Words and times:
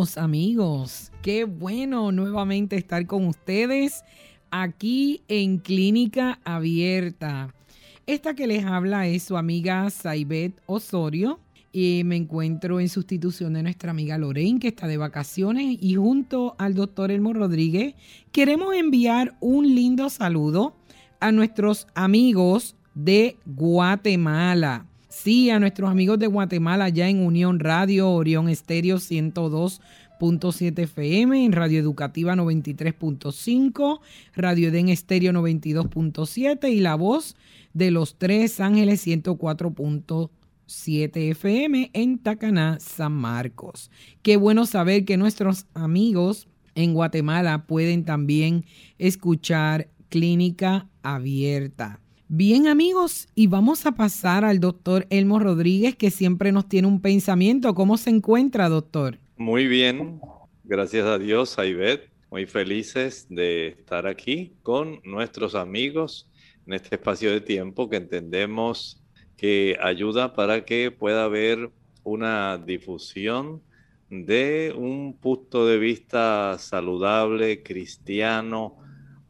Amigos, 0.00 1.12
qué 1.20 1.44
bueno 1.44 2.10
nuevamente 2.10 2.74
estar 2.76 3.06
con 3.06 3.26
ustedes 3.26 4.02
aquí 4.50 5.20
en 5.28 5.58
Clínica 5.58 6.40
Abierta. 6.42 7.54
Esta 8.06 8.34
que 8.34 8.46
les 8.46 8.64
habla 8.64 9.06
es 9.06 9.24
su 9.24 9.36
amiga 9.36 9.90
Saibet 9.90 10.58
Osorio 10.64 11.38
y 11.70 12.00
me 12.06 12.16
encuentro 12.16 12.80
en 12.80 12.88
sustitución 12.88 13.52
de 13.52 13.62
nuestra 13.62 13.90
amiga 13.90 14.16
Lorraine 14.16 14.58
que 14.58 14.68
está 14.68 14.86
de 14.86 14.96
vacaciones 14.96 15.76
y 15.78 15.96
junto 15.96 16.54
al 16.56 16.74
doctor 16.74 17.10
Elmo 17.10 17.34
Rodríguez 17.34 17.94
queremos 18.32 18.74
enviar 18.74 19.36
un 19.40 19.74
lindo 19.74 20.08
saludo 20.08 20.76
a 21.20 21.30
nuestros 21.30 21.86
amigos 21.94 22.74
de 22.94 23.36
Guatemala. 23.44 24.86
Sí, 25.22 25.50
a 25.50 25.58
nuestros 25.58 25.90
amigos 25.90 26.18
de 26.18 26.28
Guatemala 26.28 26.88
ya 26.88 27.10
en 27.10 27.18
Unión 27.18 27.60
Radio, 27.60 28.08
Orión 28.08 28.48
Estéreo 28.48 28.96
102.7 28.96 30.78
FM, 30.78 31.44
en 31.44 31.52
Radio 31.52 31.78
Educativa 31.78 32.34
93.5, 32.34 34.00
Radio 34.34 34.68
Eden 34.68 34.88
Estéreo 34.88 35.34
92.7 35.34 36.72
y 36.72 36.80
La 36.80 36.94
Voz 36.94 37.36
de 37.74 37.90
los 37.90 38.16
Tres 38.16 38.60
Ángeles 38.60 39.06
104.7 39.06 41.30
FM 41.32 41.90
en 41.92 42.18
Tacaná, 42.18 42.80
San 42.80 43.12
Marcos. 43.12 43.90
Qué 44.22 44.38
bueno 44.38 44.64
saber 44.64 45.04
que 45.04 45.18
nuestros 45.18 45.66
amigos 45.74 46.48
en 46.74 46.94
Guatemala 46.94 47.66
pueden 47.66 48.06
también 48.06 48.64
escuchar 48.96 49.90
Clínica 50.08 50.88
Abierta. 51.02 51.99
Bien 52.32 52.68
amigos, 52.68 53.26
y 53.34 53.48
vamos 53.48 53.86
a 53.86 53.96
pasar 53.96 54.44
al 54.44 54.60
doctor 54.60 55.04
Elmo 55.10 55.40
Rodríguez, 55.40 55.96
que 55.96 56.12
siempre 56.12 56.52
nos 56.52 56.68
tiene 56.68 56.86
un 56.86 57.00
pensamiento. 57.00 57.74
¿Cómo 57.74 57.96
se 57.96 58.10
encuentra, 58.10 58.68
doctor? 58.68 59.18
Muy 59.36 59.66
bien, 59.66 60.20
gracias 60.62 61.06
a 61.06 61.18
Dios, 61.18 61.58
Aibet. 61.58 62.08
Muy 62.30 62.46
felices 62.46 63.26
de 63.30 63.66
estar 63.70 64.06
aquí 64.06 64.52
con 64.62 65.00
nuestros 65.02 65.56
amigos 65.56 66.30
en 66.68 66.74
este 66.74 66.94
espacio 66.94 67.32
de 67.32 67.40
tiempo 67.40 67.90
que 67.90 67.96
entendemos 67.96 69.02
que 69.36 69.76
ayuda 69.82 70.32
para 70.32 70.64
que 70.64 70.92
pueda 70.92 71.24
haber 71.24 71.72
una 72.04 72.58
difusión 72.58 73.60
de 74.08 74.72
un 74.78 75.14
punto 75.14 75.66
de 75.66 75.78
vista 75.78 76.58
saludable, 76.60 77.64
cristiano, 77.64 78.76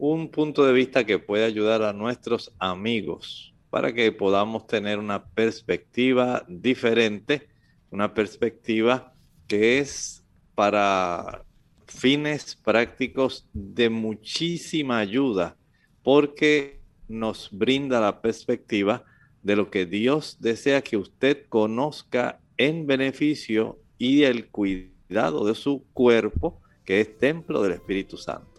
un 0.01 0.29
punto 0.29 0.65
de 0.65 0.73
vista 0.73 1.05
que 1.05 1.19
puede 1.19 1.45
ayudar 1.45 1.83
a 1.83 1.93
nuestros 1.93 2.51
amigos 2.57 3.53
para 3.69 3.93
que 3.93 4.11
podamos 4.11 4.65
tener 4.65 4.97
una 4.97 5.23
perspectiva 5.23 6.43
diferente, 6.47 7.49
una 7.91 8.11
perspectiva 8.11 9.13
que 9.47 9.77
es 9.77 10.23
para 10.55 11.45
fines 11.85 12.55
prácticos 12.55 13.47
de 13.53 13.91
muchísima 13.91 14.97
ayuda, 14.97 15.55
porque 16.01 16.81
nos 17.07 17.49
brinda 17.51 18.01
la 18.01 18.23
perspectiva 18.23 19.05
de 19.43 19.55
lo 19.55 19.69
que 19.69 19.85
Dios 19.85 20.37
desea 20.39 20.81
que 20.81 20.97
usted 20.97 21.45
conozca 21.47 22.41
en 22.57 22.87
beneficio 22.87 23.77
y 23.99 24.23
el 24.23 24.47
cuidado 24.47 25.45
de 25.45 25.53
su 25.53 25.85
cuerpo, 25.93 26.59
que 26.85 27.01
es 27.01 27.19
templo 27.19 27.61
del 27.61 27.73
Espíritu 27.73 28.17
Santo. 28.17 28.50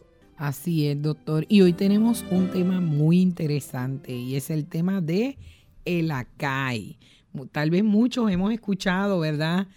Así 0.42 0.88
es, 0.88 1.00
doctor. 1.00 1.46
Y 1.48 1.60
hoy 1.60 1.72
tenemos 1.72 2.24
un 2.28 2.48
tema 2.48 2.80
muy 2.80 3.20
interesante 3.20 4.12
y 4.12 4.34
es 4.34 4.50
el 4.50 4.66
tema 4.66 5.00
de 5.00 5.38
el 5.84 6.10
acai. 6.10 6.98
Tal 7.52 7.70
vez 7.70 7.84
muchos 7.84 8.28
hemos 8.28 8.52
escuchado, 8.52 9.20
¿verdad? 9.20 9.68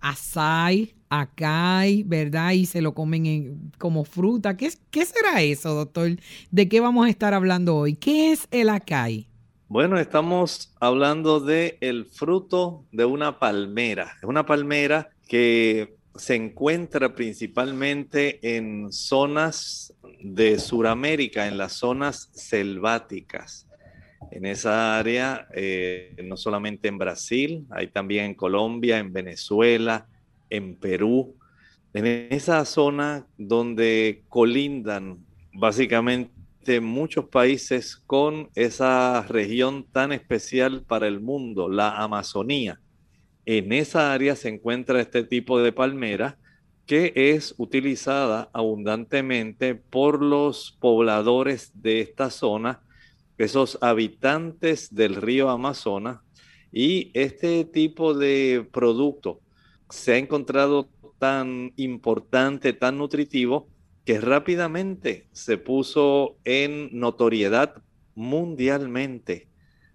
Asai, 0.00 0.94
acai, 1.08 2.04
¿verdad? 2.04 2.52
Y 2.52 2.66
se 2.66 2.82
lo 2.82 2.94
comen 2.94 3.72
como 3.78 4.04
fruta. 4.04 4.56
¿Qué, 4.56 4.70
¿Qué 4.92 5.04
será 5.04 5.42
eso, 5.42 5.74
doctor? 5.74 6.12
¿De 6.52 6.68
qué 6.68 6.78
vamos 6.78 7.06
a 7.06 7.10
estar 7.10 7.34
hablando 7.34 7.74
hoy? 7.74 7.96
¿Qué 7.96 8.30
es 8.30 8.46
el 8.52 8.68
acai? 8.68 9.26
Bueno, 9.66 9.98
estamos 9.98 10.72
hablando 10.78 11.40
de 11.40 11.78
el 11.80 12.04
fruto 12.04 12.84
de 12.92 13.04
una 13.06 13.40
palmera. 13.40 14.12
Es 14.22 14.28
una 14.28 14.46
palmera 14.46 15.10
que 15.26 15.96
se 16.14 16.34
encuentra 16.34 17.14
principalmente 17.14 18.56
en 18.56 18.92
zonas 18.92 19.92
de 20.22 20.58
Sudamérica, 20.58 21.46
en 21.46 21.58
las 21.58 21.74
zonas 21.74 22.30
selváticas. 22.32 23.68
En 24.30 24.46
esa 24.46 24.98
área, 24.98 25.48
eh, 25.54 26.16
no 26.24 26.36
solamente 26.36 26.88
en 26.88 26.98
Brasil, 26.98 27.66
hay 27.70 27.88
también 27.88 28.26
en 28.26 28.34
Colombia, 28.34 28.98
en 28.98 29.12
Venezuela, 29.12 30.06
en 30.48 30.76
Perú, 30.76 31.36
en 31.92 32.06
esa 32.30 32.64
zona 32.64 33.26
donde 33.36 34.22
colindan 34.28 35.18
básicamente 35.52 36.80
muchos 36.80 37.26
países 37.26 37.96
con 37.96 38.48
esa 38.54 39.22
región 39.28 39.84
tan 39.92 40.12
especial 40.12 40.82
para 40.82 41.08
el 41.08 41.20
mundo, 41.20 41.68
la 41.68 41.98
Amazonía. 41.98 42.80
En 43.44 43.72
esa 43.72 44.12
área 44.12 44.36
se 44.36 44.48
encuentra 44.48 45.00
este 45.00 45.24
tipo 45.24 45.60
de 45.60 45.72
palmera 45.72 46.38
que 46.86 47.12
es 47.14 47.54
utilizada 47.58 48.50
abundantemente 48.52 49.74
por 49.74 50.22
los 50.22 50.76
pobladores 50.80 51.72
de 51.74 52.00
esta 52.00 52.30
zona, 52.30 52.80
esos 53.38 53.78
habitantes 53.80 54.94
del 54.94 55.16
río 55.16 55.48
Amazonas, 55.50 56.20
y 56.72 57.10
este 57.14 57.64
tipo 57.64 58.14
de 58.14 58.66
producto 58.72 59.40
se 59.90 60.14
ha 60.14 60.16
encontrado 60.16 60.88
tan 61.18 61.72
importante, 61.76 62.72
tan 62.72 62.98
nutritivo, 62.98 63.68
que 64.04 64.20
rápidamente 64.20 65.28
se 65.32 65.58
puso 65.58 66.36
en 66.44 66.88
notoriedad 66.98 67.82
mundialmente 68.14 69.48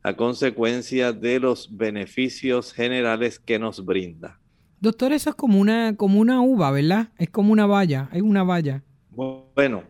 a 0.04 0.16
consecuencia 0.16 1.12
de 1.12 1.40
los 1.40 1.76
beneficios 1.76 2.72
generales 2.72 3.40
que 3.40 3.60
nos 3.60 3.84
brinda. 3.84 4.40
Doctor, 4.80 5.12
eso 5.12 5.32
es 5.32 5.36
como 5.36 5.60
una, 5.60 5.96
como 5.96 6.20
una 6.20 6.42
uva, 6.42 6.70
¿verdad? 6.70 7.10
Es 7.18 7.30
como 7.32 7.52
una 7.52 7.66
valla, 7.66 8.10
es 8.14 8.22
una 8.22 8.44
valla. 8.44 8.84
Bueno, 9.10 9.84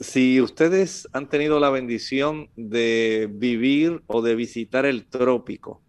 si 0.00 0.40
ustedes 0.40 1.08
han 1.12 1.28
tenido 1.28 1.60
la 1.60 1.70
bendición 1.70 2.48
de 2.56 3.30
vivir 3.32 4.02
o 4.08 4.20
de 4.20 4.34
visitar 4.34 4.84
el 4.84 5.06
trópico, 5.06 5.80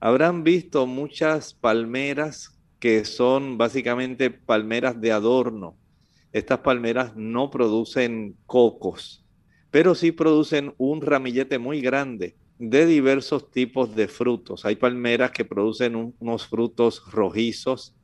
habrán 0.00 0.42
visto 0.42 0.86
muchas 0.86 1.52
palmeras 1.52 2.58
que 2.78 3.04
son 3.04 3.58
básicamente 3.58 4.30
palmeras 4.30 4.98
de 5.00 5.12
adorno. 5.12 5.76
Estas 6.32 6.60
palmeras 6.60 7.14
no 7.14 7.50
producen 7.50 8.36
cocos, 8.46 9.22
pero 9.70 9.94
sí 9.94 10.12
producen 10.12 10.74
un 10.78 11.02
ramillete 11.02 11.58
muy 11.58 11.82
grande 11.82 12.36
de 12.58 12.86
diversos 12.86 13.50
tipos 13.50 13.94
de 13.94 14.08
frutos. 14.08 14.64
Hay 14.64 14.76
palmeras 14.76 15.30
que 15.30 15.44
producen 15.44 16.14
unos 16.18 16.46
frutos 16.46 17.02
rojizos, 17.10 17.94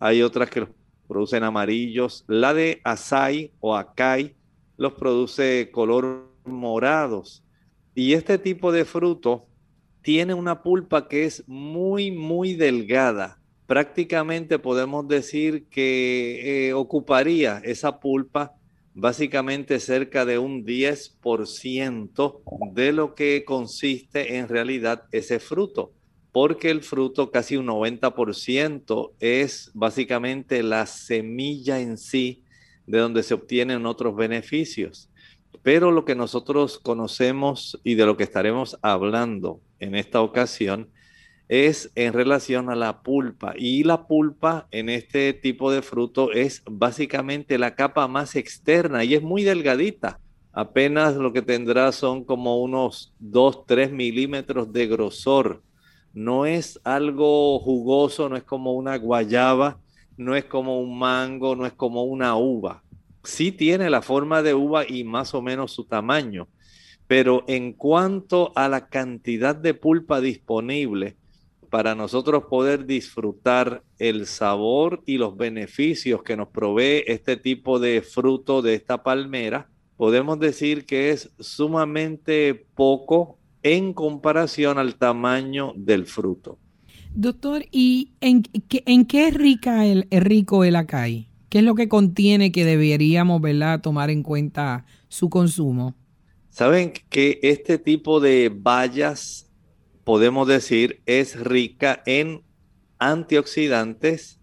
hay 0.00 0.22
otras 0.22 0.50
que 0.50 0.60
los 0.60 0.70
producen 1.06 1.44
amarillos. 1.44 2.24
La 2.26 2.54
de 2.54 2.80
Asai 2.82 3.52
o 3.60 3.76
Acai 3.76 4.34
los 4.78 4.94
produce 4.94 5.70
color 5.70 6.32
morados. 6.44 7.44
Y 7.94 8.14
este 8.14 8.38
tipo 8.38 8.72
de 8.72 8.86
fruto 8.86 9.46
tiene 10.02 10.32
una 10.32 10.62
pulpa 10.62 11.06
que 11.06 11.24
es 11.24 11.44
muy, 11.46 12.10
muy 12.10 12.54
delgada. 12.54 13.38
Prácticamente 13.66 14.58
podemos 14.58 15.06
decir 15.06 15.66
que 15.66 16.68
eh, 16.68 16.72
ocuparía 16.72 17.60
esa 17.62 18.00
pulpa 18.00 18.54
básicamente 18.94 19.78
cerca 19.80 20.24
de 20.24 20.38
un 20.38 20.64
10% 20.64 22.40
de 22.72 22.92
lo 22.92 23.14
que 23.14 23.44
consiste 23.44 24.38
en 24.38 24.48
realidad 24.48 25.04
ese 25.12 25.38
fruto 25.38 25.92
porque 26.32 26.70
el 26.70 26.82
fruto, 26.82 27.30
casi 27.30 27.56
un 27.56 27.66
90%, 27.66 29.12
es 29.20 29.70
básicamente 29.74 30.62
la 30.62 30.86
semilla 30.86 31.80
en 31.80 31.98
sí 31.98 32.44
de 32.86 32.98
donde 32.98 33.22
se 33.22 33.34
obtienen 33.34 33.86
otros 33.86 34.14
beneficios. 34.16 35.10
Pero 35.62 35.90
lo 35.90 36.04
que 36.04 36.14
nosotros 36.14 36.78
conocemos 36.78 37.80
y 37.84 37.94
de 37.94 38.06
lo 38.06 38.16
que 38.16 38.24
estaremos 38.24 38.78
hablando 38.82 39.60
en 39.78 39.94
esta 39.94 40.20
ocasión 40.20 40.88
es 41.48 41.90
en 41.96 42.12
relación 42.12 42.70
a 42.70 42.76
la 42.76 43.02
pulpa. 43.02 43.54
Y 43.56 43.82
la 43.82 44.06
pulpa 44.06 44.68
en 44.70 44.88
este 44.88 45.32
tipo 45.32 45.72
de 45.72 45.82
fruto 45.82 46.32
es 46.32 46.62
básicamente 46.70 47.58
la 47.58 47.74
capa 47.74 48.06
más 48.06 48.36
externa 48.36 49.02
y 49.02 49.14
es 49.14 49.22
muy 49.22 49.42
delgadita. 49.42 50.20
Apenas 50.52 51.16
lo 51.16 51.32
que 51.32 51.42
tendrá 51.42 51.90
son 51.90 52.24
como 52.24 52.62
unos 52.62 53.12
2, 53.18 53.66
3 53.66 53.90
milímetros 53.90 54.72
de 54.72 54.86
grosor. 54.86 55.62
No 56.12 56.46
es 56.46 56.80
algo 56.84 57.58
jugoso, 57.60 58.28
no 58.28 58.36
es 58.36 58.42
como 58.42 58.72
una 58.72 58.96
guayaba, 58.96 59.78
no 60.16 60.36
es 60.36 60.44
como 60.44 60.80
un 60.80 60.98
mango, 60.98 61.56
no 61.56 61.66
es 61.66 61.72
como 61.72 62.04
una 62.04 62.36
uva. 62.36 62.82
Sí 63.22 63.52
tiene 63.52 63.90
la 63.90 64.02
forma 64.02 64.42
de 64.42 64.54
uva 64.54 64.84
y 64.88 65.04
más 65.04 65.34
o 65.34 65.42
menos 65.42 65.72
su 65.72 65.84
tamaño, 65.84 66.48
pero 67.06 67.44
en 67.48 67.72
cuanto 67.72 68.52
a 68.54 68.68
la 68.68 68.88
cantidad 68.88 69.54
de 69.54 69.74
pulpa 69.74 70.20
disponible, 70.20 71.16
para 71.70 71.94
nosotros 71.94 72.44
poder 72.50 72.84
disfrutar 72.84 73.84
el 73.98 74.26
sabor 74.26 75.02
y 75.06 75.18
los 75.18 75.36
beneficios 75.36 76.22
que 76.22 76.36
nos 76.36 76.48
provee 76.48 77.04
este 77.06 77.36
tipo 77.36 77.78
de 77.78 78.02
fruto 78.02 78.60
de 78.60 78.74
esta 78.74 79.04
palmera, 79.04 79.68
podemos 79.96 80.38
decir 80.40 80.84
que 80.84 81.10
es 81.10 81.30
sumamente 81.38 82.66
poco 82.74 83.38
en 83.62 83.92
comparación 83.92 84.78
al 84.78 84.96
tamaño 84.96 85.72
del 85.76 86.06
fruto. 86.06 86.58
Doctor, 87.14 87.64
¿y 87.72 88.12
en, 88.20 88.42
qué 88.42 89.28
es 89.28 89.34
rica 89.34 89.84
el, 89.84 90.06
rico 90.10 90.64
el 90.64 90.76
acai? 90.76 91.28
¿Qué 91.48 91.58
es 91.58 91.64
lo 91.64 91.74
que 91.74 91.88
contiene 91.88 92.52
que 92.52 92.64
deberíamos 92.64 93.40
¿verdad? 93.40 93.80
tomar 93.80 94.10
en 94.10 94.22
cuenta 94.22 94.86
su 95.08 95.28
consumo? 95.28 95.96
Saben 96.50 96.92
que 97.08 97.40
este 97.42 97.78
tipo 97.78 98.20
de 98.20 98.52
bayas 98.54 99.50
podemos 100.04 100.48
decir, 100.48 101.02
es 101.06 101.38
rica 101.38 102.02
en 102.06 102.42
antioxidantes, 102.98 104.40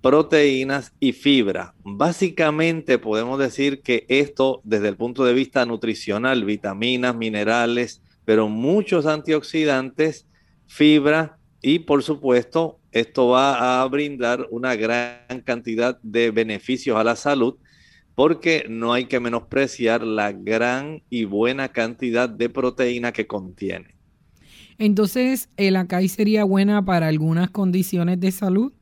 proteínas 0.00 0.92
y 1.00 1.12
fibra. 1.12 1.74
Básicamente 1.82 2.98
podemos 2.98 3.38
decir 3.38 3.80
que 3.82 4.04
esto 4.08 4.60
desde 4.64 4.88
el 4.88 4.96
punto 4.96 5.24
de 5.24 5.34
vista 5.34 5.64
nutricional, 5.66 6.44
vitaminas, 6.44 7.16
minerales, 7.16 8.02
pero 8.28 8.46
muchos 8.46 9.06
antioxidantes, 9.06 10.26
fibra 10.66 11.38
y 11.62 11.78
por 11.78 12.02
supuesto 12.02 12.78
esto 12.92 13.28
va 13.28 13.80
a 13.80 13.88
brindar 13.88 14.46
una 14.50 14.76
gran 14.76 15.40
cantidad 15.46 15.98
de 16.02 16.30
beneficios 16.30 16.98
a 16.98 17.04
la 17.04 17.16
salud 17.16 17.56
porque 18.14 18.66
no 18.68 18.92
hay 18.92 19.06
que 19.06 19.18
menospreciar 19.18 20.02
la 20.02 20.32
gran 20.32 21.02
y 21.08 21.24
buena 21.24 21.70
cantidad 21.70 22.28
de 22.28 22.50
proteína 22.50 23.12
que 23.12 23.26
contiene. 23.26 23.94
Entonces, 24.76 25.48
¿el 25.56 25.76
acai 25.76 26.08
sería 26.08 26.44
buena 26.44 26.84
para 26.84 27.08
algunas 27.08 27.48
condiciones 27.48 28.20
de 28.20 28.30
salud? 28.30 28.74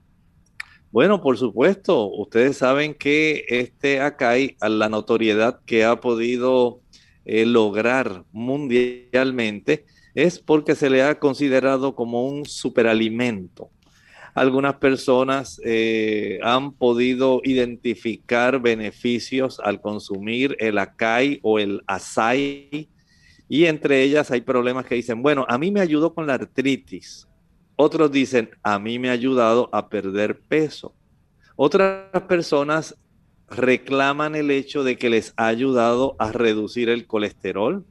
Bueno, 0.90 1.20
por 1.20 1.38
supuesto. 1.38 2.10
Ustedes 2.10 2.56
saben 2.56 2.94
que 2.94 3.44
este 3.48 4.00
acai, 4.00 4.56
a 4.60 4.69
la 4.69 4.88
notoriedad 4.88 5.60
que 5.66 5.84
ha 5.84 6.00
podido 6.00 6.81
eh, 7.26 7.44
lograr 7.44 8.25
mundialmente, 8.32 9.84
es 10.14 10.38
porque 10.38 10.75
se 10.75 10.88
le 10.88 11.02
ha 11.02 11.19
considerado 11.19 11.94
como 11.94 12.26
un 12.26 12.46
superalimento. 12.46 13.70
Algunas 14.34 14.76
personas 14.76 15.61
eh, 15.64 16.38
han 16.43 16.73
podido 16.73 17.40
identificar 17.43 18.61
beneficios 18.61 19.61
al 19.61 19.81
consumir 19.81 20.56
el 20.61 20.78
acai 20.78 21.40
o 21.43 21.58
el 21.58 21.82
açaí 21.87 22.88
y 23.49 23.64
entre 23.64 24.02
ellas 24.02 24.31
hay 24.31 24.40
problemas 24.40 24.87
que 24.87 24.96
dicen, 24.96 25.22
bueno, 25.22 25.46
a 25.49 25.58
mí 25.58 25.70
me 25.70 25.81
ayudó 25.81 26.14
con 26.14 26.26
la 26.26 26.34
artritis. 26.34 27.29
Otros 27.76 28.11
dicen, 28.11 28.50
a 28.62 28.79
mí 28.79 28.99
me 28.99 29.08
ha 29.08 29.12
ayudado 29.12 29.69
a 29.72 29.88
perder 29.88 30.38
peso. 30.40 30.94
Otras 31.56 32.22
personas 32.29 32.96
reclaman 33.48 34.34
el 34.34 34.50
hecho 34.50 34.84
de 34.84 34.96
que 34.96 35.10
les 35.10 35.32
ha 35.37 35.46
ayudado 35.46 36.16
a 36.19 36.32
reducir 36.32 36.88
el 36.88 37.06
colesterol. 37.06 37.84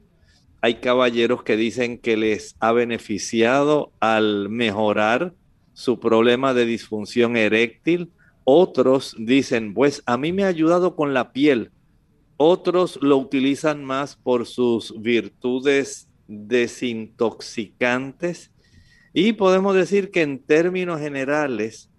Hay 0.60 0.76
caballeros 0.76 1.42
que 1.42 1.56
dicen 1.56 1.98
que 1.98 2.16
les 2.16 2.56
ha 2.60 2.72
beneficiado 2.72 3.92
al 4.00 4.48
mejorar 4.48 5.34
su 5.72 6.00
problema 6.00 6.54
de 6.54 6.66
disfunción 6.66 7.36
eréctil. 7.36 8.10
Otros 8.44 9.14
dicen, 9.18 9.74
pues 9.74 10.02
a 10.06 10.16
mí 10.16 10.32
me 10.32 10.44
ha 10.44 10.48
ayudado 10.48 10.96
con 10.96 11.14
la 11.14 11.32
piel. 11.32 11.70
Otros 12.36 12.98
lo 13.02 13.16
utilizan 13.16 13.84
más 13.84 14.16
por 14.16 14.46
sus 14.46 15.00
virtudes 15.00 16.08
desintoxicantes. 16.28 18.52
Y 19.12 19.32
podemos 19.32 19.74
decir 19.74 20.10
que 20.10 20.22
en 20.22 20.38
términos 20.38 21.00
generales, 21.00 21.90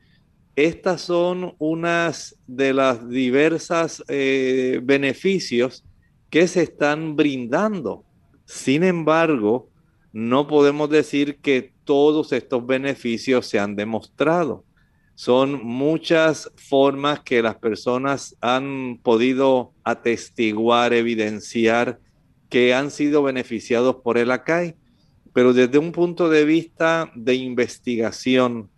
estas 0.57 1.01
son 1.01 1.53
unas 1.59 2.35
de 2.47 2.73
las 2.73 3.07
diversas 3.07 4.03
eh, 4.07 4.81
beneficios 4.83 5.85
que 6.31 6.47
se 6.47 6.63
están 6.63 7.15
brindando. 7.15 8.03
Sin 8.45 8.83
embargo, 8.83 9.69
no 10.11 10.47
podemos 10.47 10.89
decir 10.89 11.37
que 11.41 11.73
todos 11.83 12.33
estos 12.33 12.65
beneficios 12.65 13.45
se 13.45 13.59
han 13.59 13.75
demostrado. 13.75 14.65
Son 15.13 15.63
muchas 15.63 16.51
formas 16.55 17.19
que 17.19 17.43
las 17.43 17.57
personas 17.57 18.35
han 18.41 18.99
podido 19.03 19.73
atestiguar, 19.83 20.91
evidenciar 20.91 21.99
que 22.49 22.73
han 22.73 22.89
sido 22.89 23.21
beneficiados 23.21 23.97
por 23.97 24.17
el 24.17 24.31
ACAI, 24.31 24.75
pero 25.33 25.53
desde 25.53 25.77
un 25.77 25.91
punto 25.91 26.29
de 26.29 26.45
vista 26.45 27.11
de 27.13 27.35
investigación, 27.35 28.71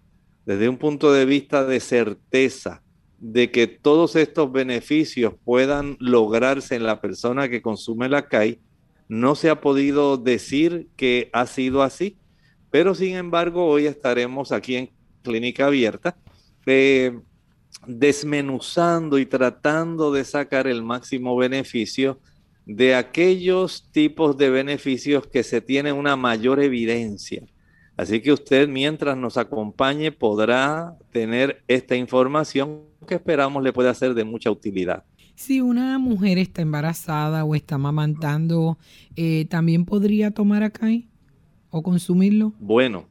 desde 0.50 0.68
un 0.68 0.78
punto 0.78 1.14
de 1.14 1.26
vista 1.26 1.64
de 1.64 1.80
certeza 1.80 2.82
de 3.20 3.52
que 3.52 3.68
todos 3.68 4.16
estos 4.16 4.52
beneficios 4.52 5.36
puedan 5.46 5.96
lograrse 6.00 6.76
en 6.76 6.88
la 6.88 7.02
persona 7.02 7.50
que 7.50 7.62
consume 7.62 8.08
el 8.08 8.16
ACAI, 8.16 8.60
no 9.08 9.36
se 9.36 9.52
ha 9.52 9.62
podido 9.62 10.18
decir 10.18 10.88
que 10.96 11.30
ha 11.34 11.46
sido 11.46 11.84
así, 11.84 12.18
pero 12.72 12.96
sin 12.96 13.16
embargo 13.16 13.68
hoy 13.68 13.86
estaremos 13.86 14.52
aquí 14.52 14.76
en 14.76 14.90
Clínica 15.22 15.68
Abierta 15.68 16.18
desmenuzando 17.86 19.20
y 19.20 19.28
tratando 19.28 20.12
de 20.12 20.24
sacar 20.24 20.66
el 20.66 20.82
máximo 20.82 21.38
beneficio 21.38 22.20
de 22.66 22.96
aquellos 22.96 23.88
tipos 23.92 24.36
de 24.36 24.50
beneficios 24.50 25.28
que 25.28 25.44
se 25.44 25.62
tiene 25.62 25.92
una 25.92 26.16
mayor 26.16 26.60
evidencia. 26.60 27.44
Así 28.00 28.22
que 28.22 28.32
usted 28.32 28.70
mientras 28.70 29.18
nos 29.18 29.36
acompañe 29.36 30.14
podrá 30.14 30.96
tener 31.12 31.64
esta 31.68 31.98
información 31.98 32.84
que 33.06 33.16
esperamos 33.16 33.62
le 33.62 33.74
pueda 33.74 33.94
ser 33.94 34.14
de 34.14 34.24
mucha 34.24 34.50
utilidad. 34.50 35.04
Si 35.36 35.60
una 35.60 36.00
mujer 36.00 36.38
está 36.38 36.62
embarazada 36.62 37.44
o 37.44 37.56
está 37.56 37.78
mamantando, 37.78 38.78
eh, 39.18 39.48
¿también 39.50 39.84
podría 39.84 40.32
tomar 40.32 40.64
acá 40.64 40.88
o 41.72 41.84
consumirlo? 41.84 42.54
Bueno, 42.62 43.10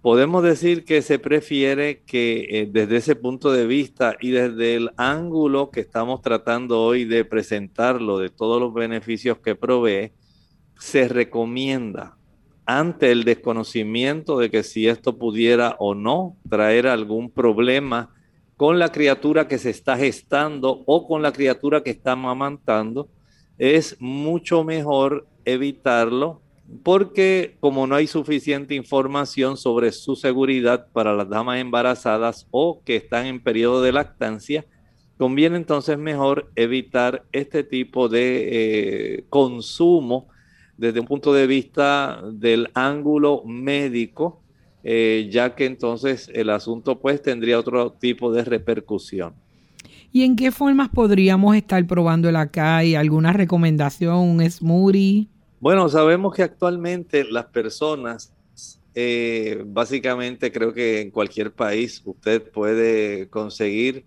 podemos 0.00 0.44
decir 0.44 0.84
que 0.84 1.02
se 1.02 1.18
prefiere 1.18 2.02
que 2.06 2.46
eh, 2.50 2.68
desde 2.70 2.98
ese 2.98 3.16
punto 3.16 3.50
de 3.50 3.66
vista 3.66 4.14
y 4.20 4.30
desde 4.30 4.76
el 4.76 4.90
ángulo 4.96 5.72
que 5.72 5.80
estamos 5.80 6.22
tratando 6.22 6.80
hoy 6.80 7.04
de 7.04 7.24
presentarlo, 7.24 8.20
de 8.20 8.28
todos 8.28 8.60
los 8.60 8.72
beneficios 8.72 9.38
que 9.38 9.56
provee, 9.56 10.12
se 10.78 11.08
recomienda 11.08 12.19
ante 12.78 13.10
el 13.10 13.24
desconocimiento 13.24 14.38
de 14.38 14.48
que 14.48 14.62
si 14.62 14.86
esto 14.86 15.18
pudiera 15.18 15.74
o 15.80 15.94
no 15.96 16.36
traer 16.48 16.86
algún 16.86 17.30
problema 17.30 18.14
con 18.56 18.78
la 18.78 18.92
criatura 18.92 19.48
que 19.48 19.58
se 19.58 19.70
está 19.70 19.96
gestando 19.96 20.82
o 20.86 21.08
con 21.08 21.20
la 21.20 21.32
criatura 21.32 21.82
que 21.82 21.90
está 21.90 22.12
amamantando, 22.12 23.08
es 23.58 23.96
mucho 23.98 24.62
mejor 24.62 25.26
evitarlo 25.44 26.42
porque 26.84 27.56
como 27.58 27.88
no 27.88 27.96
hay 27.96 28.06
suficiente 28.06 28.76
información 28.76 29.56
sobre 29.56 29.90
su 29.90 30.14
seguridad 30.14 30.86
para 30.92 31.12
las 31.14 31.28
damas 31.28 31.58
embarazadas 31.58 32.46
o 32.52 32.82
que 32.84 32.94
están 32.94 33.26
en 33.26 33.42
periodo 33.42 33.82
de 33.82 33.90
lactancia, 33.90 34.64
conviene 35.18 35.56
entonces 35.56 35.98
mejor 35.98 36.52
evitar 36.54 37.24
este 37.32 37.64
tipo 37.64 38.08
de 38.08 38.48
eh, 38.52 39.24
consumo 39.28 40.28
desde 40.80 40.98
un 40.98 41.06
punto 41.06 41.34
de 41.34 41.46
vista 41.46 42.22
del 42.32 42.70
ángulo 42.72 43.42
médico, 43.44 44.40
eh, 44.82 45.28
ya 45.30 45.54
que 45.54 45.66
entonces 45.66 46.30
el 46.32 46.48
asunto 46.48 46.98
pues 46.98 47.20
tendría 47.20 47.58
otro 47.58 47.92
tipo 47.92 48.32
de 48.32 48.44
repercusión. 48.44 49.34
¿Y 50.10 50.24
en 50.24 50.36
qué 50.36 50.50
formas 50.50 50.88
podríamos 50.88 51.54
estar 51.54 51.86
probando 51.86 52.30
el 52.30 52.36
acai? 52.36 52.94
¿Alguna 52.94 53.34
recomendación, 53.34 54.16
un 54.16 54.50
smoothie? 54.50 55.28
Bueno, 55.60 55.86
sabemos 55.90 56.34
que 56.34 56.44
actualmente 56.44 57.24
las 57.24 57.44
personas, 57.44 58.32
eh, 58.94 59.62
básicamente 59.66 60.50
creo 60.50 60.72
que 60.72 61.02
en 61.02 61.10
cualquier 61.10 61.52
país 61.52 62.00
usted 62.06 62.42
puede 62.50 63.28
conseguir 63.28 64.06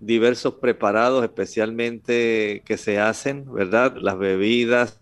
diversos 0.00 0.54
preparados, 0.54 1.22
especialmente 1.22 2.62
que 2.64 2.78
se 2.78 2.98
hacen, 2.98 3.44
¿verdad? 3.52 3.96
Las 4.00 4.18
bebidas, 4.18 4.98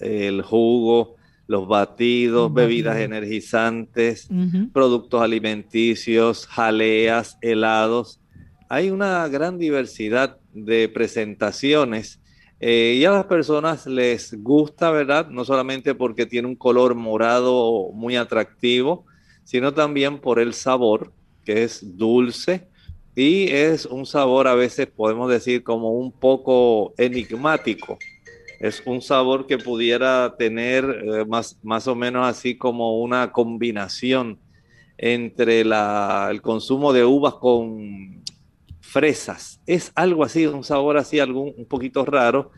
el 0.00 0.42
jugo, 0.42 1.16
los 1.46 1.66
batidos, 1.66 2.52
bebidas 2.54 2.98
energizantes, 2.98 4.28
productos 4.72 5.20
alimenticios, 5.20 6.46
jaleas, 6.46 7.38
helados. 7.42 8.20
Hay 8.68 8.90
una 8.90 9.26
gran 9.28 9.58
diversidad 9.58 10.38
de 10.52 10.88
presentaciones 10.88 12.20
eh, 12.60 12.96
y 12.98 13.04
a 13.04 13.10
las 13.10 13.24
personas 13.24 13.86
les 13.86 14.34
gusta, 14.42 14.90
¿verdad? 14.90 15.28
No 15.28 15.44
solamente 15.44 15.94
porque 15.94 16.26
tiene 16.26 16.46
un 16.46 16.56
color 16.56 16.94
morado 16.94 17.90
muy 17.94 18.16
atractivo, 18.16 19.06
sino 19.44 19.72
también 19.72 20.20
por 20.20 20.38
el 20.38 20.54
sabor, 20.54 21.12
que 21.44 21.64
es 21.64 21.96
dulce 21.96 22.68
y 23.16 23.48
es 23.50 23.86
un 23.86 24.06
sabor 24.06 24.46
a 24.46 24.54
veces 24.54 24.86
podemos 24.86 25.30
decir 25.30 25.64
como 25.64 25.90
un 25.90 26.12
poco 26.12 26.94
enigmático. 26.96 27.98
Es 28.60 28.82
un 28.84 29.00
sabor 29.00 29.46
que 29.46 29.56
pudiera 29.56 30.36
tener 30.36 30.84
eh, 30.84 31.24
más, 31.24 31.58
más 31.62 31.88
o 31.88 31.94
menos 31.94 32.26
así 32.28 32.58
como 32.58 33.00
una 33.00 33.32
combinación 33.32 34.38
entre 34.98 35.62
el 35.62 36.42
consumo 36.42 36.92
de 36.92 37.06
uvas 37.06 37.34
con 37.36 38.22
fresas. 38.80 39.62
Es 39.66 39.92
algo 39.94 40.24
así, 40.24 40.46
un 40.46 40.62
sabor 40.62 40.98
así, 40.98 41.18
algún, 41.18 41.54
un 41.56 41.64
poquito 41.64 42.04
raro. 42.04 42.50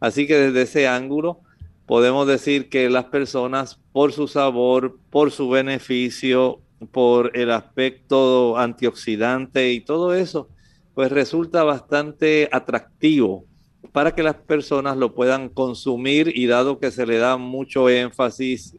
Así 0.00 0.26
que 0.26 0.34
desde 0.36 0.62
ese 0.62 0.88
ángulo 0.88 1.40
podemos 1.84 2.26
decir 2.26 2.70
que 2.70 2.88
las 2.88 3.04
personas, 3.06 3.78
por 3.92 4.12
su 4.12 4.28
sabor, 4.28 4.98
por 5.10 5.30
su 5.30 5.50
beneficio, 5.50 6.62
por 6.90 7.36
el 7.36 7.50
aspecto 7.50 8.56
antioxidante 8.56 9.72
y 9.72 9.82
todo 9.82 10.14
eso, 10.14 10.48
pues 10.94 11.12
resulta 11.12 11.64
bastante 11.64 12.48
atractivo 12.50 13.44
para 13.92 14.14
que 14.14 14.22
las 14.22 14.36
personas 14.36 14.96
lo 14.96 15.14
puedan 15.14 15.48
consumir 15.48 16.32
y 16.34 16.46
dado 16.46 16.78
que 16.78 16.90
se 16.90 17.06
le 17.06 17.18
da 17.18 17.36
mucho 17.36 17.88
énfasis, 17.88 18.76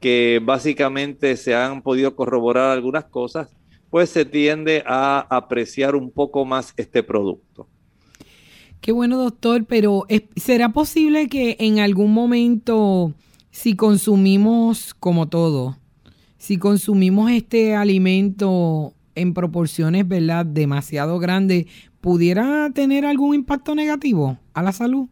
que 0.00 0.40
básicamente 0.42 1.36
se 1.36 1.54
han 1.54 1.82
podido 1.82 2.14
corroborar 2.16 2.70
algunas 2.70 3.04
cosas, 3.04 3.54
pues 3.90 4.10
se 4.10 4.24
tiende 4.24 4.82
a 4.86 5.26
apreciar 5.30 5.94
un 5.94 6.10
poco 6.10 6.44
más 6.44 6.72
este 6.76 7.02
producto. 7.02 7.68
Qué 8.80 8.92
bueno, 8.92 9.16
doctor, 9.16 9.64
pero 9.64 10.04
¿será 10.36 10.70
posible 10.70 11.28
que 11.28 11.56
en 11.58 11.78
algún 11.78 12.12
momento, 12.12 13.14
si 13.50 13.76
consumimos 13.76 14.94
como 14.94 15.28
todo, 15.28 15.78
si 16.36 16.58
consumimos 16.58 17.30
este 17.30 17.74
alimento 17.74 18.92
en 19.14 19.32
proporciones, 19.32 20.06
¿verdad?, 20.06 20.44
demasiado 20.44 21.18
grandes, 21.18 21.66
¿pudiera 22.00 22.70
tener 22.74 23.06
algún 23.06 23.34
impacto 23.34 23.74
negativo 23.74 24.38
a 24.54 24.62
la 24.62 24.72
salud? 24.72 25.08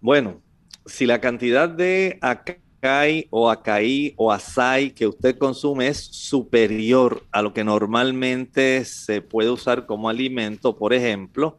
Bueno, 0.00 0.40
si 0.86 1.06
la 1.06 1.20
cantidad 1.20 1.68
de 1.68 2.18
acai 2.20 3.28
o 3.30 3.50
acaí 3.50 4.14
o 4.16 4.32
asai 4.32 4.90
que 4.90 5.06
usted 5.06 5.36
consume 5.38 5.88
es 5.88 5.98
superior 5.98 7.22
a 7.30 7.42
lo 7.42 7.52
que 7.52 7.62
normalmente 7.62 8.84
se 8.84 9.20
puede 9.20 9.50
usar 9.50 9.86
como 9.86 10.08
alimento, 10.08 10.76
por 10.76 10.94
ejemplo, 10.94 11.58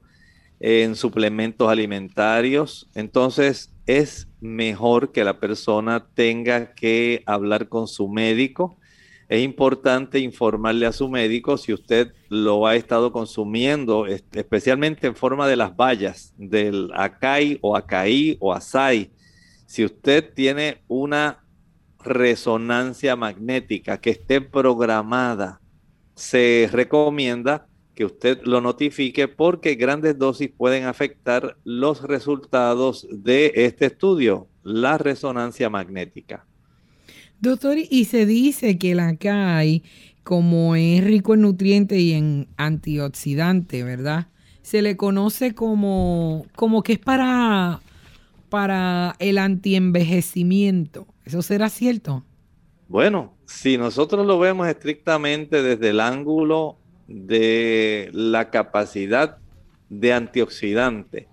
en 0.60 0.96
suplementos 0.96 1.70
alimentarios, 1.70 2.90
entonces 2.94 3.74
es 3.86 4.28
mejor 4.42 5.12
que 5.12 5.24
la 5.24 5.40
persona 5.40 6.08
tenga 6.13 6.74
que 6.74 7.24
hablar 7.25 7.68
con 7.68 7.88
su 7.88 8.08
médico. 8.10 8.78
Es 9.32 9.42
importante 9.44 10.20
informarle 10.20 10.86
a 10.86 10.92
su 10.92 11.08
médico 11.08 11.56
si 11.56 11.72
usted 11.72 12.12
lo 12.28 12.68
ha 12.68 12.76
estado 12.76 13.14
consumiendo, 13.14 14.06
especialmente 14.06 15.08
en 15.08 15.16
forma 15.16 15.48
de 15.48 15.56
las 15.56 15.74
bayas 15.74 16.34
del 16.36 16.90
acai 16.94 17.58
o 17.62 17.78
acaí 17.78 18.36
o 18.42 18.52
asai. 18.52 19.14
Si 19.66 19.86
usted 19.86 20.34
tiene 20.34 20.84
una 20.90 21.46
resonancia 22.04 23.16
magnética 23.16 24.02
que 24.02 24.10
esté 24.10 24.42
programada, 24.42 25.62
se 26.14 26.68
recomienda 26.70 27.70
que 27.96 28.04
usted 28.04 28.42
lo 28.44 28.60
notifique 28.60 29.30
porque 29.30 29.76
grandes 29.76 30.18
dosis 30.18 30.52
pueden 30.52 30.84
afectar 30.84 31.56
los 31.64 32.04
resultados 32.04 33.08
de 33.10 33.54
este 33.56 33.86
estudio, 33.86 34.50
la 34.62 34.98
resonancia 34.98 35.70
magnética. 35.70 36.46
Doctor, 37.42 37.78
y 37.80 38.06
se 38.06 38.28
dice 38.28 38.78
que 38.78 38.94
la 38.94 39.16
CAI, 39.16 39.82
como 40.24 40.76
es 40.76 41.04
rico 41.04 41.34
en 41.34 41.42
nutrientes 41.42 42.00
y 42.00 42.14
en 42.14 42.48
antioxidantes, 42.56 43.84
¿verdad? 43.84 44.28
Se 44.62 44.84
le 44.84 44.96
conoce 44.96 45.56
como, 45.56 46.46
como 46.56 46.84
que 46.84 46.94
es 46.94 47.00
para, 47.00 47.82
para 48.50 49.16
el 49.18 49.40
antienvejecimiento. 49.40 51.08
¿Eso 51.26 51.42
será 51.42 51.70
cierto? 51.70 52.24
Bueno, 52.88 53.34
si 53.48 53.76
nosotros 53.76 54.24
lo 54.28 54.38
vemos 54.38 54.68
estrictamente 54.68 55.64
desde 55.64 55.90
el 55.90 56.00
ángulo 56.00 56.78
de 57.08 58.12
la 58.14 58.52
capacidad 58.52 59.40
de 59.90 60.14
antioxidante 60.14 61.28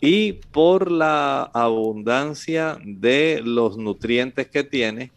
y 0.00 0.34
por 0.52 0.92
la 0.92 1.42
abundancia 1.42 2.78
de 2.84 3.40
los 3.44 3.76
nutrientes 3.76 4.46
que 4.46 4.62
tiene, 4.62 5.10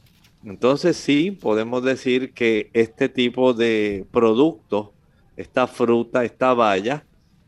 entonces 0.46 0.98
sí 0.98 1.32
podemos 1.32 1.84
decir 1.84 2.34
que 2.34 2.70
este 2.74 3.10
tipo 3.10 3.54
de 3.54 4.06
producto, 4.12 4.94
esta 5.38 5.68
fruta, 5.68 6.26
esta 6.26 6.54
valla, 6.54 7.06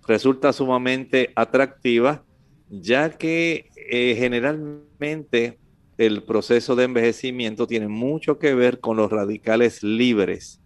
resulta 0.08 0.54
sumamente 0.54 1.32
atractiva, 1.36 2.24
ya 2.70 3.10
que 3.10 3.70
eh, 3.76 4.16
generalmente 4.18 5.60
el 5.98 6.24
proceso 6.24 6.76
de 6.76 6.86
envejecimiento 6.86 7.68
tiene 7.68 7.88
mucho 7.88 8.40
que 8.40 8.54
ver 8.54 8.80
con 8.80 8.98
los 8.98 9.12
radicales 9.12 9.84
libres 9.84 10.62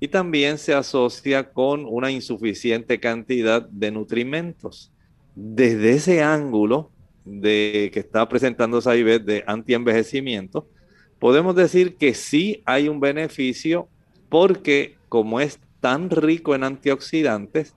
y 0.00 0.08
también 0.08 0.58
se 0.58 0.74
asocia 0.74 1.50
con 1.50 1.84
una 1.84 2.10
insuficiente 2.10 3.00
cantidad 3.00 3.62
de 3.68 3.90
nutrimentos. 3.90 4.92
Desde 5.34 5.90
ese 5.92 6.22
ángulo 6.22 6.90
de 7.24 7.90
que 7.92 8.00
está 8.00 8.28
presentando 8.28 8.80
Saibet 8.80 9.24
de 9.24 9.44
antienvejecimiento, 9.46 10.68
podemos 11.18 11.54
decir 11.54 11.96
que 11.96 12.14
sí 12.14 12.62
hay 12.64 12.88
un 12.88 13.00
beneficio 13.00 13.88
porque 14.28 14.96
como 15.08 15.40
es 15.40 15.58
tan 15.80 16.10
rico 16.10 16.54
en 16.54 16.64
antioxidantes, 16.64 17.74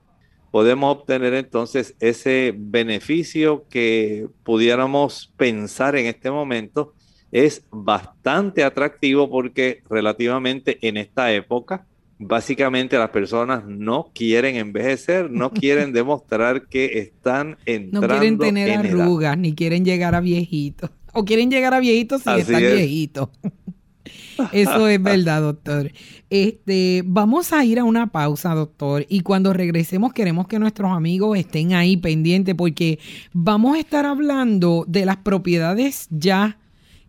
podemos 0.50 0.96
obtener 0.96 1.34
entonces 1.34 1.94
ese 1.98 2.54
beneficio 2.56 3.64
que 3.70 4.28
pudiéramos 4.44 5.32
pensar 5.36 5.96
en 5.96 6.06
este 6.06 6.30
momento 6.30 6.92
es 7.30 7.64
bastante 7.70 8.62
atractivo 8.62 9.30
porque 9.30 9.82
relativamente 9.88 10.78
en 10.86 10.98
esta 10.98 11.32
época 11.32 11.86
básicamente 12.18 12.98
las 12.98 13.10
personas 13.10 13.64
no 13.66 14.10
quieren 14.14 14.56
envejecer, 14.56 15.30
no 15.30 15.50
quieren 15.54 15.92
demostrar 15.92 16.68
que 16.68 16.98
están 16.98 17.56
entrando 17.64 18.06
No 18.06 18.08
quieren 18.08 18.38
tener 18.38 18.78
arrugas, 18.78 19.38
ni 19.38 19.54
quieren 19.54 19.84
llegar 19.84 20.14
a 20.14 20.20
viejitos. 20.20 20.90
O 21.12 21.24
quieren 21.24 21.50
llegar 21.50 21.74
a 21.74 21.80
viejitos 21.80 22.22
sin 22.22 22.32
estar 22.32 22.60
viejitos. 22.60 23.28
Eso 24.52 24.88
es 24.88 25.02
verdad, 25.02 25.42
doctor. 25.42 25.92
Este, 26.30 27.02
vamos 27.04 27.52
a 27.52 27.64
ir 27.64 27.78
a 27.78 27.84
una 27.84 28.10
pausa, 28.10 28.54
doctor, 28.54 29.04
y 29.08 29.20
cuando 29.20 29.52
regresemos 29.52 30.12
queremos 30.12 30.48
que 30.48 30.58
nuestros 30.58 30.90
amigos 30.90 31.38
estén 31.38 31.74
ahí 31.74 31.96
pendientes 31.96 32.54
porque 32.54 32.98
vamos 33.32 33.76
a 33.76 33.80
estar 33.80 34.06
hablando 34.06 34.84
de 34.88 35.04
las 35.04 35.18
propiedades 35.18 36.08
ya 36.10 36.58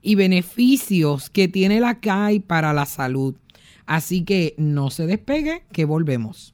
y 0.01 0.15
beneficios 0.15 1.29
que 1.29 1.47
tiene 1.47 1.79
la 1.79 1.99
CAI 1.99 2.39
para 2.41 2.73
la 2.73 2.85
salud. 2.85 3.35
Así 3.85 4.23
que 4.23 4.53
no 4.57 4.89
se 4.89 5.07
despegue, 5.07 5.63
que 5.71 5.85
volvemos. 5.85 6.53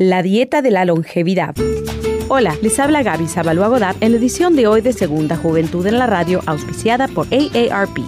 La 0.00 0.22
dieta 0.22 0.62
de 0.62 0.70
la 0.70 0.86
longevidad. 0.86 1.54
Hola, 2.28 2.56
les 2.62 2.80
habla 2.80 3.02
Gaby 3.02 3.26
Zabalúa 3.26 3.68
Godard 3.68 3.96
en 4.00 4.12
la 4.12 4.16
edición 4.16 4.56
de 4.56 4.66
hoy 4.66 4.80
de 4.80 4.94
Segunda 4.94 5.36
Juventud 5.36 5.86
en 5.86 5.98
la 5.98 6.06
Radio, 6.06 6.40
auspiciada 6.46 7.06
por 7.06 7.26
AARP. 7.26 7.98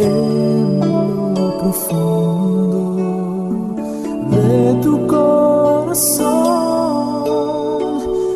en 0.01 0.79
lo 1.36 1.58
profundo 1.60 3.05
de 4.31 4.74
tu 4.81 5.08
corazón. 5.08 6.31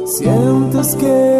Sientes 0.05 0.95
que 0.95 1.34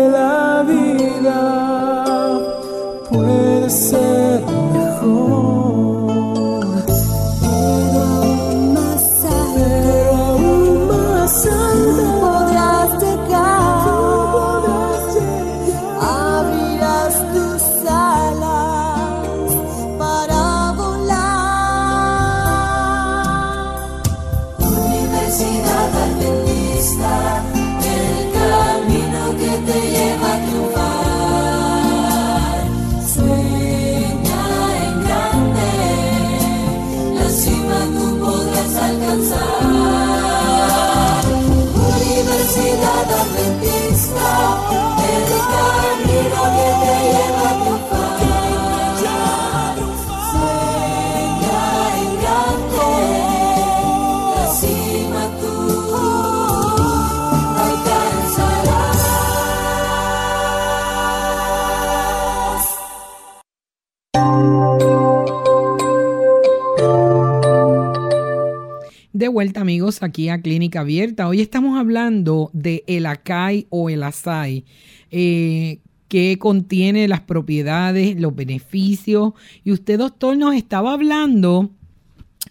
amigos 69.54 70.02
aquí 70.02 70.30
a 70.30 70.42
Clínica 70.42 70.82
Abierta. 70.82 71.28
Hoy 71.28 71.40
estamos 71.40 71.78
hablando 71.78 72.50
de 72.54 72.84
el 72.88 73.06
acai 73.06 73.68
o 73.70 73.90
el 73.90 74.04
asai, 74.04 74.66
eh, 75.12 75.80
que 76.08 76.38
contiene 76.40 77.08
las 77.08 77.22
propiedades, 77.22 78.20
los 78.20 78.36
beneficios. 78.36 79.34
Y 79.64 79.72
usted 79.72 80.00
doctor 80.00 80.36
nos 80.36 80.56
estaba 80.56 80.94
hablando, 80.94 81.70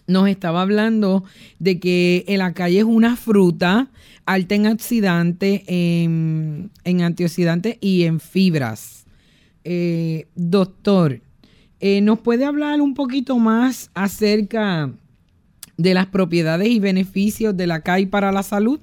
nos 0.07 0.29
estaba 0.29 0.61
hablando 0.61 1.23
de 1.59 1.79
que 1.79 2.23
el 2.27 2.41
acai 2.41 2.77
es 2.77 2.85
una 2.85 3.15
fruta 3.17 3.91
alta 4.25 4.55
en 4.55 4.67
oxidantes, 4.67 5.61
en, 5.67 6.71
antioxidantes 6.85 7.77
y 7.81 8.03
en 8.03 8.19
fibras. 8.19 9.05
Eh, 9.65 10.27
doctor, 10.35 11.21
eh, 11.79 12.01
¿nos 12.01 12.19
puede 12.19 12.45
hablar 12.45 12.81
un 12.81 12.93
poquito 12.93 13.37
más 13.37 13.91
acerca 13.93 14.93
de 15.77 15.93
las 15.93 16.07
propiedades 16.07 16.69
y 16.69 16.79
beneficios 16.79 17.55
de 17.55 17.67
la 17.67 17.81
CAI 17.81 18.05
para 18.05 18.31
la 18.31 18.43
salud? 18.43 18.79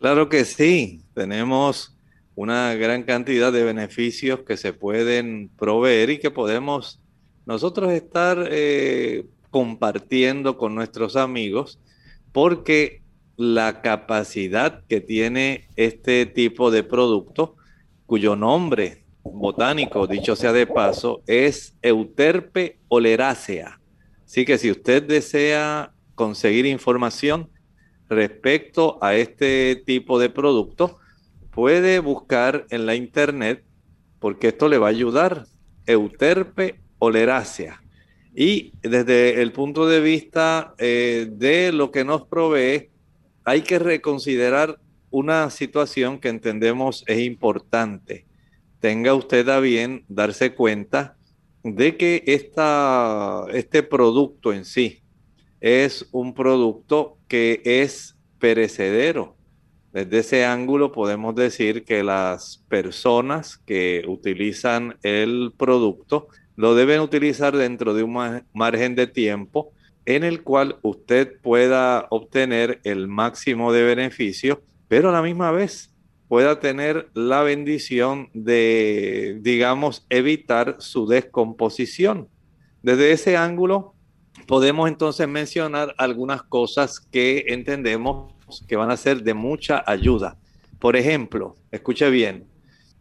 Claro 0.00 0.28
que 0.28 0.44
sí, 0.44 1.02
tenemos 1.14 1.96
una 2.34 2.74
gran 2.74 3.02
cantidad 3.02 3.52
de 3.52 3.64
beneficios 3.64 4.40
que 4.46 4.56
se 4.56 4.72
pueden 4.72 5.50
proveer 5.58 6.10
y 6.10 6.18
que 6.18 6.30
podemos 6.30 7.00
nosotros 7.46 7.92
estar 7.92 8.46
eh, 8.50 9.26
compartiendo 9.50 10.56
con 10.56 10.74
nuestros 10.74 11.16
amigos 11.16 11.80
porque 12.32 13.02
la 13.36 13.82
capacidad 13.82 14.84
que 14.88 15.00
tiene 15.00 15.68
este 15.76 16.26
tipo 16.26 16.70
de 16.70 16.84
producto, 16.84 17.56
cuyo 18.06 18.36
nombre 18.36 19.04
botánico, 19.22 20.06
dicho 20.06 20.36
sea 20.36 20.52
de 20.52 20.66
paso, 20.66 21.22
es 21.26 21.74
Euterpe 21.82 22.78
oleracea. 22.88 23.80
Así 24.24 24.44
que 24.44 24.58
si 24.58 24.70
usted 24.70 25.02
desea 25.02 25.92
conseguir 26.18 26.66
información 26.66 27.48
respecto 28.10 28.98
a 29.00 29.14
este 29.14 29.76
tipo 29.86 30.18
de 30.18 30.30
producto, 30.30 30.98
puede 31.52 32.00
buscar 32.00 32.66
en 32.70 32.86
la 32.86 32.96
internet 32.96 33.62
porque 34.18 34.48
esto 34.48 34.68
le 34.68 34.78
va 34.78 34.88
a 34.88 34.90
ayudar. 34.90 35.46
Euterpe 35.86 36.80
oleracea. 36.98 37.80
Y 38.34 38.72
desde 38.82 39.40
el 39.40 39.52
punto 39.52 39.86
de 39.86 40.00
vista 40.00 40.74
eh, 40.78 41.28
de 41.30 41.70
lo 41.72 41.92
que 41.92 42.04
nos 42.04 42.26
provee, 42.26 42.90
hay 43.44 43.62
que 43.62 43.78
reconsiderar 43.78 44.80
una 45.10 45.48
situación 45.50 46.18
que 46.18 46.28
entendemos 46.28 47.04
es 47.06 47.20
importante. 47.20 48.26
Tenga 48.80 49.14
usted 49.14 49.48
a 49.48 49.60
bien 49.60 50.04
darse 50.08 50.52
cuenta 50.52 51.16
de 51.62 51.96
que 51.96 52.24
esta, 52.26 53.44
este 53.52 53.82
producto 53.82 54.52
en 54.52 54.64
sí, 54.64 55.02
es 55.60 56.08
un 56.12 56.34
producto 56.34 57.18
que 57.28 57.62
es 57.64 58.16
perecedero. 58.38 59.36
Desde 59.92 60.18
ese 60.18 60.44
ángulo 60.44 60.92
podemos 60.92 61.34
decir 61.34 61.84
que 61.84 62.02
las 62.02 62.64
personas 62.68 63.56
que 63.58 64.04
utilizan 64.06 64.96
el 65.02 65.52
producto 65.56 66.28
lo 66.56 66.74
deben 66.74 67.00
utilizar 67.00 67.56
dentro 67.56 67.94
de 67.94 68.02
un 68.02 68.42
margen 68.52 68.94
de 68.94 69.06
tiempo 69.06 69.72
en 70.04 70.24
el 70.24 70.42
cual 70.42 70.78
usted 70.82 71.40
pueda 71.40 72.06
obtener 72.10 72.80
el 72.84 73.08
máximo 73.08 73.72
de 73.72 73.82
beneficio, 73.82 74.62
pero 74.88 75.10
a 75.10 75.12
la 75.12 75.22
misma 75.22 75.50
vez 75.50 75.94
pueda 76.28 76.60
tener 76.60 77.08
la 77.14 77.42
bendición 77.42 78.30
de, 78.34 79.38
digamos, 79.40 80.06
evitar 80.10 80.76
su 80.78 81.06
descomposición. 81.06 82.28
Desde 82.82 83.12
ese 83.12 83.36
ángulo, 83.36 83.94
podemos 84.48 84.88
entonces 84.88 85.28
mencionar 85.28 85.94
algunas 85.98 86.42
cosas 86.42 87.00
que 87.00 87.44
entendemos 87.48 88.32
que 88.66 88.76
van 88.76 88.90
a 88.90 88.96
ser 88.96 89.22
de 89.22 89.34
mucha 89.34 89.84
ayuda. 89.86 90.38
Por 90.78 90.96
ejemplo, 90.96 91.54
escuche 91.70 92.08
bien, 92.08 92.46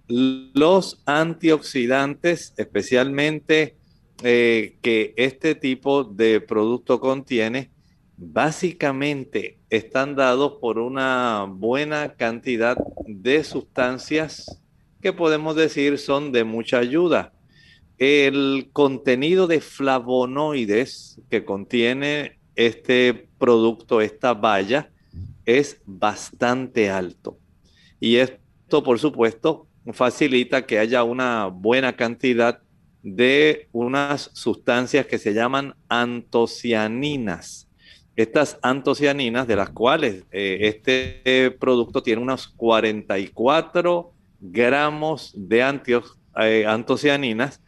los 0.09 1.01
antioxidantes, 1.05 2.53
especialmente 2.57 3.77
eh, 4.23 4.75
que 4.81 5.13
este 5.15 5.55
tipo 5.55 6.03
de 6.03 6.41
producto 6.41 6.99
contiene, 6.99 7.71
básicamente 8.17 9.57
están 9.69 10.17
dados 10.17 10.55
por 10.59 10.79
una 10.79 11.45
buena 11.49 12.15
cantidad 12.15 12.77
de 13.05 13.45
sustancias 13.45 14.61
que 15.01 15.13
podemos 15.13 15.55
decir 15.55 15.97
son 15.97 16.33
de 16.33 16.43
mucha 16.43 16.79
ayuda. 16.79 17.31
El 17.97 18.69
contenido 18.73 19.47
de 19.47 19.59
flavonoides 19.59 21.19
que 21.29 21.43
contiene 21.45 22.39
este 22.55 23.29
producto, 23.37 24.01
esta 24.01 24.33
valla, 24.33 24.91
es 25.45 25.81
bastante 25.85 26.89
alto. 26.89 27.39
Y 27.99 28.17
esto, 28.17 28.83
por 28.83 28.99
supuesto, 28.99 29.67
facilita 29.93 30.65
que 30.65 30.79
haya 30.79 31.03
una 31.03 31.47
buena 31.47 31.95
cantidad 31.95 32.61
de 33.01 33.69
unas 33.71 34.29
sustancias 34.33 35.05
que 35.05 35.17
se 35.17 35.33
llaman 35.33 35.75
antocianinas. 35.87 37.67
Estas 38.15 38.59
antocianinas, 38.61 39.47
de 39.47 39.55
las 39.55 39.69
cuales 39.69 40.23
eh, 40.31 40.57
este 40.61 41.51
producto 41.51 42.03
tiene 42.03 42.21
unos 42.21 42.47
44 42.47 44.11
gramos 44.39 45.33
de 45.35 45.59
eh, 46.39 46.65
antocianinas 46.67 47.61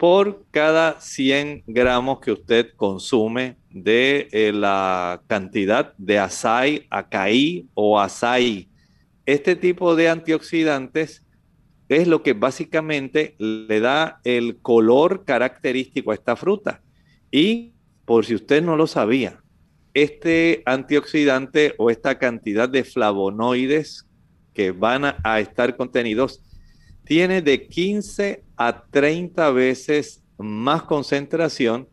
por 0.00 0.46
cada 0.50 0.98
100 0.98 1.64
gramos 1.66 2.20
que 2.20 2.32
usted 2.32 2.70
consume 2.74 3.58
de 3.68 4.28
eh, 4.32 4.50
la 4.50 5.20
cantidad 5.26 5.92
de 5.98 6.18
açaí, 6.18 6.86
acaí 6.88 7.68
o 7.74 8.00
açaí. 8.00 8.70
Este 9.26 9.56
tipo 9.56 9.94
de 9.96 10.08
antioxidantes 10.08 11.22
es 11.90 12.08
lo 12.08 12.22
que 12.22 12.32
básicamente 12.32 13.34
le 13.36 13.80
da 13.80 14.22
el 14.24 14.56
color 14.62 15.26
característico 15.26 16.12
a 16.12 16.14
esta 16.14 16.34
fruta. 16.34 16.80
Y 17.30 17.74
por 18.06 18.24
si 18.24 18.34
usted 18.34 18.62
no 18.62 18.76
lo 18.76 18.86
sabía, 18.86 19.42
este 19.92 20.62
antioxidante 20.64 21.74
o 21.76 21.90
esta 21.90 22.18
cantidad 22.18 22.70
de 22.70 22.84
flavonoides 22.84 24.08
que 24.54 24.70
van 24.70 25.04
a, 25.04 25.40
estar 25.40 25.76
contenidos 25.76 26.42
tiene 27.10 27.42
de 27.42 27.66
15 27.66 28.44
a 28.56 28.84
30 28.84 29.50
veces 29.50 30.22
más 30.38 30.84
concentración 30.84 31.88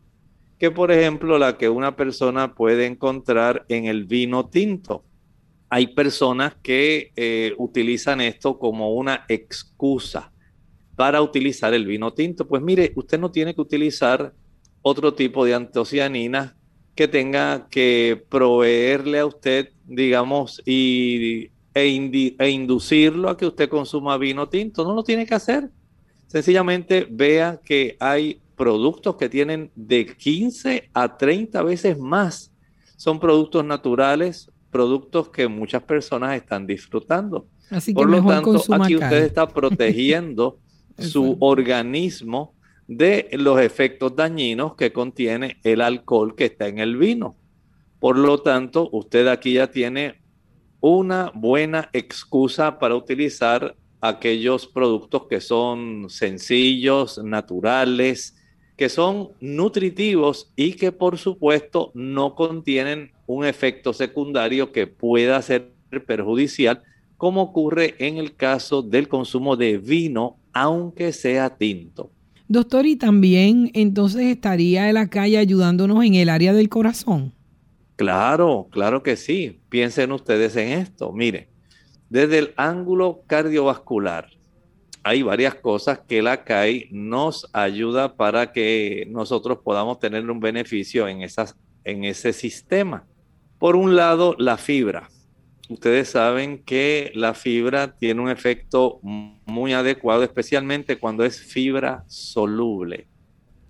que, 0.60 0.70
por 0.70 0.92
ejemplo, 0.92 1.40
la 1.40 1.58
que 1.58 1.68
una 1.68 1.96
persona 1.96 2.54
puede 2.54 2.86
encontrar 2.86 3.66
en 3.68 3.86
el 3.86 4.04
vino 4.04 4.48
tinto. 4.48 5.04
Hay 5.70 5.88
personas 5.88 6.54
que 6.62 7.10
eh, 7.16 7.52
utilizan 7.58 8.20
esto 8.20 8.60
como 8.60 8.92
una 8.92 9.24
excusa 9.28 10.30
para 10.94 11.20
utilizar 11.20 11.74
el 11.74 11.84
vino 11.84 12.12
tinto. 12.12 12.46
Pues 12.46 12.62
mire, 12.62 12.92
usted 12.94 13.18
no 13.18 13.32
tiene 13.32 13.56
que 13.56 13.60
utilizar 13.60 14.32
otro 14.82 15.14
tipo 15.14 15.44
de 15.44 15.54
antocianinas 15.54 16.54
que 16.94 17.08
tenga 17.08 17.66
que 17.68 18.22
proveerle 18.28 19.18
a 19.18 19.26
usted, 19.26 19.70
digamos, 19.84 20.62
y, 20.64 21.50
e, 21.84 22.36
e 22.38 22.50
inducirlo 22.50 23.28
a 23.28 23.36
que 23.36 23.46
usted 23.46 23.68
consuma 23.68 24.16
vino 24.18 24.48
tinto. 24.48 24.84
No 24.84 24.94
lo 24.94 25.02
tiene 25.02 25.26
que 25.26 25.34
hacer. 25.34 25.70
Sencillamente 26.26 27.06
vea 27.10 27.60
que 27.64 27.96
hay 28.00 28.40
productos 28.56 29.16
que 29.16 29.28
tienen 29.28 29.70
de 29.74 30.06
15 30.06 30.90
a 30.92 31.16
30 31.16 31.62
veces 31.62 31.98
más. 31.98 32.52
Son 32.96 33.20
productos 33.20 33.64
naturales, 33.64 34.50
productos 34.70 35.30
que 35.30 35.48
muchas 35.48 35.82
personas 35.82 36.36
están 36.36 36.66
disfrutando. 36.66 37.46
Así 37.70 37.92
que 37.92 37.96
Por 37.96 38.10
lo 38.10 38.24
tanto, 38.24 38.60
aquí 38.74 38.96
usted 38.96 39.24
está 39.24 39.46
protegiendo 39.48 40.58
su 40.98 41.36
organismo 41.40 42.54
de 42.86 43.28
los 43.32 43.60
efectos 43.60 44.16
dañinos 44.16 44.74
que 44.74 44.92
contiene 44.92 45.58
el 45.62 45.80
alcohol 45.80 46.34
que 46.34 46.46
está 46.46 46.66
en 46.68 46.78
el 46.78 46.96
vino. 46.96 47.36
Por 48.00 48.16
lo 48.16 48.38
tanto, 48.40 48.88
usted 48.92 49.28
aquí 49.28 49.54
ya 49.54 49.70
tiene 49.70 50.20
una 50.80 51.32
buena 51.34 51.88
excusa 51.92 52.78
para 52.78 52.94
utilizar 52.94 53.74
aquellos 54.00 54.66
productos 54.66 55.26
que 55.26 55.40
son 55.40 56.06
sencillos, 56.08 57.18
naturales, 57.22 58.36
que 58.76 58.88
son 58.88 59.30
nutritivos 59.40 60.52
y 60.54 60.74
que 60.74 60.92
por 60.92 61.18
supuesto 61.18 61.90
no 61.94 62.36
contienen 62.36 63.10
un 63.26 63.44
efecto 63.44 63.92
secundario 63.92 64.70
que 64.70 64.86
pueda 64.86 65.42
ser 65.42 65.72
perjudicial, 66.06 66.82
como 67.16 67.42
ocurre 67.42 67.96
en 67.98 68.18
el 68.18 68.36
caso 68.36 68.82
del 68.82 69.08
consumo 69.08 69.56
de 69.56 69.78
vino, 69.78 70.36
aunque 70.52 71.12
sea 71.12 71.56
tinto. 71.56 72.12
Doctor, 72.46 72.86
y 72.86 72.96
también 72.96 73.70
entonces 73.74 74.22
estaría 74.22 74.90
la 74.92 75.08
calle 75.08 75.38
ayudándonos 75.38 76.04
en 76.04 76.14
el 76.14 76.28
área 76.28 76.52
del 76.52 76.68
corazón. 76.68 77.34
Claro, 77.98 78.68
claro 78.70 79.02
que 79.02 79.16
sí. 79.16 79.60
Piensen 79.68 80.12
ustedes 80.12 80.56
en 80.56 80.68
esto. 80.70 81.12
Mire, 81.12 81.48
desde 82.08 82.38
el 82.38 82.54
ángulo 82.56 83.20
cardiovascular, 83.26 84.30
hay 85.02 85.22
varias 85.22 85.54
cosas 85.56 85.98
que 86.08 86.22
la 86.22 86.44
CAI 86.44 86.88
nos 86.90 87.50
ayuda 87.52 88.16
para 88.16 88.52
que 88.52 89.06
nosotros 89.10 89.58
podamos 89.62 89.98
tener 89.98 90.30
un 90.30 90.40
beneficio 90.40 91.08
en, 91.08 91.20
esas, 91.20 91.54
en 91.84 92.04
ese 92.04 92.32
sistema. 92.32 93.04
Por 93.58 93.76
un 93.76 93.96
lado, 93.96 94.34
la 94.38 94.56
fibra 94.56 95.10
ustedes 95.68 96.08
saben 96.08 96.62
que 96.64 97.12
la 97.14 97.34
fibra 97.34 97.94
tiene 97.98 98.20
un 98.20 98.30
efecto 98.30 99.00
muy 99.02 99.72
adecuado, 99.72 100.22
especialmente 100.22 100.98
cuando 100.98 101.24
es 101.24 101.40
fibra 101.40 102.04
soluble. 102.08 103.06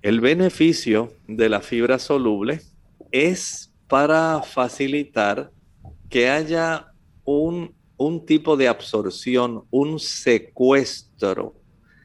El 0.02 0.20
beneficio 0.20 1.12
de 1.26 1.48
la 1.48 1.60
fibra 1.60 1.98
soluble 1.98 2.60
es 3.10 3.67
para 3.88 4.42
facilitar 4.42 5.50
que 6.08 6.28
haya 6.28 6.92
un, 7.24 7.74
un 7.96 8.24
tipo 8.24 8.56
de 8.56 8.68
absorción, 8.68 9.64
un 9.70 9.98
secuestro 9.98 11.54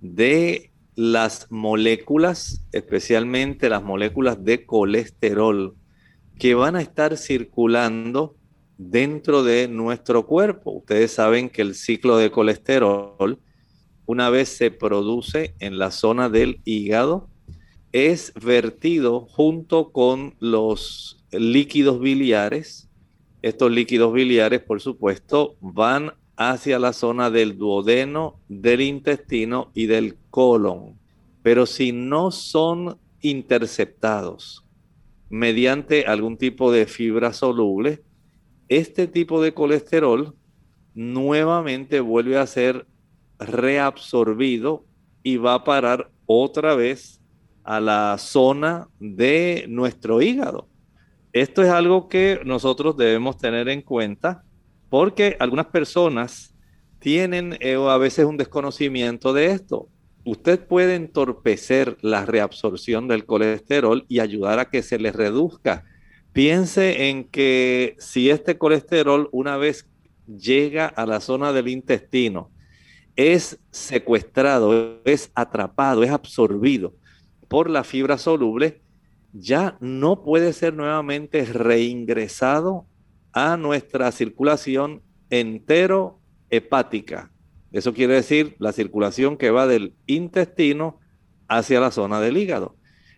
de 0.02 0.72
las 0.96 1.48
moléculas, 1.50 2.63
especialmente 2.72 3.69
las 3.69 3.84
moléculas 3.84 4.43
de 4.43 4.65
colesterol, 4.65 5.76
que 6.38 6.56
van 6.56 6.76
a 6.76 6.82
estar 6.82 7.17
circulando 7.17 8.36
dentro 8.78 9.43
de 9.43 9.67
nuestro 9.67 10.26
cuerpo. 10.26 10.72
Ustedes 10.72 11.12
saben 11.12 11.50
que 11.50 11.62
el 11.62 11.76
ciclo 11.76 12.17
de 12.17 12.32
colesterol, 12.32 13.39
una 14.06 14.30
vez 14.30 14.50
se 14.50 14.72
produce 14.72 15.56
en 15.60 15.78
la 15.78 15.91
zona 15.91 16.30
del 16.30 16.62
hígado, 16.65 17.30
es 17.91 18.34
vertido 18.34 19.22
junto 19.22 19.91
con 19.91 20.36
los 20.39 21.23
líquidos 21.34 22.00
biliares. 22.00 22.89
Estos 23.41 23.72
líquidos 23.72 24.13
biliares, 24.13 24.62
por 24.62 24.80
supuesto, 24.82 25.56
van 25.60 26.13
hacia 26.38 26.80
la 26.80 26.93
zona 26.93 27.30
del 27.30 27.58
duodeno, 27.58 28.39
del 28.48 28.82
intestino 28.82 29.72
y 29.74 29.86
del 29.86 30.17
colon. 30.30 30.98
Pero 31.41 31.65
si 31.65 31.91
no 31.91 32.32
son 32.32 32.98
interceptados 33.22 34.63
mediante 35.30 36.06
algún 36.06 36.38
tipo 36.38 36.72
de 36.72 36.86
fibra 36.86 37.34
soluble, 37.34 38.02
este 38.69 39.08
tipo 39.08 39.41
de 39.41 39.54
colesterol 39.54 40.36
nuevamente 40.93 42.00
vuelve 42.00 42.38
a 42.38 42.48
ser 42.48 42.86
reabsorbido 43.39 44.86
y 45.24 45.38
va 45.38 45.56
a 45.56 45.63
parar 45.63 46.12
otra 46.26 46.76
vez 46.76 47.19
a 47.63 47.80
la 47.80 48.17
zona 48.17 48.89
de 49.00 49.65
nuestro 49.67 50.22
hígado. 50.22 50.67
Esto 51.34 51.62
es 51.62 51.69
algo 51.69 52.08
que 52.08 52.39
nosotros 52.46 52.96
debemos 52.96 53.38
tener 53.38 53.67
en 53.67 53.82
cuenta 53.82 54.43
porque 54.89 55.36
algunas 55.39 55.65
personas 55.65 56.56
tienen 57.00 57.58
eh, 57.60 57.76
a 57.76 57.98
veces 57.98 58.26
un 58.26 58.38
desconocimiento 58.38 59.34
de 59.34 59.48
esto. 59.48 59.89
Usted 60.24 60.65
puede 60.65 60.96
entorpecer 60.96 61.98
la 62.02 62.26
reabsorción 62.26 63.10
del 63.10 63.26
colesterol 63.26 64.06
y 64.08 64.19
ayudar 64.19 64.60
a 64.60 64.69
que 64.69 64.82
se 64.82 64.98
le 64.98 65.12
reduzca 65.12 65.84
Piense 66.34 67.10
en 67.10 67.26
que 67.26 67.96
si 68.00 68.32
este 68.32 68.58
colesterol 68.58 69.30
una 69.32 69.56
vez 69.58 69.88
llega 70.26 70.88
a 70.88 71.06
la 71.06 71.19
zona 71.19 71.54
del 71.54 71.67
intestino, 71.67 72.50
es 73.15 73.60
secuestrado, 73.69 75.00
es 75.06 75.32
atrapado, 75.36 76.02
es 76.02 76.10
absorbido 76.10 76.96
por 77.48 77.69
la 77.69 77.84
fibra 77.84 78.17
soluble, 78.17 78.82
ya 79.34 79.78
no 79.82 80.24
puede 80.24 80.54
ser 80.54 80.74
nuevamente 80.76 81.43
reingresado 81.46 82.86
a 83.34 83.58
nuestra 83.58 84.12
circulación 84.12 85.02
entero 85.30 86.19
hepática. 86.50 87.32
Eso 87.72 87.93
quiere 87.93 88.13
decir 88.13 88.56
la 88.60 88.72
circulación 88.72 89.38
que 89.38 89.50
va 89.50 89.65
del 89.65 89.96
intestino 90.06 91.00
hacia 91.48 91.80
la 91.80 91.89
zona 91.89 92.22
del 92.22 92.38
hígado. 92.38 92.76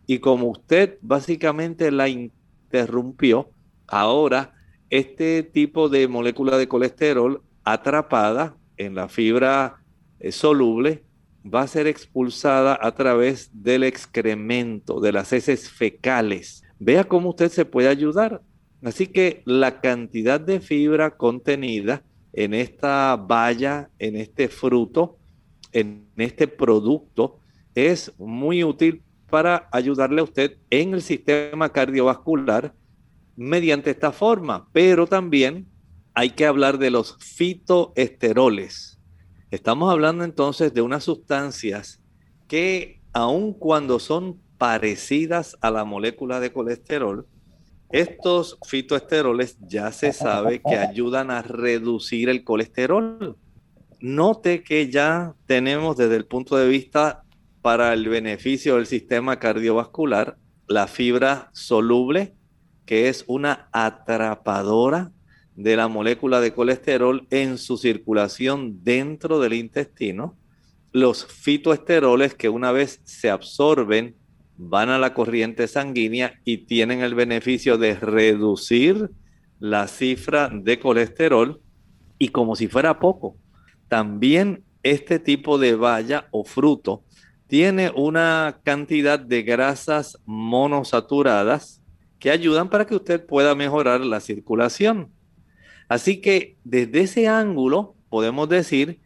Y 0.08 0.20
como 0.20 0.48
usted 0.48 0.98
básicamente 1.02 1.92
la 1.92 2.08
interrumpió, 2.08 3.50
ahora 3.88 4.54
este 4.90 5.44
tipo 5.44 5.90
de 5.90 6.08
molécula 6.08 6.58
de 6.58 6.70
colesterol 6.70 7.42
atrapada 7.66 8.56
en 8.78 8.96
la 8.96 9.10
fibra 9.10 9.84
eh, 10.20 10.32
soluble 10.32 11.04
va 11.46 11.62
a 11.62 11.68
ser 11.68 11.88
expulsada 11.88 12.78
a 12.82 12.96
través 12.96 13.50
del 13.54 13.84
excremento, 13.84 15.00
de 15.00 15.12
las 15.12 15.32
heces 15.32 15.70
fecales. 15.70 16.64
Vea 16.80 17.04
cómo 17.04 17.30
usted 17.30 17.52
se 17.52 17.66
puede 17.66 17.88
ayudar. 17.88 18.42
Así 18.84 19.08
que 19.08 19.42
la 19.46 19.80
cantidad 19.80 20.40
de 20.40 20.60
fibra 20.60 21.18
contenida 21.18 22.04
en 22.34 22.54
esta 22.54 23.16
valla, 23.16 23.90
en 24.00 24.16
este 24.16 24.48
fruto, 24.48 25.18
en 25.72 26.08
este 26.18 26.48
producto, 26.48 27.40
es 27.76 28.12
muy 28.18 28.64
útil 28.64 29.02
para 29.30 29.68
ayudarle 29.72 30.22
a 30.22 30.26
usted 30.26 30.58
en 30.70 30.94
el 30.94 31.02
sistema 31.02 31.70
cardiovascular 31.70 32.74
mediante 33.36 33.92
esta 33.92 34.12
forma. 34.12 34.68
Pero 34.72 35.08
también 35.08 35.68
hay 36.14 36.32
que 36.32 36.46
hablar 36.46 36.78
de 36.78 36.92
los 36.92 37.18
fitoesteroles. 37.20 38.95
Estamos 39.52 39.92
hablando 39.92 40.24
entonces 40.24 40.74
de 40.74 40.82
unas 40.82 41.04
sustancias 41.04 42.02
que 42.48 43.02
aun 43.14 43.54
cuando 43.54 44.00
son 44.00 44.42
parecidas 44.58 45.58
a 45.62 45.72
la 45.72 45.86
molécula 45.86 46.40
de 46.40 46.52
colesterol, 46.52 47.28
estos 47.92 48.58
fitoesteroles 48.66 49.58
ya 49.62 49.92
se 49.92 50.12
sabe 50.12 50.62
que 50.62 50.76
ayudan 50.76 51.32
a 51.32 51.42
reducir 51.42 52.30
el 52.30 52.44
colesterol. 52.44 53.38
Note 54.02 54.64
que 54.64 54.90
ya 54.90 55.36
tenemos 55.46 55.96
desde 55.96 56.16
el 56.16 56.26
punto 56.26 56.58
de 56.58 56.68
vista 56.68 57.24
para 57.62 57.94
el 57.94 58.10
beneficio 58.10 58.76
del 58.76 58.88
sistema 58.88 59.40
cardiovascular 59.40 60.38
la 60.68 60.88
fibra 60.88 61.50
soluble, 61.54 62.36
que 62.86 63.08
es 63.08 63.24
una 63.28 63.70
atrapadora 63.72 65.12
de 65.56 65.76
la 65.76 65.88
molécula 65.88 66.42
de 66.42 66.54
colesterol 66.54 67.28
en 67.30 67.58
su 67.58 67.78
circulación 67.78 68.84
dentro 68.84 69.40
del 69.40 69.54
intestino. 69.54 70.38
Los 70.92 71.26
fitoesteroles 71.26 72.34
que 72.34 72.50
una 72.50 72.72
vez 72.72 73.02
se 73.04 73.30
absorben 73.30 74.16
van 74.58 74.90
a 74.90 74.98
la 74.98 75.14
corriente 75.14 75.68
sanguínea 75.68 76.40
y 76.46 76.60
tienen 76.60 77.02
el 77.02 77.16
beneficio 77.16 77.78
de 77.78 77.96
reducir 77.96 79.10
la 79.60 79.88
cifra 79.88 80.50
de 80.50 80.80
colesterol 80.80 81.62
y 82.18 82.30
como 82.30 82.56
si 82.56 82.68
fuera 82.68 83.00
poco, 83.00 83.36
también 83.88 84.64
este 84.84 85.20
tipo 85.20 85.58
de 85.58 85.76
valla 85.76 86.28
o 86.32 86.44
fruto 86.44 87.04
tiene 87.48 87.92
una 87.96 88.60
cantidad 88.64 89.20
de 89.20 89.44
grasas 89.44 90.20
monosaturadas 90.26 91.82
que 92.20 92.32
ayudan 92.32 92.70
para 92.70 92.86
que 92.86 92.96
usted 92.96 93.26
pueda 93.26 93.54
mejorar 93.56 94.02
la 94.02 94.20
circulación. 94.20 95.15
Así 95.88 96.20
que 96.22 96.58
desde 96.64 97.02
ese 97.02 97.28
ángulo 97.28 97.96
podemos 98.10 98.50
decir 98.50 99.00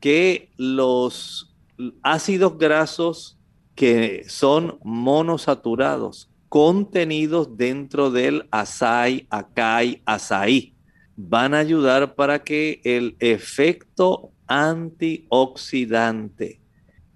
que 0.00 0.50
los 0.56 1.54
ácidos 2.02 2.58
grasos 2.58 3.38
que 3.74 4.24
son 4.28 4.78
monosaturados 4.84 6.30
contenidos 6.48 7.56
dentro 7.56 8.12
del 8.12 8.46
açaí, 8.52 9.26
acai, 9.28 10.00
azaí, 10.04 10.76
van 11.16 11.54
a 11.54 11.58
ayudar 11.58 12.14
para 12.14 12.44
que 12.44 12.80
el 12.84 13.16
efecto 13.18 14.30
antioxidante 14.46 16.60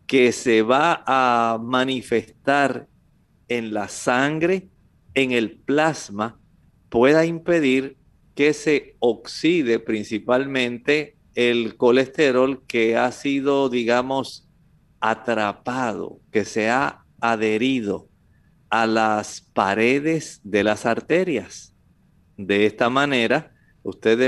que 0.09 0.33
se 0.33 0.62
va 0.62 1.04
a 1.07 1.59
manifestar 1.62 2.88
en 3.48 3.72
la 3.72 3.88
sangre, 3.88 4.68
en 5.14 5.33
el 5.33 5.52
plasma, 5.52 6.38
pueda 6.88 7.26
impedir 7.26 7.96
que 8.38 8.55
se 8.55 8.94
oxide 9.01 9.81
principalmente 9.81 11.16
el 11.35 11.77
colesterol 11.77 12.64
que 12.68 12.96
ha 12.96 13.11
sido, 13.11 13.68
digamos, 13.68 14.48
atrapado, 15.01 16.20
que 16.31 16.44
se 16.44 16.70
ha 16.70 17.03
adherido 17.20 18.09
a 18.70 18.87
las 18.87 19.40
paredes 19.40 20.40
de 20.44 20.62
las 20.62 20.87
arterias. 20.87 21.74
De 22.37 22.64
esta 22.64 22.88
manera, 22.88 23.57
usted 23.83 24.20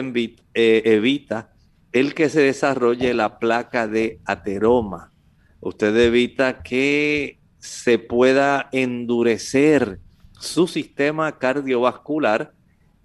eh, 0.55 0.83
evita 0.87 1.53
el 1.93 2.13
que 2.13 2.29
se 2.31 2.41
desarrolle 2.41 3.15
la 3.15 3.39
placa 3.39 3.87
de 3.87 4.19
ateroma. 4.25 5.13
Usted 5.61 5.97
evita 5.97 6.65
que 6.65 7.39
se 7.61 8.01
pueda 8.01 8.71
endurecer 8.73 10.01
su 10.33 10.67
sistema 10.67 11.39
cardiovascular 11.39 12.55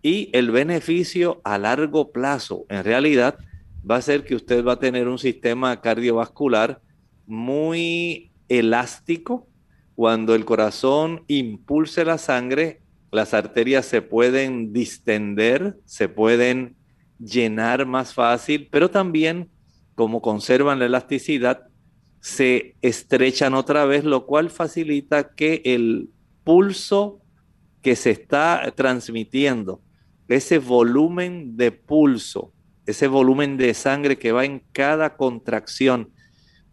y 0.06 0.30
el 0.34 0.52
beneficio 0.52 1.42
a 1.44 1.58
largo 1.58 2.12
plazo, 2.12 2.68
en 2.70 2.84
realidad, 2.84 3.40
va 3.90 3.96
a 3.96 4.02
ser 4.04 4.24
que 4.24 4.36
usted 4.36 4.64
va 4.64 4.74
a 4.74 4.80
tener 4.80 5.08
un 5.08 5.18
sistema 5.18 5.82
cardiovascular 5.82 6.80
muy 7.26 8.32
elástico. 8.48 9.48
Cuando 9.96 10.36
el 10.36 10.46
corazón 10.46 11.24
impulse 11.26 12.06
la 12.06 12.20
sangre, 12.20 12.82
las 13.10 13.34
arterias 13.34 13.88
se 13.88 14.04
pueden 14.04 14.74
distender, 14.74 15.76
se 15.86 16.08
pueden 16.08 16.76
llenar 17.18 17.88
más 17.88 18.14
fácil, 18.14 18.68
pero 18.70 18.92
también, 18.92 19.50
como 19.96 20.22
conservan 20.22 20.78
la 20.78 20.86
elasticidad, 20.86 21.64
se 22.20 22.76
estrechan 22.84 23.56
otra 23.56 23.86
vez, 23.86 24.04
lo 24.04 24.28
cual 24.28 24.52
facilita 24.52 25.34
que 25.34 25.64
el 25.66 26.10
pulso 26.44 27.22
que 27.82 27.96
se 27.96 28.12
está 28.12 28.72
transmitiendo, 28.76 29.82
ese 30.28 30.60
volumen 30.60 31.58
de 31.58 31.72
pulso, 31.72 32.52
ese 32.86 33.08
volumen 33.08 33.58
de 33.58 33.74
sangre 33.74 34.18
que 34.18 34.32
va 34.32 34.46
en 34.46 34.64
cada 34.72 35.16
contracción, 35.16 36.10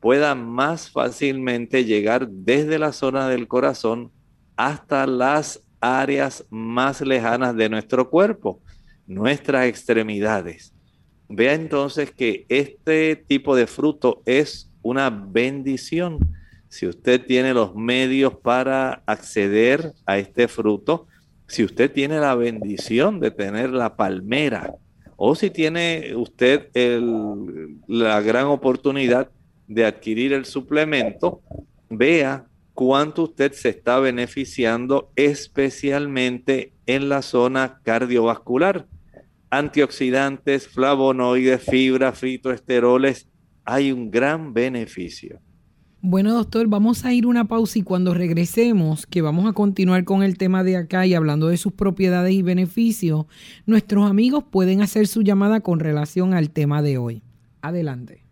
pueda 0.01 0.35
más 0.35 0.91
fácilmente 0.91 1.85
llegar 1.85 2.29
desde 2.29 2.79
la 2.79 2.93
zona 2.93 3.29
del 3.29 3.47
corazón 3.47 4.11
hasta 4.57 5.07
las 5.07 5.63
áreas 5.81 6.45
más 6.51 7.01
lejanas 7.01 7.57
de 7.57 7.69
nuestro 7.69 8.11
cuerpo, 8.11 8.61
nuestras 9.07 9.67
extremidades. 9.67 10.73
Vea 11.29 11.55
entonces 11.55 12.11
que 12.11 12.47
este 12.49 13.17
tipo 13.17 13.57
de 13.57 13.67
fruto 13.67 14.23
es 14.27 14.71
una 14.83 15.09
bendición. 15.11 16.19
Si 16.69 16.87
usted 16.87 17.25
tiene 17.25 17.55
los 17.55 17.75
medios 17.75 18.35
para 18.37 19.03
acceder 19.07 19.93
a 20.05 20.19
este 20.19 20.49
fruto, 20.49 21.07
si 21.47 21.65
usted 21.65 21.93
tiene 21.93 22.19
la 22.19 22.35
bendición 22.35 23.21
de 23.21 23.31
tener 23.31 23.71
la 23.71 23.97
palmera, 23.97 24.75
o 25.17 25.35
si 25.35 25.51
tiene 25.51 26.15
usted 26.17 26.69
la 27.87 28.21
gran 28.21 28.47
oportunidad 28.47 29.31
de 29.69 29.85
adquirir 29.85 30.33
el 30.33 30.45
suplemento, 30.45 31.43
vea 31.89 32.47
cuánto 32.75 33.25
usted 33.25 33.53
se 33.53 33.69
está 33.69 34.01
beneficiando 34.01 35.13
especialmente 35.15 36.73
en 36.87 37.09
la 37.09 37.23
zona 37.23 37.81
cardiovascular. 37.83 38.87
Antioxidantes, 39.51 40.67
flavonoides, 40.67 41.63
fibra, 41.63 42.13
fitoesteroles, 42.13 43.29
hay 43.65 43.93
un 43.93 44.11
gran 44.11 44.53
beneficio. 44.55 45.39
Bueno, 46.05 46.35
doctor, 46.35 46.67
vamos 46.67 47.05
a 47.05 47.13
ir 47.13 47.29
una 47.29 47.45
pausa 47.45 47.79
y 47.79 47.83
cuando 47.83 48.13
regresemos, 48.13 49.07
que 49.07 49.23
vamos 49.23 49.49
a 49.49 49.53
continuar 49.53 50.03
con 50.05 50.25
el 50.25 50.37
tema 50.37 50.65
de 50.65 50.77
acá 50.77 51.07
y 51.07 51.15
hablando 51.15 51.47
de 51.47 51.57
sus 51.57 51.73
propiedades 51.73 52.33
y 52.33 52.43
beneficios, 52.43 53.27
nuestros 53.67 54.11
amigos 54.11 54.43
pueden 54.51 54.83
hacer 54.83 55.07
su 55.07 55.23
llamada 55.23 55.61
con 55.61 55.79
relación 55.79 56.35
al 56.35 56.51
tema 56.51 56.83
de 56.83 56.99
hoy. 56.99 57.23
Adelante. 57.61 58.25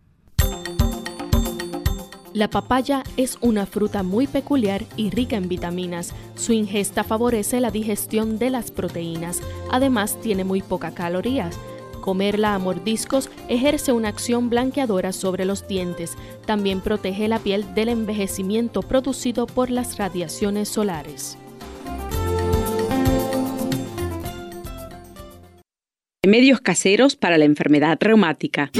La 2.33 2.49
papaya 2.49 3.03
es 3.15 3.37
una 3.39 3.65
fruta 3.65 4.03
muy 4.03 4.27
peculiar 4.27 4.83
y 4.97 5.09
rica 5.09 5.37
en 5.37 5.47
vitaminas. 5.47 6.13
Su 6.35 6.51
ingesta 6.51 7.05
favorece 7.05 7.61
la 7.61 7.71
digestión 7.71 8.37
de 8.37 8.49
las 8.49 8.69
proteínas. 8.69 9.41
Además, 9.71 10.19
tiene 10.19 10.43
muy 10.43 10.61
pocas 10.61 10.93
calorías. 10.93 11.57
Comerla 12.01 12.55
a 12.55 12.59
mordiscos 12.59 13.29
ejerce 13.47 13.93
una 13.93 14.09
acción 14.09 14.49
blanqueadora 14.49 15.13
sobre 15.13 15.45
los 15.45 15.67
dientes. 15.67 16.17
También 16.45 16.81
protege 16.81 17.27
la 17.27 17.39
piel 17.39 17.73
del 17.73 17.89
envejecimiento 17.89 18.81
producido 18.81 19.47
por 19.47 19.69
las 19.69 19.97
radiaciones 19.97 20.67
solares. 20.67 21.37
Medios 26.27 26.61
caseros 26.61 27.15
para 27.15 27.37
la 27.37 27.45
enfermedad 27.45 27.97
reumática. 27.99 28.71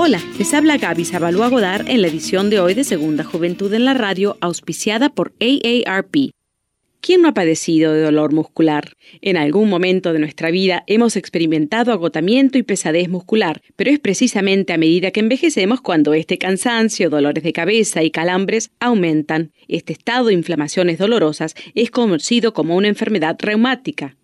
Hola, 0.00 0.22
les 0.38 0.54
habla 0.54 0.78
Gaby 0.78 1.04
Zabalúa 1.04 1.48
Godard 1.48 1.88
en 1.90 2.00
la 2.00 2.08
edición 2.08 2.50
de 2.50 2.60
hoy 2.60 2.72
de 2.72 2.84
Segunda 2.84 3.24
Juventud 3.24 3.74
en 3.74 3.84
la 3.84 3.94
Radio, 3.94 4.38
auspiciada 4.40 5.10
por 5.10 5.34
AARP. 5.40 6.30
¿Quién 7.00 7.22
no 7.22 7.28
ha 7.28 7.34
padecido 7.34 7.92
de 7.92 8.02
dolor 8.02 8.32
muscular? 8.32 8.96
En 9.20 9.36
algún 9.36 9.70
momento 9.70 10.12
de 10.12 10.18
nuestra 10.18 10.50
vida 10.50 10.82
hemos 10.88 11.16
experimentado 11.16 11.92
agotamiento 11.92 12.58
y 12.58 12.64
pesadez 12.64 13.08
muscular, 13.08 13.62
pero 13.76 13.90
es 13.90 14.00
precisamente 14.00 14.72
a 14.72 14.78
medida 14.78 15.12
que 15.12 15.20
envejecemos 15.20 15.80
cuando 15.80 16.12
este 16.12 16.38
cansancio, 16.38 17.08
dolores 17.08 17.44
de 17.44 17.52
cabeza 17.52 18.02
y 18.02 18.10
calambres 18.10 18.72
aumentan. 18.80 19.52
Este 19.68 19.92
estado 19.92 20.26
de 20.26 20.34
inflamaciones 20.34 20.98
dolorosas 20.98 21.54
es 21.74 21.90
conocido 21.90 22.52
como 22.52 22.76
una 22.76 22.88
enfermedad 22.88 23.36
reumática. 23.38 24.16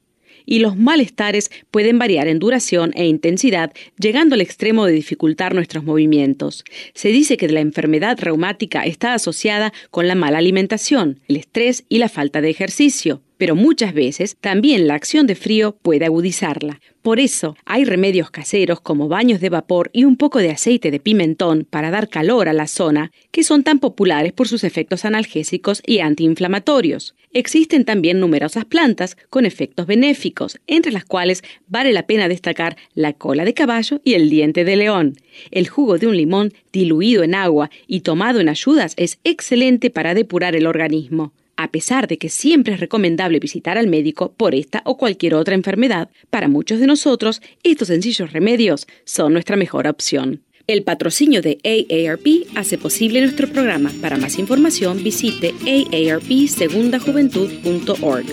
Y 0.46 0.58
los 0.58 0.76
malestares 0.76 1.50
pueden 1.70 1.98
variar 1.98 2.28
en 2.28 2.38
duración 2.38 2.92
e 2.94 3.06
intensidad, 3.06 3.72
llegando 3.98 4.34
al 4.34 4.40
extremo 4.40 4.86
de 4.86 4.92
dificultar 4.92 5.54
nuestros 5.54 5.84
movimientos. 5.84 6.64
Se 6.94 7.08
dice 7.08 7.36
que 7.36 7.48
la 7.48 7.60
enfermedad 7.60 8.18
reumática 8.20 8.84
está 8.84 9.14
asociada 9.14 9.72
con 9.90 10.08
la 10.08 10.14
mala 10.14 10.38
alimentación, 10.38 11.20
el 11.28 11.36
estrés 11.36 11.84
y 11.88 11.98
la 11.98 12.08
falta 12.08 12.40
de 12.40 12.50
ejercicio 12.50 13.22
pero 13.38 13.54
muchas 13.56 13.94
veces 13.94 14.36
también 14.40 14.86
la 14.86 14.94
acción 14.94 15.26
de 15.26 15.34
frío 15.34 15.76
puede 15.82 16.04
agudizarla. 16.04 16.80
Por 17.02 17.20
eso 17.20 17.54
hay 17.66 17.84
remedios 17.84 18.30
caseros 18.30 18.80
como 18.80 19.08
baños 19.08 19.40
de 19.40 19.50
vapor 19.50 19.90
y 19.92 20.04
un 20.04 20.16
poco 20.16 20.38
de 20.38 20.50
aceite 20.50 20.90
de 20.90 21.00
pimentón 21.00 21.66
para 21.68 21.90
dar 21.90 22.08
calor 22.08 22.48
a 22.48 22.54
la 22.54 22.66
zona, 22.66 23.12
que 23.30 23.44
son 23.44 23.62
tan 23.62 23.78
populares 23.78 24.32
por 24.32 24.48
sus 24.48 24.64
efectos 24.64 25.04
analgésicos 25.04 25.82
y 25.86 25.98
antiinflamatorios. 25.98 27.14
Existen 27.32 27.84
también 27.84 28.20
numerosas 28.20 28.64
plantas 28.64 29.18
con 29.28 29.44
efectos 29.44 29.86
benéficos, 29.86 30.58
entre 30.66 30.92
las 30.92 31.04
cuales 31.04 31.42
vale 31.66 31.92
la 31.92 32.06
pena 32.06 32.28
destacar 32.28 32.76
la 32.94 33.12
cola 33.12 33.44
de 33.44 33.52
caballo 33.52 34.00
y 34.02 34.14
el 34.14 34.30
diente 34.30 34.64
de 34.64 34.76
león. 34.76 35.16
El 35.50 35.68
jugo 35.68 35.98
de 35.98 36.06
un 36.06 36.16
limón 36.16 36.54
diluido 36.72 37.22
en 37.22 37.34
agua 37.34 37.70
y 37.86 38.00
tomado 38.00 38.40
en 38.40 38.48
ayudas 38.48 38.94
es 38.96 39.18
excelente 39.24 39.90
para 39.90 40.14
depurar 40.14 40.56
el 40.56 40.66
organismo 40.66 41.34
a 41.56 41.70
pesar 41.70 42.08
de 42.08 42.18
que 42.18 42.28
siempre 42.28 42.74
es 42.74 42.80
recomendable 42.80 43.38
visitar 43.38 43.78
al 43.78 43.88
médico 43.88 44.32
por 44.36 44.54
esta 44.54 44.82
o 44.84 44.96
cualquier 44.96 45.34
otra 45.34 45.54
enfermedad, 45.54 46.10
para 46.30 46.48
muchos 46.48 46.80
de 46.80 46.86
nosotros 46.86 47.40
estos 47.62 47.88
sencillos 47.88 48.32
remedios 48.32 48.86
son 49.04 49.32
nuestra 49.32 49.56
mejor 49.56 49.86
opción. 49.86 50.42
El 50.66 50.82
patrocinio 50.82 51.42
de 51.42 51.58
AARP 51.62 52.26
hace 52.56 52.78
posible 52.78 53.20
nuestro 53.20 53.48
programa. 53.48 53.92
Para 54.00 54.16
más 54.16 54.38
información 54.38 55.04
visite 55.04 55.54
aarpsegundajuventud.org. 55.66 58.24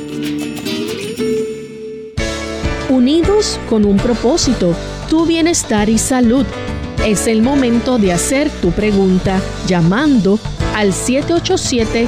Unidos 2.90 3.60
con 3.70 3.84
un 3.84 3.98
propósito, 3.98 4.74
tu 5.10 5.26
bienestar 5.26 5.90
y 5.90 5.98
salud. 5.98 6.46
Es 7.06 7.28
el 7.28 7.42
momento 7.42 7.98
de 7.98 8.14
hacer 8.14 8.50
tu 8.62 8.72
pregunta 8.72 9.42
llamando 9.68 10.40
al 10.74 10.94
787 10.94 12.08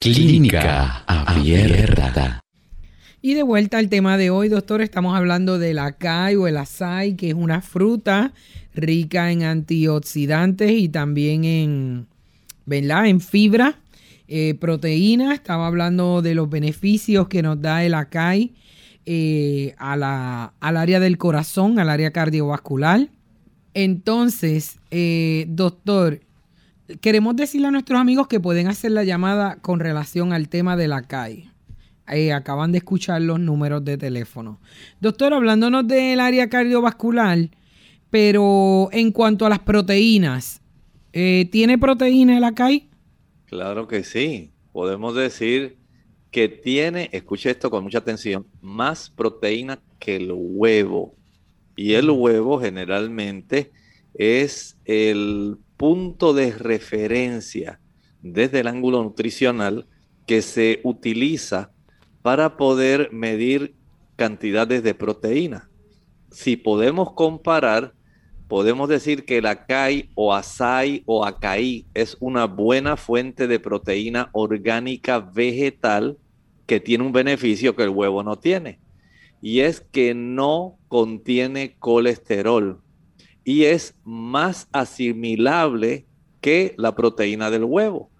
Clínica 0.00 1.02
Abierta. 1.08 2.38
Y 3.20 3.34
de 3.34 3.42
vuelta 3.42 3.78
al 3.78 3.88
tema 3.88 4.16
de 4.16 4.30
hoy, 4.30 4.48
doctor, 4.48 4.80
estamos 4.80 5.16
hablando 5.16 5.58
del 5.58 5.80
acai 5.80 6.36
o 6.36 6.46
el 6.46 6.56
açaí, 6.56 7.16
que 7.16 7.30
es 7.30 7.34
una 7.34 7.62
fruta 7.62 8.32
rica 8.74 9.32
en 9.32 9.42
antioxidantes 9.42 10.70
y 10.70 10.88
también 10.88 11.44
en, 11.44 12.06
¿verdad? 12.64 13.06
En 13.06 13.20
fibra, 13.20 13.80
eh, 14.28 14.54
proteína. 14.60 15.34
Estaba 15.34 15.66
hablando 15.66 16.22
de 16.22 16.36
los 16.36 16.48
beneficios 16.48 17.26
que 17.26 17.42
nos 17.42 17.60
da 17.60 17.82
el 17.82 17.94
acai 17.94 18.54
eh, 19.04 19.74
a 19.78 19.96
la, 19.96 20.54
al 20.60 20.76
área 20.76 21.00
del 21.00 21.18
corazón, 21.18 21.80
al 21.80 21.90
área 21.90 22.12
cardiovascular. 22.12 23.08
Entonces, 23.74 24.78
eh, 24.92 25.46
doctor, 25.48 26.20
queremos 27.00 27.36
decirle 27.36 27.68
a 27.68 27.70
nuestros 27.70 28.00
amigos 28.00 28.28
que 28.28 28.40
pueden 28.40 28.68
hacer 28.68 28.92
la 28.92 29.04
llamada 29.04 29.56
con 29.56 29.80
relación 29.80 30.32
al 30.32 30.48
tema 30.48 30.76
de 30.76 30.88
la 30.88 31.02
CAI. 31.02 31.50
Eh, 32.10 32.32
acaban 32.32 32.72
de 32.72 32.78
escuchar 32.78 33.20
los 33.20 33.38
números 33.38 33.84
de 33.84 33.98
teléfono. 33.98 34.60
Doctor, 35.00 35.34
hablándonos 35.34 35.86
del 35.86 36.20
área 36.20 36.48
cardiovascular, 36.48 37.50
pero 38.08 38.88
en 38.92 39.12
cuanto 39.12 39.44
a 39.44 39.50
las 39.50 39.58
proteínas, 39.58 40.62
eh, 41.12 41.48
¿tiene 41.52 41.76
proteína 41.76 42.40
la 42.40 42.52
CAI? 42.52 42.88
Claro 43.44 43.86
que 43.86 44.04
sí. 44.04 44.52
Podemos 44.72 45.14
decir 45.14 45.76
que 46.30 46.48
tiene, 46.48 47.10
escuche 47.12 47.50
esto 47.50 47.70
con 47.70 47.84
mucha 47.84 47.98
atención, 47.98 48.46
más 48.60 49.10
proteína 49.10 49.78
que 49.98 50.16
el 50.16 50.30
huevo. 50.32 51.14
Y 51.76 51.94
el 51.94 52.10
huevo 52.10 52.58
generalmente 52.58 53.70
es 54.14 54.78
el 54.84 55.58
punto 55.78 56.34
de 56.34 56.52
referencia 56.52 57.80
desde 58.20 58.60
el 58.60 58.66
ángulo 58.66 59.02
nutricional 59.02 59.86
que 60.26 60.42
se 60.42 60.80
utiliza 60.84 61.72
para 62.20 62.58
poder 62.58 63.10
medir 63.12 63.74
cantidades 64.16 64.82
de 64.82 64.94
proteína. 64.94 65.70
Si 66.30 66.56
podemos 66.56 67.12
comparar, 67.12 67.94
podemos 68.48 68.88
decir 68.88 69.24
que 69.24 69.38
el 69.38 69.46
acai 69.46 70.10
o 70.14 70.34
asai 70.34 71.02
o 71.06 71.24
acai 71.24 71.86
es 71.94 72.16
una 72.20 72.46
buena 72.46 72.96
fuente 72.96 73.46
de 73.46 73.60
proteína 73.60 74.30
orgánica 74.32 75.20
vegetal 75.20 76.18
que 76.66 76.80
tiene 76.80 77.04
un 77.04 77.12
beneficio 77.12 77.76
que 77.76 77.84
el 77.84 77.90
huevo 77.90 78.22
no 78.22 78.36
tiene. 78.36 78.80
Y 79.40 79.60
es 79.60 79.80
que 79.80 80.14
no 80.14 80.76
contiene 80.88 81.76
colesterol 81.78 82.82
y 83.48 83.64
es 83.64 83.94
más 84.04 84.68
asimilable 84.72 86.04
que 86.42 86.74
la 86.76 86.94
proteína 86.94 87.50
del 87.50 87.64
huevo. 87.64 88.10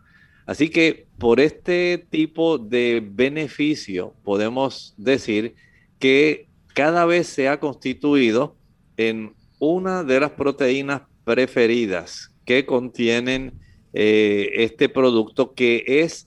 Así 0.47 0.71
que 0.71 1.07
por 1.19 1.39
este 1.39 2.07
tipo 2.09 2.57
de 2.57 3.07
beneficio 3.07 4.15
podemos 4.25 4.95
decir 4.97 5.55
que 5.99 6.49
cada 6.69 7.05
vez 7.05 7.27
se 7.27 7.47
ha 7.47 7.61
constituido 7.61 8.57
en 8.97 9.35
una 9.59 10.03
de 10.03 10.19
las 10.19 10.31
proteínas 10.31 11.03
preferidas 11.25 12.35
que 12.47 12.65
contienen 12.65 13.53
eh, 13.93 14.49
este 14.55 14.89
producto 14.89 15.53
que 15.53 15.85
es 15.87 16.27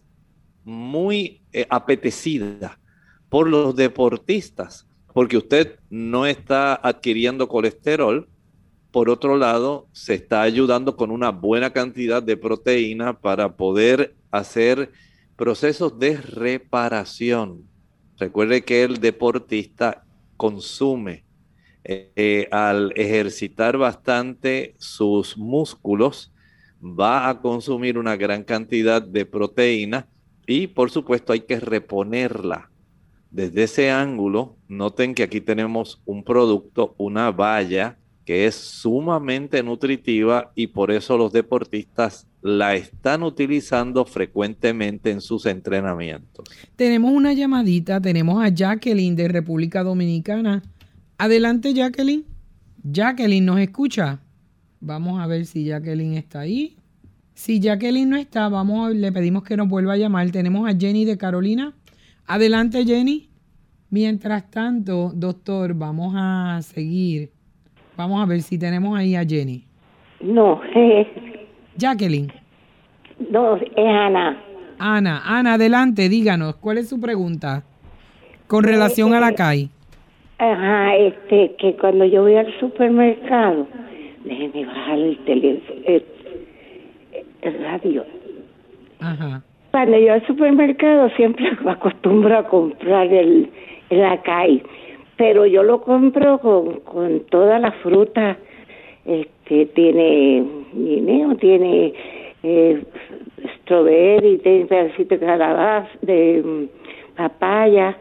muy 0.64 1.42
eh, 1.54 1.66
apetecida 1.72 2.80
por 3.30 3.50
los 3.50 3.76
deportistas, 3.76 4.86
porque 5.12 5.38
usted 5.38 5.80
no 5.90 6.28
está 6.28 6.76
adquiriendo 6.76 7.48
colesterol, 7.48 8.28
por 8.92 9.10
otro 9.10 9.38
lado, 9.38 9.88
se 9.94 10.14
está 10.16 10.42
ayudando 10.42 10.98
con 10.98 11.12
una 11.12 11.32
buena 11.32 11.72
cantidad 11.72 12.22
de 12.22 12.38
proteína 12.38 13.20
para 13.20 13.56
poder 13.56 14.16
hacer 14.32 14.92
procesos 15.38 15.98
de 15.98 16.18
reparación. 16.18 17.64
Recuerde 18.18 18.64
que 18.64 18.84
el 18.84 19.00
deportista 19.00 20.04
consume 20.38 21.24
eh, 21.84 22.48
al 22.52 22.94
ejercitar 22.96 23.78
bastante 23.78 24.76
sus 24.78 25.38
músculos, 25.38 26.32
va 26.84 27.30
a 27.30 27.42
consumir 27.42 27.98
una 27.98 28.16
gran 28.16 28.44
cantidad 28.44 29.02
de 29.02 29.26
proteína 29.26 30.08
y 30.46 30.68
por 30.68 30.92
supuesto 30.92 31.34
hay 31.34 31.42
que 31.42 31.60
reponerla. 31.60 32.70
Desde 33.32 33.64
ese 33.64 33.90
ángulo, 33.90 34.58
noten 34.68 35.16
que 35.16 35.24
aquí 35.24 35.40
tenemos 35.40 36.02
un 36.06 36.24
producto, 36.24 36.94
una 36.98 37.32
valla 37.32 37.98
que 38.32 38.48
es 38.48 38.56
sumamente 38.56 39.62
nutritiva 39.62 40.54
y 40.56 40.68
por 40.68 40.90
eso 40.90 41.18
los 41.18 41.34
deportistas 41.34 42.28
la 42.42 42.76
están 42.76 43.24
utilizando 43.24 44.06
frecuentemente 44.06 45.12
en 45.12 45.20
sus 45.20 45.46
entrenamientos. 45.46 46.46
Tenemos 46.78 47.12
una 47.12 47.34
llamadita, 47.34 48.00
tenemos 48.00 48.42
a 48.42 48.48
Jacqueline 48.48 49.18
de 49.18 49.28
República 49.28 49.84
Dominicana. 49.84 50.64
Adelante 51.18 51.74
Jacqueline. 51.74 52.24
Jacqueline, 52.82 53.44
¿nos 53.44 53.60
escucha? 53.60 54.22
Vamos 54.80 55.20
a 55.20 55.28
ver 55.28 55.46
si 55.46 55.66
Jacqueline 55.66 56.14
está 56.14 56.40
ahí. 56.40 56.78
Si 57.34 57.60
Jacqueline 57.60 58.10
no 58.10 58.16
está, 58.16 58.48
vamos, 58.48 58.96
le 58.96 59.12
pedimos 59.12 59.44
que 59.44 59.58
nos 59.58 59.68
vuelva 59.68 59.96
a 59.96 59.98
llamar. 59.98 60.32
Tenemos 60.32 60.70
a 60.70 60.74
Jenny 60.74 61.04
de 61.04 61.18
Carolina. 61.18 61.76
Adelante 62.28 62.86
Jenny. 62.86 63.30
Mientras 63.90 64.50
tanto, 64.50 65.12
doctor, 65.14 65.74
vamos 65.74 66.14
a 66.16 66.62
seguir 66.62 67.41
Vamos 68.02 68.24
a 68.24 68.26
ver 68.26 68.42
si 68.42 68.58
tenemos 68.58 68.98
ahí 68.98 69.16
a 69.16 69.24
Jenny. 69.24 69.64
No, 70.22 70.60
es... 70.74 71.08
Jacqueline. 71.78 72.34
No, 73.30 73.58
es 73.58 73.72
Ana. 73.78 74.42
Ana, 74.80 75.22
Ana, 75.24 75.54
adelante, 75.54 76.10
díganos, 76.10 76.56
¿cuál 76.56 76.80
es 76.80 76.90
su 76.90 77.00
pregunta 77.00 77.62
con 78.48 78.64
relación 78.64 79.14
a 79.14 79.20
la 79.20 79.36
CAI? 79.36 79.70
Ajá, 80.40 80.96
este, 80.96 81.56
que 81.60 81.76
cuando 81.76 82.06
yo 82.06 82.24
voy 82.24 82.38
al 82.38 82.52
supermercado, 82.60 83.68
déjeme 84.26 84.66
bajar 84.66 84.98
el 84.98 85.18
teléfono, 85.26 85.82
el, 85.86 86.04
radio. 87.64 88.04
Ajá. 89.00 89.44
cuando 89.70 90.00
yo 90.00 90.14
al 90.14 90.26
supermercado 90.26 91.12
siempre 91.12 91.48
acostumbro 91.68 92.40
a 92.40 92.48
comprar 92.48 93.14
el, 93.14 93.48
el 93.92 94.04
acai, 94.04 94.64
pero 95.22 95.46
yo 95.46 95.62
lo 95.62 95.82
compro 95.82 96.40
con, 96.40 96.80
con 96.80 97.20
toda 97.30 97.60
la 97.60 97.72
fruta. 97.84 98.40
Este, 99.06 99.68
tiene 99.68 100.44
guineo, 100.74 101.36
tiene 101.36 101.94
eh, 102.42 102.82
strawberry, 103.58 104.40
tiene 104.40 104.66
pedacito 104.66 105.16
de 105.16 105.24
calabaza, 105.24 105.92
de 106.02 106.42
mm, 106.44 107.16
papaya, 107.16 107.96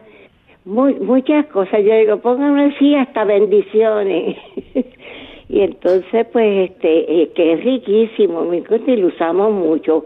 muy, 0.65 0.95
muchas 0.95 1.45
cosas. 1.45 1.83
Yo 1.83 1.95
digo, 1.95 2.17
pónganme 2.17 2.73
así 2.73 2.95
hasta 2.95 3.23
bendiciones. 3.23 4.37
y 5.47 5.59
entonces, 5.59 6.25
pues, 6.33 6.71
este, 6.71 7.21
eh, 7.21 7.29
que 7.35 7.53
es 7.53 7.63
riquísimo, 7.63 8.45
mi 8.45 8.63
y 8.87 8.95
lo 8.95 9.09
usamos 9.09 9.51
mucho. 9.51 10.05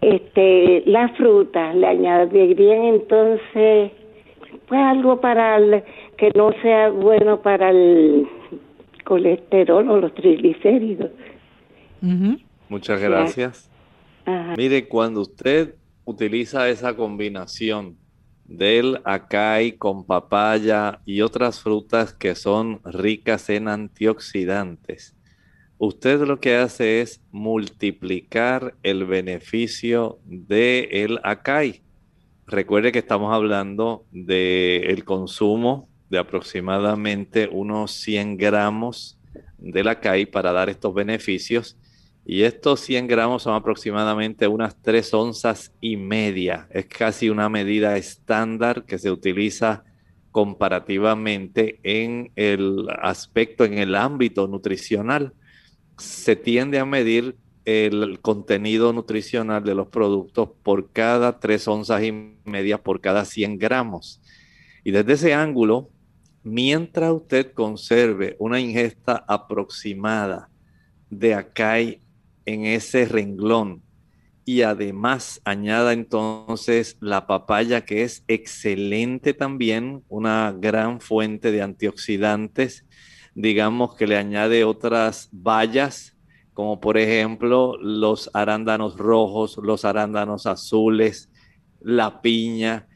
Este, 0.00 0.84
la 0.86 1.08
fruta, 1.16 1.74
le 1.74 1.84
añadirían 1.88 2.84
entonces, 2.84 3.90
pues 4.68 4.80
algo 4.80 5.20
para 5.20 5.56
el, 5.56 5.82
que 6.18 6.30
no 6.34 6.52
sea 6.60 6.90
bueno 6.90 7.40
para 7.40 7.70
el 7.70 8.28
colesterol 9.04 9.88
o 9.88 9.96
los 9.98 10.12
triglicéridos. 10.14 11.10
Muchas 12.68 13.00
gracias. 13.00 13.70
Mire, 14.56 14.88
cuando 14.88 15.22
usted 15.22 15.76
utiliza 16.04 16.68
esa 16.68 16.94
combinación 16.94 17.96
del 18.44 19.00
acai 19.04 19.72
con 19.72 20.04
papaya 20.04 21.00
y 21.06 21.20
otras 21.20 21.62
frutas 21.62 22.12
que 22.12 22.34
son 22.34 22.80
ricas 22.84 23.48
en 23.48 23.68
antioxidantes, 23.68 25.14
usted 25.78 26.20
lo 26.22 26.40
que 26.40 26.56
hace 26.56 27.00
es 27.00 27.22
multiplicar 27.30 28.74
el 28.82 29.06
beneficio 29.06 30.18
del 30.24 30.88
el 30.90 31.20
acai. 31.22 31.82
Recuerde 32.46 32.90
que 32.90 32.98
estamos 32.98 33.32
hablando 33.32 34.04
del 34.10 35.04
consumo 35.04 35.88
de 36.10 36.18
aproximadamente 36.18 37.48
unos 37.50 37.92
100 37.92 38.36
gramos 38.36 39.18
del 39.58 39.88
acai 39.88 40.26
para 40.26 40.52
dar 40.52 40.68
estos 40.68 40.94
beneficios 40.94 41.76
y 42.30 42.42
estos 42.42 42.80
100 42.80 43.06
gramos 43.06 43.44
son 43.44 43.54
aproximadamente 43.54 44.46
unas 44.46 44.76
3 44.82 45.14
onzas 45.14 45.72
y 45.80 45.96
media. 45.96 46.68
Es 46.70 46.84
casi 46.84 47.30
una 47.30 47.48
medida 47.48 47.96
estándar 47.96 48.84
que 48.84 48.98
se 48.98 49.10
utiliza 49.10 49.84
comparativamente 50.30 51.80
en 51.82 52.30
el 52.36 52.86
aspecto, 53.00 53.64
en 53.64 53.78
el 53.78 53.94
ámbito 53.94 54.46
nutricional. 54.46 55.32
Se 55.96 56.36
tiende 56.36 56.78
a 56.78 56.84
medir 56.84 57.36
el 57.64 58.20
contenido 58.20 58.92
nutricional 58.92 59.64
de 59.64 59.74
los 59.74 59.88
productos 59.88 60.50
por 60.62 60.92
cada 60.92 61.40
3 61.40 61.66
onzas 61.68 62.02
y 62.04 62.12
media 62.44 62.76
por 62.76 63.00
cada 63.00 63.24
100 63.24 63.58
gramos. 63.58 64.20
Y 64.84 64.90
desde 64.90 65.14
ese 65.14 65.32
ángulo, 65.32 65.88
mientras 66.48 67.12
usted 67.12 67.52
conserve 67.52 68.36
una 68.38 68.60
ingesta 68.60 69.24
aproximada 69.28 70.48
de 71.10 71.34
acai 71.34 72.00
en 72.46 72.64
ese 72.64 73.04
renglón. 73.04 73.82
Y 74.44 74.62
además 74.62 75.42
añada 75.44 75.92
entonces 75.92 76.96
la 77.00 77.26
papaya 77.26 77.84
que 77.84 78.02
es 78.02 78.24
excelente 78.28 79.34
también, 79.34 80.02
una 80.08 80.54
gran 80.58 81.02
fuente 81.02 81.52
de 81.52 81.60
antioxidantes. 81.60 82.86
Digamos 83.34 83.94
que 83.94 84.06
le 84.06 84.16
añade 84.16 84.64
otras 84.64 85.28
bayas, 85.30 86.16
como 86.54 86.80
por 86.80 86.96
ejemplo 86.96 87.76
los 87.78 88.30
arándanos 88.32 88.96
rojos, 88.96 89.58
los 89.62 89.84
arándanos 89.84 90.46
azules, 90.46 91.30
la 91.80 92.22
piña 92.22 92.88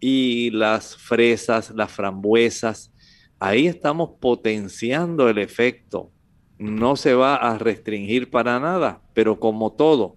y 0.00 0.50
las 0.50 0.94
fresas, 0.94 1.72
las 1.74 1.90
frambuesas. 1.90 2.92
Ahí 3.38 3.66
estamos 3.66 4.10
potenciando 4.20 5.28
el 5.28 5.38
efecto 5.38 6.10
no 6.58 6.96
se 6.96 7.14
va 7.14 7.36
a 7.36 7.56
restringir 7.56 8.30
para 8.30 8.58
nada, 8.58 9.00
pero 9.14 9.38
como 9.38 9.72
todo, 9.72 10.16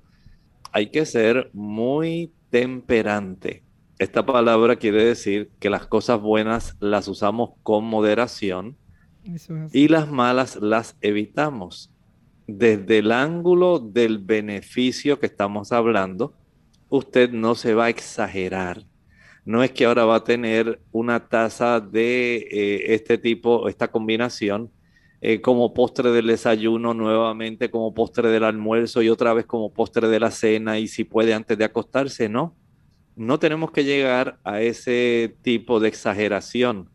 hay 0.72 0.89
que 0.89 1.05
ser 1.05 1.51
muy 1.53 2.34
temperante. 2.49 3.63
Esta 3.99 4.26
palabra 4.26 4.78
quiere 4.78 5.05
decir 5.05 5.51
que 5.59 5.69
las 5.69 5.86
cosas 5.86 6.19
buenas 6.19 6.76
las 6.80 7.07
usamos 7.07 7.51
con 7.61 7.86
moderación 7.86 8.76
y 9.72 9.88
las 9.88 10.11
malas 10.11 10.55
las 10.55 10.97
evitamos. 11.01 11.91
Desde 12.47 12.97
el 12.97 13.11
ángulo 13.11 13.80
del 13.80 14.17
beneficio 14.17 15.19
que 15.19 15.28
estamos 15.28 15.72
hablando, 15.72 16.34
usted 16.89 17.32
no 17.32 17.53
se 17.53 17.76
va 17.76 17.86
a 17.86 17.89
exagerar. 17.89 18.84
No 19.46 19.64
es 19.64 19.72
que 19.72 19.86
ahora 19.86 20.06
va 20.06 20.18
a 20.18 20.24
tener 20.24 20.80
una 20.92 21.28
taza 21.28 21.80
de 21.80 22.48
eh, 22.52 22.94
este 22.94 23.18
tipo, 23.18 23.68
esta 23.70 23.89
combinación, 23.89 24.72
eh, 25.22 25.42
como 25.42 25.74
postre 25.74 26.12
del 26.12 26.28
desayuno, 26.28 26.94
nuevamente 26.94 27.70
como 27.72 27.94
postre 27.94 28.30
del 28.30 28.44
almuerzo 28.44 29.02
y 29.02 29.10
otra 29.10 29.34
vez 29.34 29.46
como 29.46 29.72
postre 29.74 30.08
de 30.08 30.20
la 30.20 30.32
cena 30.32 30.80
y 30.80 30.88
si 30.88 31.04
puede 31.04 31.34
antes 31.34 31.58
de 31.58 31.66
acostarse, 31.66 32.30
no. 32.30 32.56
No 33.16 33.39
tenemos 33.39 33.72
que 33.72 33.84
llegar 33.84 34.39
a 34.44 34.62
ese 34.62 35.36
tipo 35.42 35.80
de 35.80 35.89
exageración, 35.89 36.89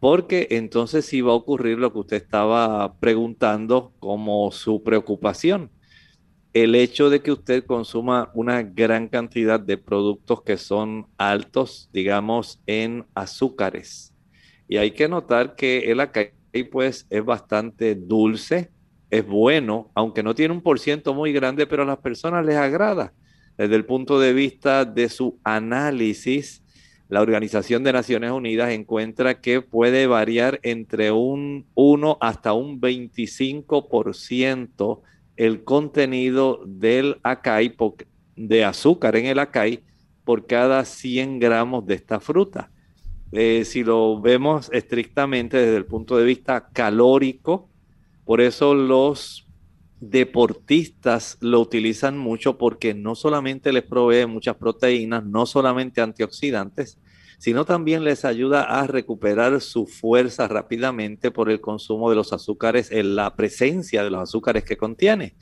porque 0.00 0.48
entonces 0.50 1.04
sí 1.06 1.20
va 1.20 1.32
a 1.32 1.36
ocurrir 1.36 1.78
lo 1.78 1.92
que 1.92 1.98
usted 2.00 2.16
estaba 2.16 2.98
preguntando 2.98 3.92
como 4.00 4.50
su 4.52 4.82
preocupación. 4.82 5.70
El 6.52 6.74
hecho 6.74 7.10
de 7.10 7.20
que 7.20 7.30
usted 7.30 7.64
consuma 7.64 8.30
una 8.34 8.62
gran 8.62 9.06
cantidad 9.06 9.60
de 9.60 9.78
productos 9.78 10.42
que 10.42 10.56
son 10.56 11.06
altos, 11.16 11.88
digamos, 11.92 12.60
en 12.66 13.06
azúcares. 13.14 14.12
Y 14.68 14.78
hay 14.78 14.90
que 14.90 15.08
notar 15.08 15.54
que 15.54 15.92
el 15.92 16.00
acai 16.00 16.32
pues 16.70 17.06
es 17.08 17.24
bastante 17.24 17.94
dulce, 17.94 18.70
es 19.10 19.24
bueno, 19.24 19.92
aunque 19.94 20.24
no 20.24 20.34
tiene 20.34 20.52
un 20.52 20.60
por 20.60 20.80
ciento 20.80 21.14
muy 21.14 21.32
grande, 21.32 21.66
pero 21.66 21.84
a 21.84 21.86
las 21.86 21.98
personas 21.98 22.44
les 22.44 22.56
agrada. 22.56 23.12
Desde 23.56 23.76
el 23.76 23.84
punto 23.84 24.18
de 24.18 24.32
vista 24.32 24.84
de 24.84 25.08
su 25.08 25.38
análisis, 25.44 26.64
la 27.08 27.20
Organización 27.20 27.84
de 27.84 27.92
Naciones 27.92 28.30
Unidas 28.30 28.70
encuentra 28.70 29.40
que 29.40 29.62
puede 29.62 30.06
variar 30.06 30.60
entre 30.62 31.12
un 31.12 31.66
1 31.74 32.18
hasta 32.20 32.52
un 32.52 32.80
25% 32.80 35.00
el 35.36 35.64
contenido 35.64 36.62
del 36.66 37.18
acai, 37.22 37.74
de 38.36 38.64
azúcar 38.64 39.16
en 39.16 39.26
el 39.26 39.38
acai, 39.38 39.82
por 40.24 40.46
cada 40.46 40.84
100 40.84 41.38
gramos 41.38 41.86
de 41.86 41.94
esta 41.94 42.20
fruta. 42.20 42.70
Eh, 43.32 43.64
si 43.64 43.84
lo 43.84 44.20
vemos 44.20 44.70
estrictamente 44.72 45.56
desde 45.56 45.76
el 45.76 45.86
punto 45.86 46.16
de 46.16 46.24
vista 46.24 46.68
calórico, 46.72 47.68
por 48.24 48.40
eso 48.40 48.74
los 48.74 49.46
deportistas 50.00 51.36
lo 51.40 51.60
utilizan 51.60 52.18
mucho 52.18 52.58
porque 52.58 52.94
no 52.94 53.14
solamente 53.14 53.72
les 53.72 53.82
provee 53.82 54.26
muchas 54.26 54.56
proteínas, 54.56 55.24
no 55.24 55.46
solamente 55.46 56.00
antioxidantes, 56.00 56.98
sino 57.40 57.64
también 57.64 58.04
les 58.04 58.26
ayuda 58.26 58.64
a 58.64 58.86
recuperar 58.86 59.62
su 59.62 59.86
fuerza 59.86 60.46
rápidamente 60.46 61.30
por 61.30 61.48
el 61.50 61.58
consumo 61.58 62.10
de 62.10 62.16
los 62.16 62.34
azúcares, 62.34 62.92
en 62.92 63.16
la 63.16 63.34
presencia 63.34 64.04
de 64.04 64.10
los 64.10 64.20
azúcares 64.20 64.62
que 64.62 64.76
contiene. 64.76 65.34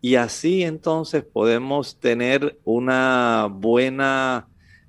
Y 0.00 0.16
así 0.16 0.64
entonces 0.64 1.22
podemos 1.22 2.00
tener 2.00 2.58
una 2.64 3.48
buena 3.52 4.48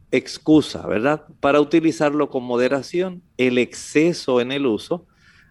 excusa, 0.09 0.87
¿verdad? 0.87 1.23
Para 1.39 1.61
utilizarlo 1.61 2.31
con 2.31 2.43
moderación, 2.45 3.21
el 3.37 3.59
exceso 3.59 4.41
en 4.41 4.51
el 4.51 4.65
uso, 4.65 5.05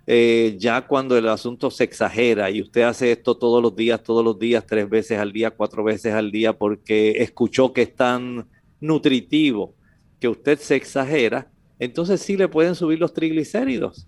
eh, 0.08 0.56
ya 0.58 0.84
cuando 0.88 1.16
el 1.16 1.28
asunto 1.28 1.70
se 1.70 1.84
exagera 1.84 2.50
y 2.50 2.60
usted 2.60 2.82
hace 2.82 3.12
esto 3.12 3.36
todos 3.36 3.62
los 3.62 3.76
días, 3.76 4.02
todos 4.02 4.24
los 4.24 4.36
días, 4.36 4.66
tres 4.66 4.90
veces 4.90 5.20
al 5.20 5.32
día, 5.32 5.52
cuatro 5.52 5.84
veces 5.84 6.12
al 6.12 6.32
día, 6.32 6.58
porque 6.58 7.22
escuchó 7.22 7.72
que 7.72 7.82
es 7.82 7.94
tan 7.94 8.48
nutritivo 8.80 9.77
que 10.20 10.28
usted 10.28 10.58
se 10.58 10.76
exagera, 10.76 11.50
entonces 11.78 12.20
sí 12.20 12.36
le 12.36 12.48
pueden 12.48 12.74
subir 12.74 12.98
los 12.98 13.12
triglicéridos. 13.12 14.06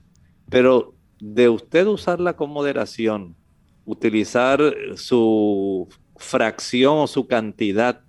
Pero 0.49 0.95
de 1.21 1.49
usted 1.49 1.87
usarla 1.87 2.35
con 2.35 2.51
moderación, 2.51 3.37
utilizar 3.85 4.61
su 4.97 5.89
fracción 6.17 6.99
o 6.99 7.07
su 7.07 7.27
cantidad 7.27 8.01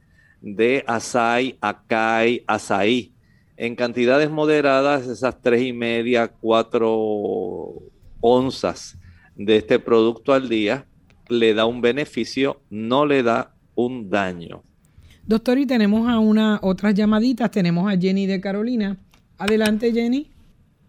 de 0.42 0.84
asai, 0.88 1.58
acai, 1.62 2.44
azaí. 2.48 3.14
En 3.58 3.76
cantidades 3.76 4.32
moderadas, 4.32 5.08
esas 5.08 5.40
tres 5.42 5.62
y 5.62 5.74
media, 5.74 6.28
cuatro 6.28 7.74
onzas 8.20 8.98
de 9.36 9.58
este 9.58 9.80
producto 9.80 10.34
al 10.34 10.50
día 10.50 10.88
le 11.30 11.54
da 11.54 11.66
un 11.66 11.82
beneficio, 11.82 12.62
no 12.70 13.06
le 13.06 13.24
da 13.24 13.54
un 13.76 14.10
daño. 14.10 14.64
Doctor, 15.26 15.60
y 15.60 15.66
tenemos 15.66 16.10
a 16.10 16.20
una 16.20 16.60
otras 16.62 16.94
llamaditas. 16.94 17.52
Tenemos 17.52 17.92
a 17.92 17.98
Jenny 17.98 18.26
de 18.26 18.42
Carolina. 18.42 18.98
Adelante, 19.38 19.92
Jenny. 19.92 20.28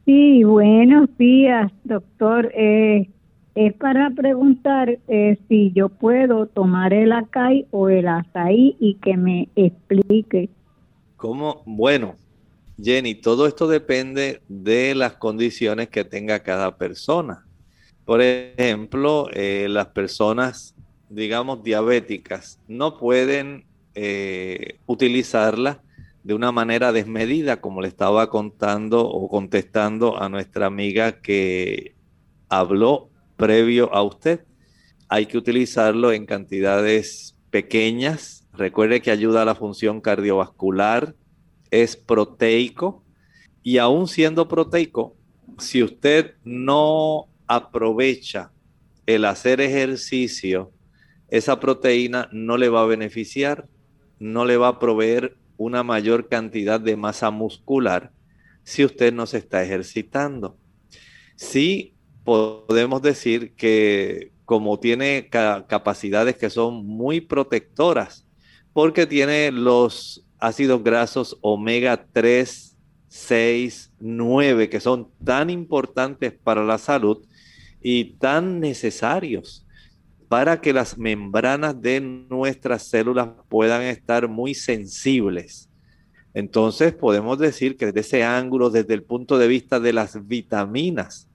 Sí, 0.04 0.42
buenos 0.44 1.08
días, 1.16 1.70
doctor. 1.84 2.50
Eh, 2.54 3.08
Es 3.54 3.74
para 3.74 4.08
preguntar 4.10 4.98
eh, 5.08 5.38
si 5.46 5.72
yo 5.74 5.90
puedo 5.90 6.46
tomar 6.46 6.94
el 6.94 7.12
acai 7.12 7.66
o 7.70 7.90
el 7.90 8.08
azaí 8.08 8.76
y 8.80 8.94
que 8.94 9.16
me 9.18 9.48
explique. 9.56 10.48
¿Cómo? 11.16 11.62
Bueno, 11.66 12.14
Jenny, 12.82 13.14
todo 13.14 13.46
esto 13.46 13.68
depende 13.68 14.40
de 14.48 14.94
las 14.94 15.14
condiciones 15.14 15.88
que 15.88 16.02
tenga 16.02 16.40
cada 16.40 16.78
persona. 16.78 17.44
Por 18.06 18.22
ejemplo, 18.22 19.28
eh, 19.34 19.66
las 19.68 19.88
personas, 19.88 20.74
digamos, 21.10 21.62
diabéticas 21.62 22.58
no 22.68 22.96
pueden 22.96 23.64
eh, 23.94 24.78
utilizarla 24.86 25.82
de 26.24 26.34
una 26.34 26.52
manera 26.52 26.92
desmedida, 26.92 27.60
como 27.60 27.82
le 27.82 27.88
estaba 27.88 28.30
contando 28.30 29.06
o 29.06 29.28
contestando 29.28 30.20
a 30.20 30.28
nuestra 30.28 30.66
amiga 30.66 31.20
que 31.20 31.94
habló 32.48 33.10
previo 33.36 33.92
a 33.92 34.02
usted. 34.02 34.44
Hay 35.08 35.26
que 35.26 35.36
utilizarlo 35.36 36.12
en 36.12 36.26
cantidades 36.26 37.36
pequeñas. 37.50 38.46
Recuerde 38.52 39.02
que 39.02 39.10
ayuda 39.10 39.42
a 39.42 39.46
la 39.46 39.54
función 39.54 40.00
cardiovascular, 40.00 41.14
es 41.70 41.96
proteico 41.96 43.02
y 43.62 43.78
aún 43.78 44.08
siendo 44.08 44.48
proteico, 44.48 45.16
si 45.58 45.82
usted 45.82 46.34
no 46.44 47.28
aprovecha 47.46 48.52
el 49.06 49.24
hacer 49.24 49.60
ejercicio, 49.60 50.72
esa 51.28 51.58
proteína 51.60 52.28
no 52.32 52.56
le 52.56 52.68
va 52.68 52.82
a 52.82 52.86
beneficiar, 52.86 53.68
no 54.22 54.44
le 54.44 54.56
va 54.56 54.68
a 54.68 54.78
proveer 54.78 55.36
una 55.56 55.82
mayor 55.82 56.28
cantidad 56.28 56.78
de 56.78 56.96
masa 56.96 57.32
muscular 57.32 58.12
si 58.62 58.84
usted 58.84 59.12
no 59.12 59.26
se 59.26 59.38
está 59.38 59.64
ejercitando. 59.64 60.56
Sí 61.34 61.96
podemos 62.22 63.02
decir 63.02 63.54
que 63.56 64.30
como 64.44 64.78
tiene 64.78 65.28
capacidades 65.28 66.36
que 66.36 66.50
son 66.50 66.86
muy 66.86 67.20
protectoras, 67.20 68.24
porque 68.72 69.06
tiene 69.06 69.50
los 69.50 70.24
ácidos 70.38 70.84
grasos 70.84 71.36
omega 71.40 72.06
3, 72.12 72.76
6, 73.08 73.92
9, 73.98 74.68
que 74.68 74.78
son 74.78 75.10
tan 75.24 75.50
importantes 75.50 76.32
para 76.32 76.62
la 76.62 76.78
salud 76.78 77.26
y 77.80 78.16
tan 78.18 78.60
necesarios 78.60 79.66
para 80.32 80.62
que 80.62 80.72
las 80.72 80.96
membranas 80.96 81.82
de 81.82 82.00
nuestras 82.00 82.84
células 82.84 83.28
puedan 83.50 83.82
estar 83.82 84.28
muy 84.28 84.54
sensibles. 84.54 85.68
Entonces 86.32 86.94
podemos 86.94 87.38
decir 87.38 87.76
que 87.76 87.84
desde 87.84 88.00
ese 88.00 88.24
ángulo, 88.24 88.70
desde 88.70 88.94
el 88.94 89.02
punto 89.02 89.36
de 89.36 89.46
vista 89.46 89.78
de 89.78 89.92
las 89.92 90.26
vitaminas, 90.26 91.28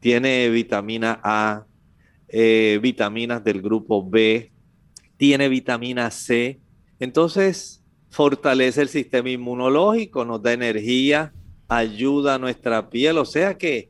tiene 0.00 0.50
vitamina 0.50 1.18
A, 1.24 1.64
eh, 2.28 2.78
vitaminas 2.82 3.42
del 3.42 3.62
grupo 3.62 4.06
B, 4.06 4.52
tiene 5.16 5.48
vitamina 5.48 6.10
C. 6.10 6.60
Entonces, 7.00 7.82
fortalece 8.10 8.82
el 8.82 8.88
sistema 8.90 9.30
inmunológico, 9.30 10.26
nos 10.26 10.42
da 10.42 10.52
energía, 10.52 11.32
ayuda 11.68 12.34
a 12.34 12.38
nuestra 12.38 12.90
piel. 12.90 13.16
O 13.16 13.24
sea 13.24 13.56
que 13.56 13.88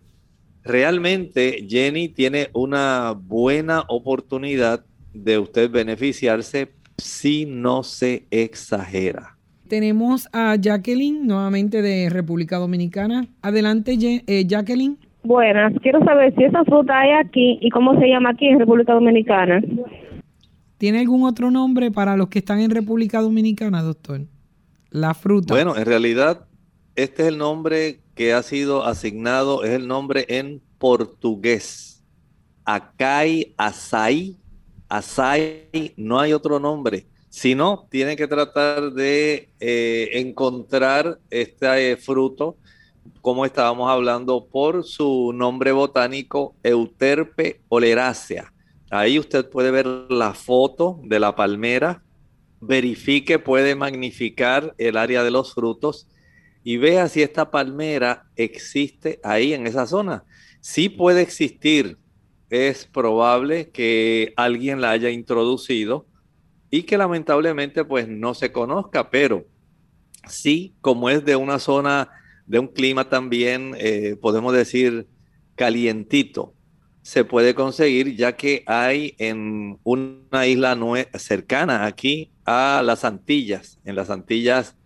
realmente 0.64 1.66
Jenny 1.68 2.08
tiene 2.08 2.48
una 2.52 3.14
buena 3.18 3.84
oportunidad 3.88 4.84
de 5.12 5.38
usted 5.38 5.70
beneficiarse 5.70 6.72
si 6.98 7.46
no 7.46 7.82
se 7.82 8.26
exagera. 8.30 9.36
Tenemos 9.68 10.28
a 10.32 10.56
Jacqueline 10.56 11.26
nuevamente 11.26 11.80
de 11.80 12.10
República 12.10 12.58
Dominicana. 12.58 13.26
Adelante, 13.40 13.96
eh, 14.00 14.44
Jacqueline. 14.46 14.98
Buenas, 15.24 15.72
quiero 15.82 16.04
saber 16.04 16.34
si 16.36 16.44
esa 16.44 16.64
fruta 16.64 16.98
hay 16.98 17.12
aquí 17.12 17.58
y 17.60 17.70
cómo 17.70 17.98
se 17.98 18.08
llama 18.08 18.30
aquí 18.30 18.48
en 18.48 18.58
República 18.58 18.92
Dominicana. 18.92 19.62
¿Tiene 20.78 20.98
algún 20.98 21.22
otro 21.22 21.50
nombre 21.50 21.92
para 21.92 22.16
los 22.16 22.28
que 22.28 22.40
están 22.40 22.58
en 22.60 22.70
República 22.70 23.20
Dominicana, 23.20 23.82
doctor? 23.82 24.22
La 24.90 25.14
fruta. 25.14 25.54
Bueno, 25.54 25.76
en 25.76 25.86
realidad, 25.86 26.46
este 26.96 27.22
es 27.22 27.28
el 27.28 27.38
nombre 27.38 28.00
que 28.14 28.32
ha 28.32 28.42
sido 28.42 28.84
asignado, 28.84 29.64
es 29.64 29.70
el 29.70 29.88
nombre 29.88 30.26
en 30.28 30.62
portugués. 30.78 32.04
Acai, 32.64 33.54
açaí, 33.56 34.36
açaí, 34.88 35.94
no 35.96 36.20
hay 36.20 36.32
otro 36.32 36.60
nombre. 36.60 37.06
Si 37.28 37.54
no, 37.54 37.88
tiene 37.90 38.14
que 38.14 38.28
tratar 38.28 38.92
de 38.92 39.48
eh, 39.58 40.10
encontrar 40.12 41.18
este 41.30 41.92
eh, 41.92 41.96
fruto, 41.96 42.58
como 43.22 43.46
estábamos 43.46 43.90
hablando, 43.90 44.46
por 44.46 44.84
su 44.84 45.32
nombre 45.34 45.72
botánico, 45.72 46.54
Euterpe 46.62 47.62
oleracea. 47.68 48.52
Ahí 48.90 49.18
usted 49.18 49.48
puede 49.48 49.70
ver 49.70 49.86
la 49.86 50.34
foto 50.34 51.00
de 51.04 51.18
la 51.18 51.34
palmera, 51.34 52.02
verifique, 52.60 53.38
puede 53.38 53.74
magnificar 53.74 54.74
el 54.76 54.98
área 54.98 55.24
de 55.24 55.30
los 55.30 55.54
frutos 55.54 56.06
y 56.64 56.76
vea 56.76 57.08
si 57.08 57.22
esta 57.22 57.50
palmera 57.50 58.26
existe 58.36 59.20
ahí 59.22 59.52
en 59.52 59.66
esa 59.66 59.86
zona. 59.86 60.24
Sí 60.60 60.88
puede 60.88 61.22
existir, 61.22 61.98
es 62.50 62.86
probable 62.86 63.70
que 63.70 64.32
alguien 64.36 64.80
la 64.80 64.90
haya 64.90 65.10
introducido 65.10 66.06
y 66.70 66.84
que 66.84 66.98
lamentablemente 66.98 67.84
pues 67.84 68.08
no 68.08 68.34
se 68.34 68.52
conozca, 68.52 69.10
pero 69.10 69.46
sí, 70.28 70.74
como 70.80 71.10
es 71.10 71.24
de 71.24 71.36
una 71.36 71.58
zona, 71.58 72.10
de 72.46 72.58
un 72.58 72.68
clima 72.68 73.08
también, 73.08 73.74
eh, 73.78 74.16
podemos 74.20 74.52
decir, 74.52 75.08
calientito, 75.54 76.54
se 77.02 77.24
puede 77.24 77.54
conseguir 77.54 78.16
ya 78.16 78.36
que 78.36 78.62
hay 78.66 79.16
en 79.18 79.78
una 79.82 80.46
isla 80.46 80.78
cercana 81.14 81.84
aquí 81.84 82.30
a 82.44 82.82
las 82.84 83.04
Antillas, 83.04 83.80
en 83.84 83.96
las 83.96 84.08
Antillas 84.08 84.76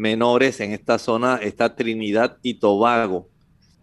menores, 0.00 0.60
en 0.60 0.72
esta 0.72 0.98
zona 0.98 1.36
está 1.36 1.76
Trinidad 1.76 2.38
y 2.42 2.54
Tobago. 2.54 3.28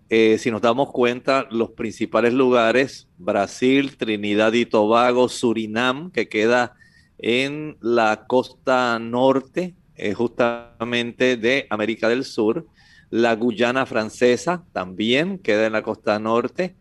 Eh, 0.09 0.37
si 0.39 0.49
nos 0.49 0.61
damos 0.61 0.91
cuenta, 0.91 1.47
los 1.51 1.71
principales 1.71 2.33
lugares, 2.33 3.07
Brasil, 3.17 3.97
Trinidad 3.97 4.53
y 4.53 4.65
Tobago, 4.65 5.29
Surinam, 5.29 6.09
que 6.11 6.27
queda 6.27 6.75
en 7.19 7.77
la 7.81 8.25
costa 8.25 8.97
norte, 8.99 9.75
eh, 9.95 10.13
justamente 10.13 11.37
de 11.37 11.67
América 11.69 12.09
del 12.09 12.25
Sur, 12.25 12.65
la 13.11 13.35
Guyana 13.35 13.85
francesa 13.85 14.65
también 14.73 15.37
queda 15.37 15.67
en 15.67 15.73
la 15.73 15.83
costa 15.83 16.17
norte, 16.19 16.75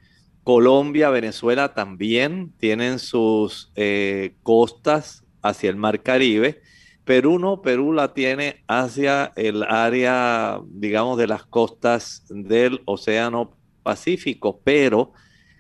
Colombia, 0.45 1.11
Venezuela 1.11 1.75
también 1.75 2.53
tienen 2.59 3.01
sus 3.01 3.71
eh, 3.75 4.35
costas 4.43 5.25
hacia 5.43 5.69
el 5.69 5.77
Mar 5.77 6.03
Caribe. 6.03 6.63
Perú 7.07 7.39
no, 7.39 7.63
Perú 7.63 7.95
la 7.95 8.13
tiene 8.13 8.65
hacia 8.67 9.33
el 9.37 9.63
área, 9.63 10.61
digamos, 10.69 11.17
de 11.17 11.27
las 11.27 11.47
costas 11.47 12.25
del 12.29 12.83
Océano 12.85 13.57
Pacífico, 13.83 14.61
pero 14.63 15.13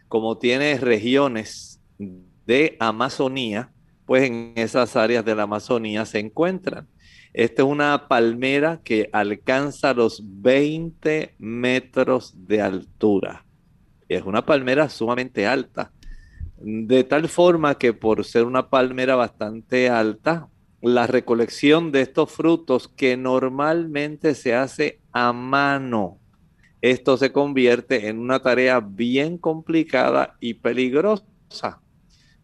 como 0.08 0.36
tiene 0.36 0.76
regiones 0.76 1.80
de 1.98 2.76
Amazonía, 2.78 3.70
pues 4.04 4.24
en 4.24 4.52
esas 4.56 4.94
áreas 4.96 5.24
de 5.24 5.34
la 5.34 5.44
Amazonía 5.44 6.04
se 6.04 6.18
encuentran. 6.18 6.86
Esta 7.32 7.62
es 7.62 7.68
una 7.68 8.08
palmera 8.08 8.80
que 8.84 9.08
alcanza 9.12 9.94
los 9.94 10.22
20 10.22 11.36
metros 11.38 12.34
de 12.36 12.60
altura 12.60 13.46
es 14.08 14.22
una 14.24 14.44
palmera 14.44 14.88
sumamente 14.88 15.46
alta. 15.46 15.92
De 16.58 17.04
tal 17.04 17.28
forma 17.28 17.76
que 17.76 17.92
por 17.92 18.24
ser 18.24 18.44
una 18.44 18.70
palmera 18.70 19.14
bastante 19.14 19.90
alta, 19.90 20.48
la 20.80 21.06
recolección 21.06 21.92
de 21.92 22.02
estos 22.02 22.30
frutos 22.30 22.88
que 22.88 23.16
normalmente 23.16 24.34
se 24.34 24.54
hace 24.54 25.00
a 25.12 25.32
mano, 25.32 26.18
esto 26.80 27.16
se 27.16 27.32
convierte 27.32 28.08
en 28.08 28.18
una 28.18 28.40
tarea 28.40 28.80
bien 28.80 29.38
complicada 29.38 30.36
y 30.40 30.54
peligrosa. 30.54 31.80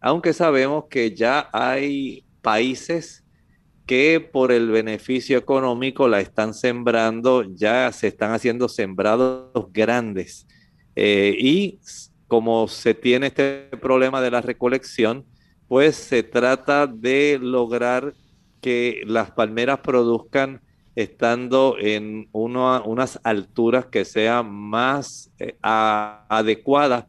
Aunque 0.01 0.33
sabemos 0.33 0.85
que 0.89 1.15
ya 1.15 1.49
hay 1.53 2.25
países 2.41 3.23
que 3.85 4.19
por 4.19 4.51
el 4.51 4.69
beneficio 4.69 5.37
económico 5.37 6.07
la 6.07 6.19
están 6.19 6.53
sembrando, 6.53 7.43
ya 7.43 7.91
se 7.91 8.07
están 8.07 8.31
haciendo 8.31 8.67
sembrados 8.67 9.67
grandes 9.71 10.47
eh, 10.95 11.35
y 11.37 11.79
como 12.27 12.67
se 12.67 12.93
tiene 12.93 13.27
este 13.27 13.69
problema 13.81 14.21
de 14.21 14.31
la 14.31 14.41
recolección, 14.41 15.25
pues 15.67 15.95
se 15.95 16.23
trata 16.23 16.87
de 16.87 17.39
lograr 17.41 18.13
que 18.63 19.03
las 19.05 19.29
palmeras 19.29 19.81
produzcan 19.81 20.61
estando 20.95 21.75
en 21.79 22.29
unas 22.31 23.19
alturas 23.23 23.87
que 23.87 24.05
sean 24.05 24.51
más 24.51 25.31
eh, 25.37 25.55
adecuadas 25.61 27.05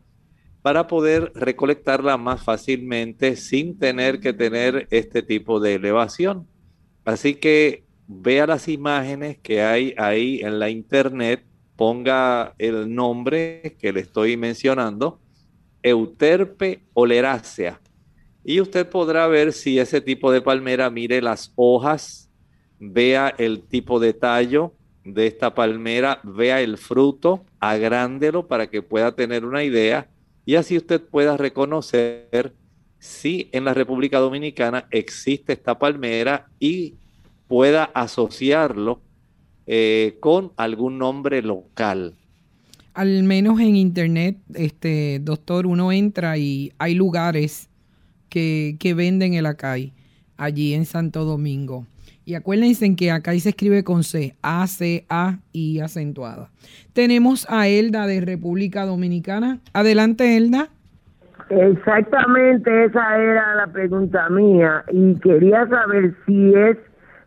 para 0.63 0.87
poder 0.87 1.33
recolectarla 1.35 2.17
más 2.17 2.43
fácilmente 2.43 3.37
sin 3.37 3.79
tener 3.79 4.21
que 4.21 4.33
tener 4.33 4.89
este 4.91 5.23
tipo 5.23 5.61
de 5.61 5.75
elevación. 5.75 6.49
Así 7.05 7.35
que 7.35 7.85
vea 8.07 8.47
las 8.47 8.69
imágenes 8.69 9.39
que 9.39 9.63
hay 9.63 9.95
ahí 9.97 10.41
en 10.43 10.59
la 10.59 10.71
internet 10.71 11.45
ponga 11.77 12.55
el 12.59 12.95
nombre 12.95 13.77
que 13.79 13.93
le 13.93 14.01
estoy 14.01 14.37
mencionando 14.37 15.21
Euterpe 15.83 16.83
oleracea. 16.95 17.81
Y 18.45 18.61
usted 18.61 18.89
podrá 18.89 19.27
ver 19.27 19.53
si 19.53 19.79
ese 19.79 20.01
tipo 20.01 20.31
de 20.31 20.43
palmera, 20.43 20.91
mire 20.91 21.23
las 21.23 21.53
hojas, 21.57 22.31
vea 22.79 23.35
el 23.39 23.63
tipo 23.63 23.99
de 23.99 24.13
tallo 24.13 24.75
de 25.05 25.27
esta 25.27 25.55
palmera, 25.55 26.21
vea 26.23 26.61
el 26.61 26.79
fruto, 26.79 27.45
agrándelo 27.61 28.47
para 28.47 28.69
que 28.69 28.83
pueda 28.83 29.15
tener 29.15 29.45
una 29.45 29.65
idea 29.65 30.09
y 30.47 30.57
así 30.57 30.77
usted 30.77 31.01
pueda 31.01 31.37
reconocer 31.37 32.55
si 32.99 33.49
en 33.53 33.65
la 33.65 33.75
República 33.75 34.19
Dominicana 34.19 34.87
existe 34.91 35.53
esta 35.53 35.79
palmera 35.79 36.49
y 36.59 36.95
pueda 37.49 37.85
asociarlo 37.85 39.01
eh, 39.67 40.17
con 40.21 40.53
algún 40.57 40.99
nombre 40.99 41.43
local. 41.43 42.15
Al 42.93 43.25
menos 43.25 43.59
en 43.61 43.77
internet, 43.77 44.39
este 44.55 45.19
doctor, 45.21 45.67
uno 45.67 45.93
entra 45.93 46.39
y 46.39 46.73
hay 46.79 46.95
lugares 46.95 47.69
que, 48.35 48.95
venden 48.97 49.35
el 49.35 49.47
acai 49.47 49.93
allí 50.37 50.75
en 50.75 50.85
Santo 50.85 51.25
Domingo. 51.25 51.87
Y 52.27 52.35
acuérdense 52.35 52.97
que 52.97 53.11
acá 53.11 53.33
se 53.39 53.51
escribe 53.51 53.85
con 53.85 54.03
C, 54.03 54.35
A, 54.43 54.67
C, 54.67 55.05
A 55.09 55.39
y 55.53 55.81
acentuada. 55.81 56.51
Tenemos 56.95 57.47
a 57.51 57.69
Elda 57.69 58.07
de 58.07 58.21
República 58.21 58.87
Dominicana. 58.87 59.59
Adelante, 59.75 60.37
Elda. 60.37 60.69
Exactamente 61.51 62.87
esa 62.87 63.19
era 63.19 63.55
la 63.57 63.67
pregunta 63.67 64.31
mía 64.31 64.83
y 64.91 65.15
quería 65.17 65.67
saber 65.69 66.15
si 66.25 66.55
es 66.55 66.79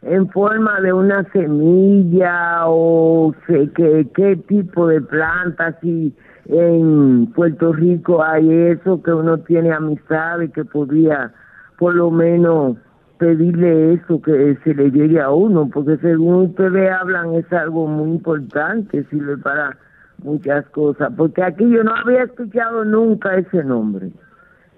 en 0.02 0.28
forma 0.32 0.82
de 0.82 0.92
una 0.92 1.24
semilla 1.32 2.62
o 2.66 3.34
qué, 3.48 4.08
qué 4.16 4.36
tipo 4.48 4.88
de 4.88 5.02
planta, 5.02 5.78
si 5.82 6.16
en 6.50 7.28
Puerto 7.34 7.74
Rico 7.74 8.24
hay 8.24 8.50
eso 8.50 9.02
que 9.04 9.12
uno 9.12 9.38
tiene 9.40 9.72
amistad 9.72 10.42
y 10.42 10.50
que 10.50 10.64
podría 10.64 11.34
por 11.78 11.94
lo 11.94 12.10
menos 12.10 12.78
pedirle 13.18 13.94
eso 13.94 14.22
que 14.22 14.58
se 14.64 14.74
le 14.74 14.92
llegue 14.92 15.20
a 15.20 15.32
uno, 15.32 15.70
porque 15.74 15.98
según 15.98 16.48
ustedes 16.48 16.90
hablan 16.92 17.34
es 17.36 17.52
algo 17.52 17.88
muy 17.88 18.12
importante, 18.12 19.04
sirve 19.06 19.38
para 19.38 19.78
muchas 20.24 20.66
cosas, 20.70 21.12
porque 21.18 21.44
aquí 21.44 21.70
yo 21.70 21.84
no 21.84 21.96
había 21.96 22.24
escuchado 22.24 22.86
nunca 22.86 23.36
ese 23.36 23.64
nombre, 23.64 24.12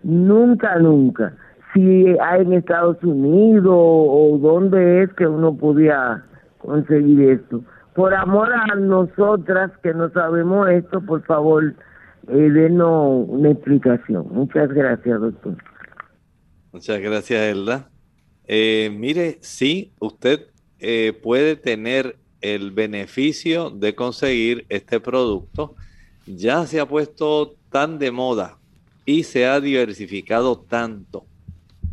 nunca, 0.03 0.77
nunca. 0.79 1.33
Si 1.73 2.07
hay 2.19 2.41
en 2.41 2.53
Estados 2.53 2.97
Unidos 3.03 3.75
o 3.75 4.39
dónde 4.41 5.03
es 5.03 5.13
que 5.13 5.27
uno 5.27 5.55
podía 5.55 6.23
conseguir 6.57 7.29
esto. 7.29 7.61
Por 7.99 8.13
amor 8.13 8.47
a 8.53 8.75
nosotras 8.75 9.71
que 9.83 9.93
no 9.93 10.09
sabemos 10.11 10.69
esto, 10.69 11.01
por 11.01 11.21
favor, 11.25 11.75
eh, 12.29 12.33
denos 12.33 13.25
una 13.27 13.51
explicación. 13.51 14.25
Muchas 14.31 14.69
gracias, 14.69 15.19
doctor. 15.19 15.57
Muchas 16.71 17.01
gracias, 17.01 17.41
Elda. 17.41 17.89
Eh, 18.47 18.89
mire, 18.97 19.37
sí, 19.41 19.91
usted 19.99 20.47
eh, 20.79 21.11
puede 21.21 21.57
tener 21.57 22.15
el 22.39 22.71
beneficio 22.71 23.69
de 23.69 23.93
conseguir 23.95 24.65
este 24.69 25.01
producto. 25.01 25.75
Ya 26.25 26.65
se 26.67 26.79
ha 26.79 26.85
puesto 26.85 27.57
tan 27.69 27.99
de 27.99 28.11
moda 28.11 28.59
y 29.05 29.23
se 29.23 29.45
ha 29.45 29.59
diversificado 29.59 30.57
tanto 30.57 31.25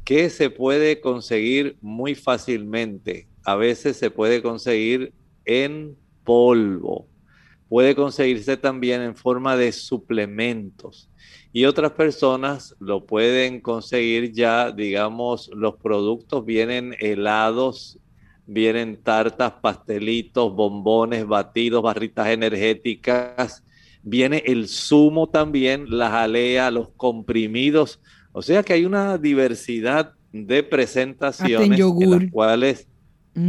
que 0.04 0.30
se 0.30 0.50
puede 0.50 1.00
conseguir 1.00 1.76
muy 1.80 2.14
fácilmente. 2.14 3.26
A 3.44 3.56
veces 3.56 3.96
se 3.96 4.12
puede 4.12 4.40
conseguir 4.40 5.12
en 5.46 5.96
polvo. 6.24 7.06
Puede 7.68 7.94
conseguirse 7.94 8.56
también 8.56 9.00
en 9.00 9.16
forma 9.16 9.56
de 9.56 9.72
suplementos. 9.72 11.08
Y 11.52 11.64
otras 11.64 11.92
personas 11.92 12.76
lo 12.78 13.06
pueden 13.06 13.60
conseguir 13.60 14.32
ya, 14.32 14.70
digamos, 14.70 15.50
los 15.54 15.76
productos 15.76 16.44
vienen 16.44 16.94
helados, 17.00 17.98
vienen 18.46 19.02
tartas, 19.02 19.54
pastelitos, 19.60 20.54
bombones, 20.54 21.26
batidos, 21.26 21.82
barritas 21.82 22.28
energéticas, 22.28 23.64
viene 24.02 24.42
el 24.46 24.68
zumo 24.68 25.28
también, 25.28 25.86
la 25.88 26.10
jalea, 26.10 26.70
los 26.70 26.90
comprimidos, 26.90 28.00
o 28.32 28.42
sea 28.42 28.62
que 28.62 28.74
hay 28.74 28.84
una 28.84 29.18
diversidad 29.18 30.12
de 30.32 30.62
presentaciones 30.62 31.80
en, 31.80 32.10
las 32.10 32.30
cuales, 32.30 32.86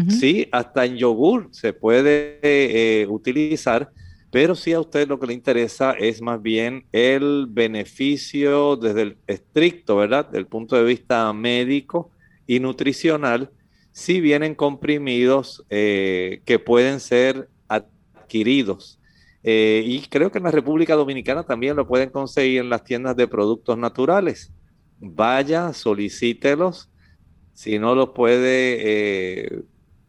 sí, 0.09 0.47
hasta 0.51 0.85
en 0.85 0.97
yogur 0.97 1.47
se 1.51 1.71
puede 1.73 2.39
eh, 2.41 3.07
utilizar 3.07 3.91
pero 4.29 4.55
si 4.55 4.73
a 4.73 4.79
usted 4.79 5.07
lo 5.07 5.19
que 5.19 5.27
le 5.27 5.33
interesa 5.33 5.93
es 5.93 6.21
más 6.21 6.41
bien 6.41 6.85
el 6.91 7.47
beneficio 7.49 8.75
desde 8.75 9.01
el 9.01 9.17
estricto, 9.25 9.95
¿verdad? 9.95 10.29
Del 10.29 10.47
punto 10.47 10.75
de 10.75 10.83
vista 10.83 11.31
médico 11.31 12.11
y 12.45 12.59
nutricional, 12.59 13.49
si 13.91 14.19
vienen 14.19 14.53
comprimidos 14.53 15.65
eh, 15.69 16.41
que 16.45 16.59
pueden 16.59 16.99
ser 16.99 17.49
adquiridos. 17.67 18.99
Eh, 19.43 19.83
y 19.85 20.01
creo 20.01 20.29
que 20.29 20.39
en 20.39 20.43
la 20.43 20.51
República 20.51 20.95
Dominicana 20.95 21.43
también 21.43 21.77
lo 21.77 21.87
pueden 21.87 22.09
conseguir 22.09 22.61
en 22.61 22.69
las 22.69 22.83
tiendas 22.83 23.15
de 23.15 23.27
productos 23.27 23.77
naturales. 23.77 24.51
Vaya, 24.99 25.71
solicítelos. 25.71 26.89
Si 27.53 27.79
no 27.79 27.95
los 27.95 28.09
puede 28.09 29.63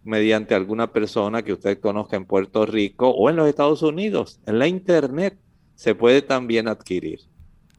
mediante 0.05 0.55
alguna 0.55 0.93
persona 0.93 1.43
que 1.43 1.53
usted 1.53 1.81
conozca 1.81 2.17
en 2.17 2.25
Puerto 2.25 2.67
Rico 2.67 3.11
o 3.11 3.31
en 3.31 3.37
los 3.37 3.49
Estados 3.49 3.83
Unidos. 3.83 4.41
En 4.47 4.59
la 4.59 4.67
internet 4.67 5.37
se 5.75 5.95
puede 5.95 6.23
también 6.23 6.69
adquirir. 6.69 7.21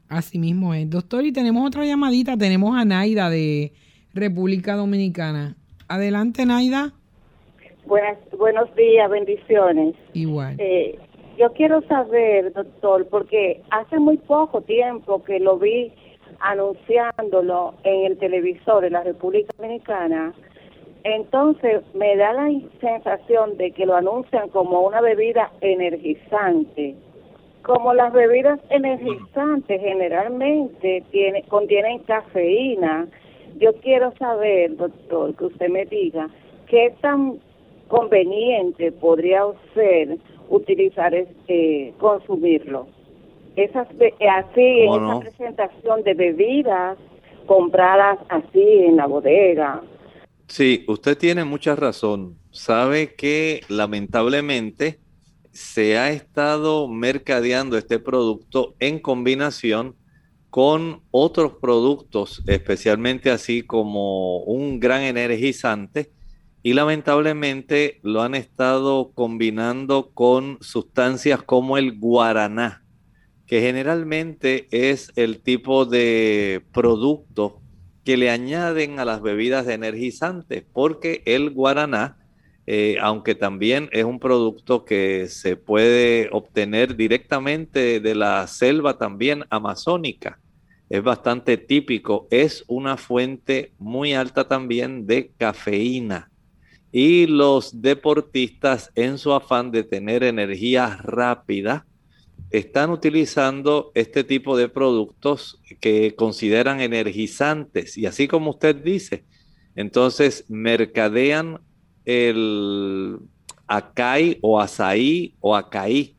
Así 0.08 0.38
mismo 0.38 0.74
es. 0.74 0.88
Doctor, 0.90 1.24
y 1.24 1.32
tenemos 1.32 1.66
otra 1.66 1.84
llamadita. 1.84 2.36
Tenemos 2.36 2.76
a 2.76 2.84
Naida 2.84 3.30
de 3.30 3.72
República 4.12 4.74
Dominicana. 4.74 5.56
Adelante, 5.88 6.46
Naida. 6.46 6.92
Buenas, 7.86 8.18
buenos 8.36 8.74
días, 8.74 9.10
bendiciones. 9.10 9.94
Igual. 10.12 10.56
Eh, 10.58 10.98
yo 11.38 11.52
quiero 11.52 11.82
saber, 11.88 12.52
doctor, 12.52 13.08
porque 13.08 13.62
hace 13.70 13.98
muy 13.98 14.18
poco 14.18 14.60
tiempo 14.62 15.24
que 15.24 15.40
lo 15.40 15.58
vi 15.58 15.92
anunciándolo 16.40 17.74
en 17.84 18.06
el 18.06 18.18
televisor 18.18 18.82
de 18.82 18.90
la 18.90 19.02
República 19.02 19.50
Dominicana 19.56 20.34
entonces 21.04 21.82
me 21.94 22.16
da 22.16 22.32
la 22.32 22.50
sensación 22.80 23.56
de 23.56 23.70
que 23.72 23.86
lo 23.86 23.94
anuncian 23.96 24.48
como 24.50 24.80
una 24.80 25.00
bebida 25.00 25.50
energizante. 25.60 26.94
Como 27.62 27.92
las 27.94 28.12
bebidas 28.12 28.58
energizantes 28.70 29.80
generalmente 29.80 31.04
tiene, 31.10 31.42
contienen 31.44 32.00
cafeína, 32.00 33.06
yo 33.58 33.74
quiero 33.76 34.12
saber, 34.16 34.76
doctor, 34.76 35.34
que 35.36 35.44
usted 35.46 35.68
me 35.68 35.84
diga 35.84 36.28
qué 36.68 36.94
tan 37.00 37.38
conveniente 37.88 38.92
podría 38.92 39.44
ser 39.74 40.16
utilizar, 40.48 41.14
este, 41.14 41.92
consumirlo. 41.98 42.86
Esas, 43.56 43.88
así, 43.88 44.80
en 44.80 44.94
esa 44.94 45.20
presentación 45.20 46.02
de 46.02 46.14
bebidas 46.14 46.98
compradas 47.46 48.18
así 48.28 48.84
en 48.84 48.96
la 48.96 49.06
bodega, 49.06 49.82
Sí, 50.50 50.84
usted 50.88 51.16
tiene 51.16 51.44
mucha 51.44 51.76
razón. 51.76 52.36
Sabe 52.50 53.14
que 53.14 53.62
lamentablemente 53.68 54.98
se 55.52 55.96
ha 55.96 56.10
estado 56.10 56.88
mercadeando 56.88 57.78
este 57.78 58.00
producto 58.00 58.74
en 58.80 58.98
combinación 58.98 59.94
con 60.50 61.02
otros 61.12 61.52
productos, 61.62 62.42
especialmente 62.48 63.30
así 63.30 63.62
como 63.62 64.38
un 64.38 64.80
gran 64.80 65.02
energizante, 65.02 66.10
y 66.64 66.72
lamentablemente 66.72 68.00
lo 68.02 68.20
han 68.20 68.34
estado 68.34 69.12
combinando 69.14 70.10
con 70.14 70.58
sustancias 70.60 71.44
como 71.44 71.78
el 71.78 71.96
guaraná, 71.96 72.84
que 73.46 73.60
generalmente 73.60 74.66
es 74.72 75.12
el 75.14 75.42
tipo 75.42 75.84
de 75.84 76.64
producto 76.72 77.60
que 78.04 78.16
le 78.16 78.30
añaden 78.30 78.98
a 78.98 79.04
las 79.04 79.22
bebidas 79.22 79.68
energizantes, 79.68 80.64
porque 80.72 81.22
el 81.26 81.50
guaraná, 81.50 82.16
eh, 82.66 82.96
aunque 83.00 83.34
también 83.34 83.88
es 83.92 84.04
un 84.04 84.18
producto 84.18 84.84
que 84.84 85.26
se 85.28 85.56
puede 85.56 86.28
obtener 86.32 86.96
directamente 86.96 88.00
de 88.00 88.14
la 88.14 88.46
selva 88.46 88.98
también 88.98 89.44
amazónica, 89.50 90.38
es 90.90 91.04
bastante 91.04 91.56
típico, 91.56 92.26
es 92.32 92.64
una 92.66 92.96
fuente 92.96 93.72
muy 93.78 94.12
alta 94.12 94.48
también 94.48 95.06
de 95.06 95.30
cafeína. 95.38 96.30
Y 96.90 97.28
los 97.28 97.80
deportistas 97.80 98.90
en 98.96 99.16
su 99.16 99.32
afán 99.32 99.70
de 99.70 99.84
tener 99.84 100.24
energía 100.24 100.98
rápida, 101.04 101.86
están 102.50 102.90
utilizando 102.90 103.92
este 103.94 104.24
tipo 104.24 104.56
de 104.56 104.68
productos 104.68 105.60
que 105.80 106.14
consideran 106.16 106.80
energizantes 106.80 107.96
y 107.96 108.06
así 108.06 108.26
como 108.28 108.50
usted 108.50 108.76
dice, 108.76 109.24
entonces 109.76 110.44
mercadean 110.48 111.60
el 112.04 113.18
acai 113.66 114.38
o 114.42 114.60
azaí 114.60 115.36
o 115.40 115.54
acaí 115.54 116.16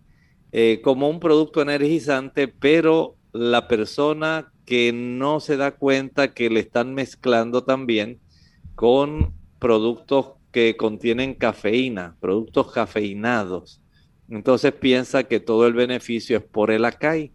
eh, 0.53 0.81
como 0.83 1.09
un 1.09 1.19
producto 1.19 1.61
energizante, 1.61 2.47
pero 2.47 3.15
la 3.33 3.67
persona 3.67 4.51
que 4.65 4.91
no 4.93 5.39
se 5.39 5.57
da 5.57 5.71
cuenta 5.71 6.33
que 6.33 6.49
le 6.49 6.61
están 6.61 6.93
mezclando 6.93 7.63
también 7.63 8.19
con 8.75 9.33
productos 9.59 10.33
que 10.51 10.75
contienen 10.75 11.33
cafeína, 11.33 12.17
productos 12.19 12.71
cafeinados. 12.71 13.81
Entonces 14.31 14.71
piensa 14.71 15.25
que 15.25 15.41
todo 15.41 15.67
el 15.67 15.73
beneficio 15.73 16.37
es 16.37 16.43
por 16.43 16.71
el 16.71 16.85
acai, 16.85 17.33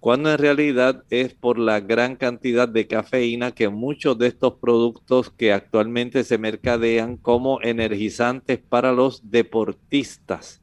cuando 0.00 0.32
en 0.32 0.38
realidad 0.38 1.04
es 1.08 1.34
por 1.34 1.56
la 1.56 1.78
gran 1.78 2.16
cantidad 2.16 2.68
de 2.68 2.88
cafeína 2.88 3.52
que 3.52 3.68
muchos 3.68 4.18
de 4.18 4.26
estos 4.26 4.54
productos 4.54 5.30
que 5.30 5.52
actualmente 5.52 6.24
se 6.24 6.38
mercadean 6.38 7.16
como 7.16 7.62
energizantes 7.62 8.58
para 8.58 8.90
los 8.90 9.30
deportistas 9.30 10.60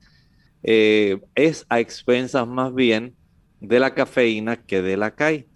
eh, 0.63 1.21
es 1.35 1.65
a 1.69 1.79
expensas 1.79 2.45
más 2.45 2.75
bien 2.75 3.15
de 3.61 3.79
la 3.79 3.93
cafeína 3.93 4.57
que 4.57 4.81
de 4.81 4.97
la 4.97 5.15
CAI. 5.15 5.47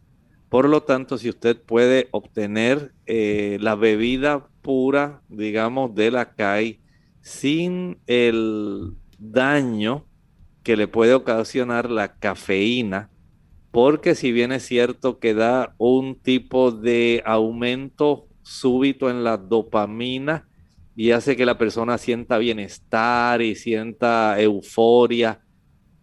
Por 0.48 0.70
lo 0.70 0.84
tanto, 0.84 1.18
si 1.18 1.28
usted 1.28 1.62
puede 1.62 2.08
obtener 2.12 2.94
eh, 3.08 3.58
la 3.60 3.76
bebida 3.76 4.48
pura, 4.62 5.22
digamos, 5.28 5.94
de 5.94 6.12
la 6.12 6.34
CAI 6.34 6.80
sin 7.20 7.98
el 8.08 8.94
daño 9.20 10.06
que 10.64 10.78
le 10.78 10.88
puede 10.88 11.14
ocasionar 11.14 11.90
la 11.90 12.16
cafeína, 12.16 13.10
porque 13.72 14.16
si 14.16 14.32
bien 14.32 14.52
es 14.52 14.66
cierto 14.66 15.20
que 15.20 15.34
da 15.34 15.76
un 15.78 16.16
tipo 16.16 16.72
de 16.72 17.22
aumento 17.26 18.28
súbito 18.44 19.10
en 19.10 19.24
la 19.24 19.38
dopamina 19.38 20.48
y 20.96 21.12
hace 21.12 21.36
que 21.36 21.46
la 21.46 21.58
persona 21.58 21.98
sienta 21.98 22.38
bienestar 22.38 23.42
y 23.42 23.56
sienta 23.56 24.40
euforia, 24.40 25.42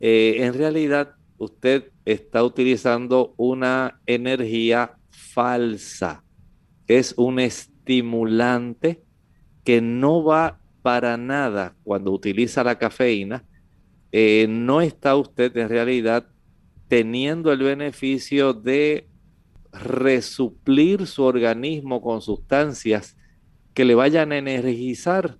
eh, 0.00 0.36
en 0.38 0.54
realidad 0.54 1.14
usted 1.38 1.92
está 2.04 2.42
utilizando 2.42 3.34
una 3.36 4.00
energía 4.06 4.96
falsa. 5.10 6.24
Es 6.86 7.14
un 7.16 7.38
estimulante 7.38 9.02
que 9.64 9.80
no 9.80 10.24
va 10.24 10.58
para 10.82 11.16
nada 11.16 11.76
cuando 11.84 12.10
utiliza 12.10 12.64
la 12.64 12.78
cafeína. 12.78 13.44
Eh, 14.12 14.46
no 14.48 14.80
está 14.80 15.16
usted 15.16 15.56
en 15.56 15.68
realidad 15.68 16.26
teniendo 16.88 17.52
el 17.52 17.58
beneficio 17.60 18.52
de 18.52 19.08
resuplir 19.72 21.06
su 21.06 21.22
organismo 21.22 22.02
con 22.02 22.20
sustancias 22.20 23.16
que 23.74 23.84
le 23.84 23.94
vayan 23.94 24.32
a 24.32 24.38
energizar. 24.38 25.38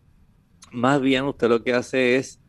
Más 0.71 1.01
bien 1.01 1.25
usted 1.25 1.49
lo 1.49 1.64
que 1.64 1.75
hace 1.75 2.16
es 2.16 2.41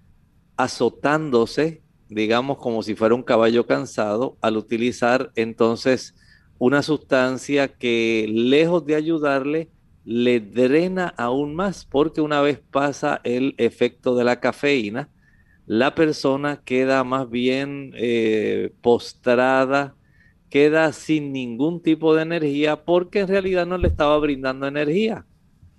azotándose 0.58 1.82
digamos, 2.12 2.58
como 2.58 2.84
si 2.84 2.94
fuera 2.94 3.16
un 3.16 3.24
caballo 3.24 3.66
cansado, 3.66 4.38
al 4.42 4.58
utilizar 4.58 5.32
entonces 5.36 6.14
una 6.60 6.84
sustancia 6.84 7.70
que 7.70 8.28
lejos 8.30 8.86
de 8.86 8.96
ayudarle, 8.96 9.70
le 10.04 10.42
drena 10.42 11.14
aún 11.18 11.56
más, 11.56 11.86
porque 11.86 12.20
una 12.20 12.42
vez 12.42 12.60
pasa 12.60 13.22
el 13.24 13.56
efecto 13.58 14.16
de 14.16 14.26
la 14.26 14.42
cafeína, 14.42 15.10
la 15.72 15.96
persona 15.96 16.62
queda 16.66 17.06
más 17.06 17.30
bien 17.30 17.94
eh, 17.96 18.74
postrada, 18.82 19.96
queda 20.50 20.92
sin 20.92 21.32
ningún 21.32 21.82
tipo 21.82 22.14
de 22.14 22.24
energía, 22.24 22.84
porque 22.84 23.20
en 23.20 23.30
realidad 23.30 23.66
no 23.66 23.78
le 23.78 23.88
estaba 23.88 24.18
brindando 24.18 24.68
energía. 24.68 25.26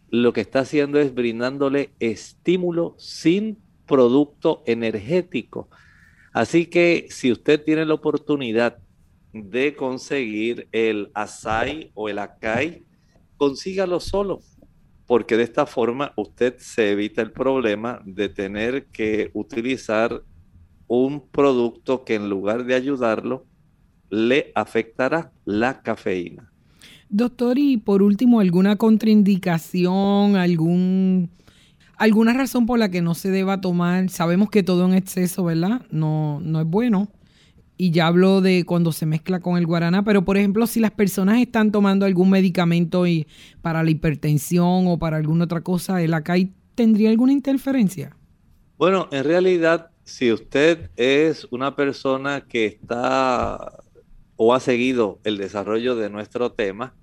Lo 0.08 0.32
que 0.32 0.40
está 0.40 0.60
haciendo 0.60 0.98
es 0.98 1.12
brindándole 1.12 1.90
estímulo 2.00 2.94
sin 2.96 3.58
producto 3.84 4.62
energético. 4.64 5.68
Así 6.32 6.64
que 6.64 7.08
si 7.10 7.30
usted 7.30 7.62
tiene 7.62 7.84
la 7.84 7.92
oportunidad 7.92 8.78
de 9.34 9.76
conseguir 9.76 10.68
el 10.72 11.10
asai 11.12 11.90
o 11.92 12.08
el 12.08 12.18
acai, 12.18 12.82
consígalo 13.36 14.00
solo, 14.00 14.40
porque 15.06 15.36
de 15.36 15.42
esta 15.42 15.66
forma 15.66 16.12
usted 16.16 16.56
se 16.58 16.92
evita 16.92 17.22
el 17.22 17.32
problema 17.32 18.00
de 18.04 18.28
tener 18.28 18.86
que 18.86 19.30
utilizar 19.34 20.22
un 20.86 21.26
producto 21.28 22.04
que 22.04 22.14
en 22.14 22.28
lugar 22.28 22.64
de 22.64 22.74
ayudarlo, 22.74 23.46
le 24.10 24.52
afectará 24.54 25.32
la 25.44 25.82
cafeína. 25.82 26.52
Doctor, 27.08 27.58
y 27.58 27.78
por 27.78 28.02
último, 28.02 28.40
¿alguna 28.40 28.76
contraindicación, 28.76 30.36
algún 30.36 31.30
alguna 31.96 32.32
razón 32.32 32.66
por 32.66 32.78
la 32.78 32.90
que 32.90 33.00
no 33.00 33.14
se 33.14 33.30
deba 33.30 33.60
tomar, 33.60 34.08
sabemos 34.10 34.50
que 34.50 34.62
todo 34.62 34.84
en 34.86 34.94
exceso, 34.94 35.44
¿verdad? 35.44 35.82
No, 35.90 36.40
no 36.40 36.60
es 36.60 36.66
bueno. 36.66 37.08
Y 37.82 37.90
ya 37.90 38.06
hablo 38.06 38.40
de 38.40 38.64
cuando 38.64 38.92
se 38.92 39.06
mezcla 39.06 39.40
con 39.40 39.58
el 39.58 39.66
guaraná, 39.66 40.04
pero 40.04 40.24
por 40.24 40.36
ejemplo, 40.36 40.68
si 40.68 40.78
las 40.78 40.92
personas 40.92 41.40
están 41.40 41.72
tomando 41.72 42.06
algún 42.06 42.30
medicamento 42.30 43.08
y 43.08 43.26
para 43.60 43.82
la 43.82 43.90
hipertensión 43.90 44.86
o 44.86 45.00
para 45.00 45.16
alguna 45.16 45.46
otra 45.46 45.62
cosa, 45.62 46.00
¿el 46.00 46.14
acai 46.14 46.52
tendría 46.76 47.10
alguna 47.10 47.32
interferencia? 47.32 48.16
Bueno, 48.78 49.08
en 49.10 49.24
realidad, 49.24 49.90
si 50.04 50.30
usted 50.30 50.92
es 50.94 51.48
una 51.50 51.74
persona 51.74 52.42
que 52.42 52.66
está 52.66 53.82
o 54.36 54.54
ha 54.54 54.60
seguido 54.60 55.18
el 55.24 55.36
desarrollo 55.36 55.96
de 55.96 56.08
nuestro 56.08 56.52
tema, 56.52 56.94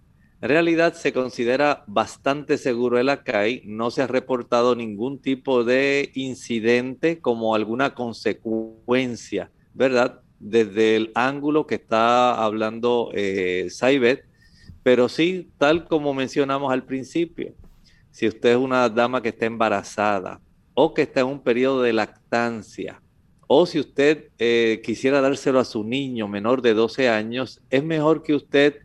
en 0.41 0.47
realidad 0.47 0.93
se 0.93 1.11
considera 1.11 1.83
bastante 1.87 2.57
seguro 2.57 2.97
el 2.99 3.09
ACAI, 3.09 3.63
no 3.65 3.91
se 3.91 4.01
ha 4.01 4.07
reportado 4.07 4.77
ningún 4.77 5.19
tipo 5.19 5.65
de 5.65 6.09
incidente 6.15 7.19
como 7.19 7.53
alguna 7.53 7.93
consecuencia, 7.93 9.51
¿verdad? 9.73 10.21
Desde 10.39 10.95
el 10.95 11.11
ángulo 11.15 11.67
que 11.67 11.75
está 11.75 12.43
hablando 12.43 13.11
eh, 13.13 13.67
Saibet, 13.69 14.25
pero 14.83 15.09
sí, 15.09 15.51
tal 15.57 15.87
como 15.87 16.13
mencionamos 16.13 16.71
al 16.71 16.85
principio, 16.85 17.53
si 18.11 18.27
usted 18.27 18.51
es 18.51 18.57
una 18.57 18.89
dama 18.89 19.21
que 19.21 19.29
está 19.29 19.45
embarazada 19.45 20.41
o 20.73 20.93
que 20.93 21.03
está 21.03 21.21
en 21.21 21.27
un 21.27 21.39
periodo 21.41 21.81
de 21.81 21.93
lactancia, 21.93 23.01
o 23.47 23.65
si 23.65 23.79
usted 23.79 24.29
eh, 24.37 24.81
quisiera 24.83 25.21
dárselo 25.21 25.59
a 25.59 25.65
su 25.65 25.83
niño 25.83 26.27
menor 26.27 26.61
de 26.61 26.73
12 26.73 27.09
años, 27.09 27.61
es 27.69 27.83
mejor 27.83 28.23
que 28.23 28.35
usted 28.35 28.81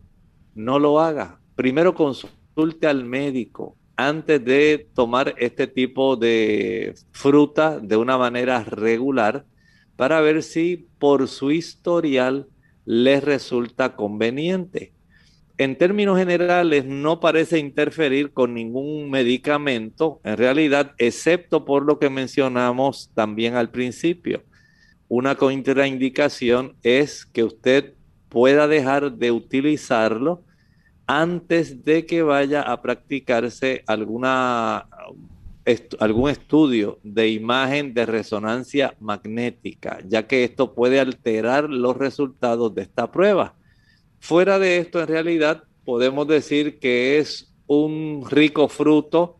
no 0.55 0.79
lo 0.79 1.01
haga. 1.01 1.39
Primero 1.55 1.95
consulte 1.95 2.87
al 2.87 3.05
médico 3.05 3.77
antes 3.97 4.45
de 4.45 4.89
tomar 4.95 5.35
este 5.39 5.67
tipo 5.67 6.17
de 6.17 6.95
fruta 7.13 7.79
de 7.79 7.97
una 7.97 8.19
manera 8.19 8.65
regular 8.65 9.45
para 9.97 10.21
ver 10.21 10.43
si 10.43 10.89
por 10.99 11.29
su 11.29 11.51
historial 11.51 12.49
les 12.85 13.23
resulta 13.23 13.97
conveniente. 13.97 14.93
En 15.57 15.79
términos 15.79 16.19
generales, 16.19 16.85
no 16.85 17.21
parece 17.21 17.61
interferir 17.61 18.33
con 18.33 18.55
ningún 18.55 19.09
medicamento, 19.09 20.21
en 20.25 20.37
realidad, 20.37 20.93
excepto 20.99 21.65
por 21.65 21.85
lo 21.85 22.01
que 22.01 22.11
mencionamos 22.11 23.11
también 23.15 23.55
al 23.55 23.71
principio. 23.71 24.43
Una 25.07 25.37
contraindicación 25.37 26.75
es 26.83 27.25
que 27.25 27.45
usted 27.45 27.95
pueda 28.29 28.67
dejar 28.67 29.13
de 29.13 29.31
utilizarlo 29.31 30.43
antes 31.07 31.85
de 31.85 32.05
que 32.05 32.23
vaya 32.23 32.63
a 32.63 32.83
practicarse 32.83 33.85
alguna, 33.87 34.89
algún 35.99 36.31
estudio 36.31 36.99
de 37.03 37.31
imagen 37.31 37.95
de 37.95 38.07
resonancia 38.07 38.95
magnética, 39.01 39.99
ya 40.07 40.27
que 40.27 40.45
esto 40.45 40.75
puede 40.75 41.01
alterar 41.01 41.71
los 41.71 41.97
resultados 41.97 42.75
de 42.75 42.83
esta 42.83 43.11
prueba. 43.11 43.55
Fuera 44.21 44.59
de 44.59 44.79
esto, 44.79 45.01
en 45.01 45.09
realidad, 45.09 45.65
podemos 45.85 46.27
decir 46.29 46.79
que 46.79 47.19
es 47.19 47.55
un 47.67 48.25
rico 48.29 48.69
fruto 48.69 49.39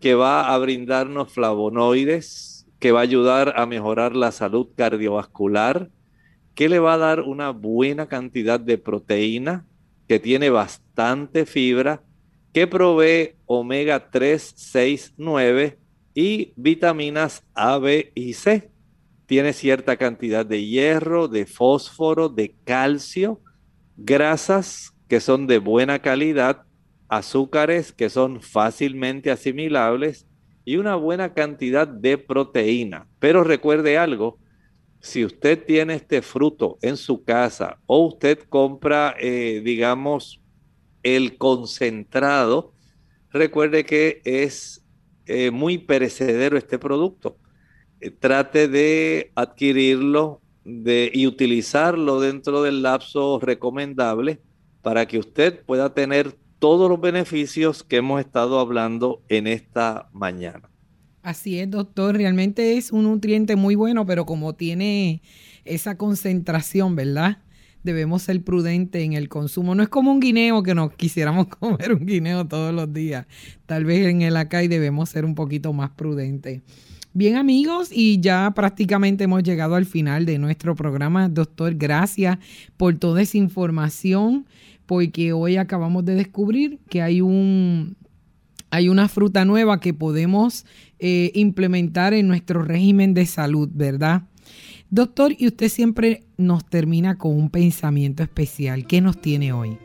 que 0.00 0.14
va 0.14 0.52
a 0.52 0.58
brindarnos 0.58 1.32
flavonoides, 1.32 2.66
que 2.78 2.92
va 2.92 3.00
a 3.00 3.02
ayudar 3.02 3.54
a 3.56 3.66
mejorar 3.66 4.16
la 4.16 4.32
salud 4.32 4.68
cardiovascular, 4.74 5.90
que 6.54 6.68
le 6.68 6.78
va 6.78 6.94
a 6.94 6.98
dar 6.98 7.20
una 7.20 7.50
buena 7.50 8.06
cantidad 8.06 8.58
de 8.58 8.78
proteína, 8.78 9.66
que 10.08 10.18
tiene 10.18 10.50
bastante 10.50 11.46
fibra, 11.46 12.02
que 12.52 12.66
provee 12.66 13.36
omega 13.46 14.10
3, 14.10 14.54
6, 14.56 15.14
9 15.16 15.78
y 16.14 16.52
vitaminas 16.56 17.46
A, 17.54 17.78
B 17.78 18.12
y 18.14 18.32
C. 18.34 18.70
Tiene 19.26 19.52
cierta 19.52 19.96
cantidad 19.96 20.44
de 20.44 20.66
hierro, 20.66 21.28
de 21.28 21.46
fósforo, 21.46 22.28
de 22.28 22.56
calcio, 22.64 23.40
grasas 23.96 24.92
que 25.08 25.20
son 25.20 25.46
de 25.46 25.58
buena 25.58 26.00
calidad, 26.00 26.64
azúcares 27.08 27.92
que 27.92 28.10
son 28.10 28.40
fácilmente 28.40 29.30
asimilables 29.30 30.26
y 30.64 30.76
una 30.76 30.96
buena 30.96 31.34
cantidad 31.34 31.86
de 31.86 32.18
proteína. 32.18 33.08
Pero 33.18 33.44
recuerde 33.44 33.98
algo, 33.98 34.38
si 35.00 35.24
usted 35.24 35.64
tiene 35.64 35.94
este 35.94 36.22
fruto 36.22 36.78
en 36.82 36.96
su 36.96 37.24
casa 37.24 37.78
o 37.86 38.06
usted 38.06 38.38
compra, 38.48 39.14
eh, 39.18 39.62
digamos, 39.64 40.39
el 41.02 41.38
concentrado, 41.38 42.72
recuerde 43.30 43.84
que 43.84 44.20
es 44.24 44.84
eh, 45.26 45.50
muy 45.50 45.78
perecedero 45.78 46.58
este 46.58 46.78
producto. 46.78 47.36
Eh, 48.00 48.10
trate 48.10 48.68
de 48.68 49.32
adquirirlo 49.34 50.40
de, 50.64 51.10
y 51.14 51.26
utilizarlo 51.26 52.20
dentro 52.20 52.62
del 52.62 52.82
lapso 52.82 53.38
recomendable 53.40 54.40
para 54.82 55.06
que 55.06 55.18
usted 55.18 55.62
pueda 55.64 55.94
tener 55.94 56.36
todos 56.58 56.88
los 56.90 57.00
beneficios 57.00 57.82
que 57.82 57.96
hemos 57.96 58.20
estado 58.20 58.60
hablando 58.60 59.22
en 59.28 59.46
esta 59.46 60.08
mañana. 60.12 60.68
Así 61.22 61.58
es, 61.58 61.70
doctor. 61.70 62.16
Realmente 62.16 62.76
es 62.76 62.92
un 62.92 63.04
nutriente 63.04 63.56
muy 63.56 63.74
bueno, 63.74 64.06
pero 64.06 64.24
como 64.24 64.54
tiene 64.54 65.22
esa 65.64 65.96
concentración, 65.96 66.96
¿verdad? 66.96 67.38
Debemos 67.82 68.22
ser 68.22 68.42
prudentes 68.42 69.02
en 69.02 69.14
el 69.14 69.28
consumo. 69.28 69.74
No 69.74 69.82
es 69.82 69.88
como 69.88 70.12
un 70.12 70.20
guineo 70.20 70.62
que 70.62 70.74
nos 70.74 70.92
quisiéramos 70.92 71.46
comer 71.60 71.94
un 71.94 72.06
guineo 72.06 72.46
todos 72.46 72.74
los 72.74 72.92
días. 72.92 73.26
Tal 73.66 73.84
vez 73.84 74.06
en 74.06 74.22
el 74.22 74.36
acai 74.36 74.68
debemos 74.68 75.08
ser 75.08 75.24
un 75.24 75.34
poquito 75.34 75.72
más 75.72 75.90
prudentes. 75.90 76.62
Bien 77.12 77.36
amigos, 77.36 77.90
y 77.92 78.20
ya 78.20 78.52
prácticamente 78.54 79.24
hemos 79.24 79.42
llegado 79.42 79.74
al 79.74 79.84
final 79.84 80.26
de 80.26 80.38
nuestro 80.38 80.76
programa. 80.76 81.28
Doctor, 81.28 81.74
gracias 81.74 82.38
por 82.76 82.96
toda 82.98 83.20
esa 83.20 83.36
información, 83.36 84.46
porque 84.86 85.32
hoy 85.32 85.56
acabamos 85.56 86.04
de 86.04 86.14
descubrir 86.14 86.78
que 86.88 87.02
hay 87.02 87.20
un 87.20 87.96
hay 88.70 88.88
una 88.88 89.08
fruta 89.08 89.44
nueva 89.44 89.80
que 89.80 89.92
podemos 89.92 90.64
eh, 91.00 91.32
implementar 91.34 92.14
en 92.14 92.28
nuestro 92.28 92.62
régimen 92.62 93.14
de 93.14 93.26
salud, 93.26 93.68
¿verdad? 93.72 94.22
Doctor, 94.90 95.32
y 95.38 95.46
usted 95.46 95.68
siempre 95.68 96.24
nos 96.36 96.64
termina 96.68 97.16
con 97.16 97.36
un 97.36 97.48
pensamiento 97.48 98.24
especial. 98.24 98.86
¿Qué 98.86 99.00
nos 99.00 99.20
tiene 99.20 99.52
hoy? 99.52 99.78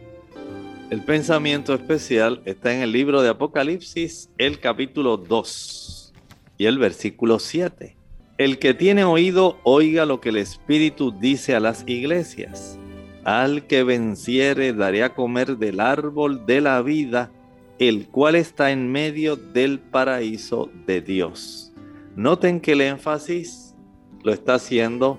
El 0.90 1.04
pensamiento 1.04 1.74
especial 1.74 2.42
está 2.46 2.74
en 2.74 2.82
el 2.82 2.92
libro 2.92 3.22
de 3.22 3.30
Apocalipsis, 3.30 4.30
el 4.38 4.60
capítulo 4.60 5.18
2 5.18 6.14
y 6.58 6.66
el 6.66 6.80
versículo 6.80 7.38
7. 7.40 7.96
El 8.40 8.58
que 8.58 8.74
tiene 8.74 9.04
oído, 9.04 9.60
oiga 9.64 10.06
lo 10.06 10.22
que 10.22 10.30
el 10.30 10.38
Espíritu 10.38 11.12
dice 11.12 11.56
a 11.56 11.60
las 11.60 11.84
iglesias. 11.88 12.80
Al 13.24 13.68
que 13.68 13.84
venciere, 13.84 14.74
daré 14.74 15.04
a 15.04 15.14
comer 15.14 15.58
del 15.58 15.80
árbol 15.80 16.46
de 16.46 16.62
la 16.62 16.82
vida 16.82 17.32
el 17.80 18.08
cual 18.08 18.36
está 18.36 18.72
en 18.72 18.92
medio 18.92 19.36
del 19.36 19.80
paraíso 19.80 20.70
de 20.86 21.02
Dios. 21.02 21.74
Noten 22.16 22.62
que 22.62 22.72
el 22.72 22.82
énfasis 22.82 23.65
lo 24.26 24.34
está 24.34 24.56
haciendo 24.56 25.18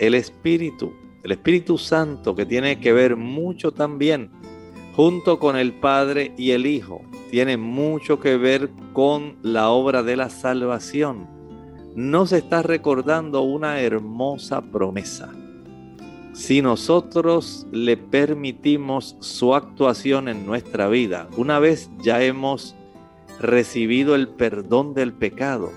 el 0.00 0.14
Espíritu, 0.14 0.92
el 1.22 1.30
Espíritu 1.30 1.78
Santo, 1.78 2.34
que 2.34 2.44
tiene 2.44 2.80
que 2.80 2.92
ver 2.92 3.14
mucho 3.14 3.70
también 3.70 4.30
junto 4.96 5.38
con 5.38 5.56
el 5.56 5.74
Padre 5.74 6.32
y 6.36 6.50
el 6.50 6.66
Hijo. 6.66 7.02
Tiene 7.30 7.56
mucho 7.56 8.18
que 8.18 8.36
ver 8.36 8.70
con 8.92 9.36
la 9.42 9.68
obra 9.68 10.02
de 10.02 10.16
la 10.16 10.30
salvación. 10.30 11.28
Nos 11.94 12.32
está 12.32 12.62
recordando 12.62 13.42
una 13.42 13.80
hermosa 13.80 14.62
promesa 14.62 15.32
si 16.38 16.62
nosotros 16.62 17.66
le 17.72 17.96
permitimos 17.96 19.16
su 19.18 19.56
actuación 19.56 20.28
en 20.28 20.46
nuestra 20.46 20.86
vida, 20.86 21.28
una 21.36 21.58
vez 21.58 21.90
ya 21.98 22.22
hemos 22.22 22.76
recibido 23.40 24.14
el 24.14 24.28
perdón 24.28 24.94
del 24.94 25.12
pecado, 25.12 25.72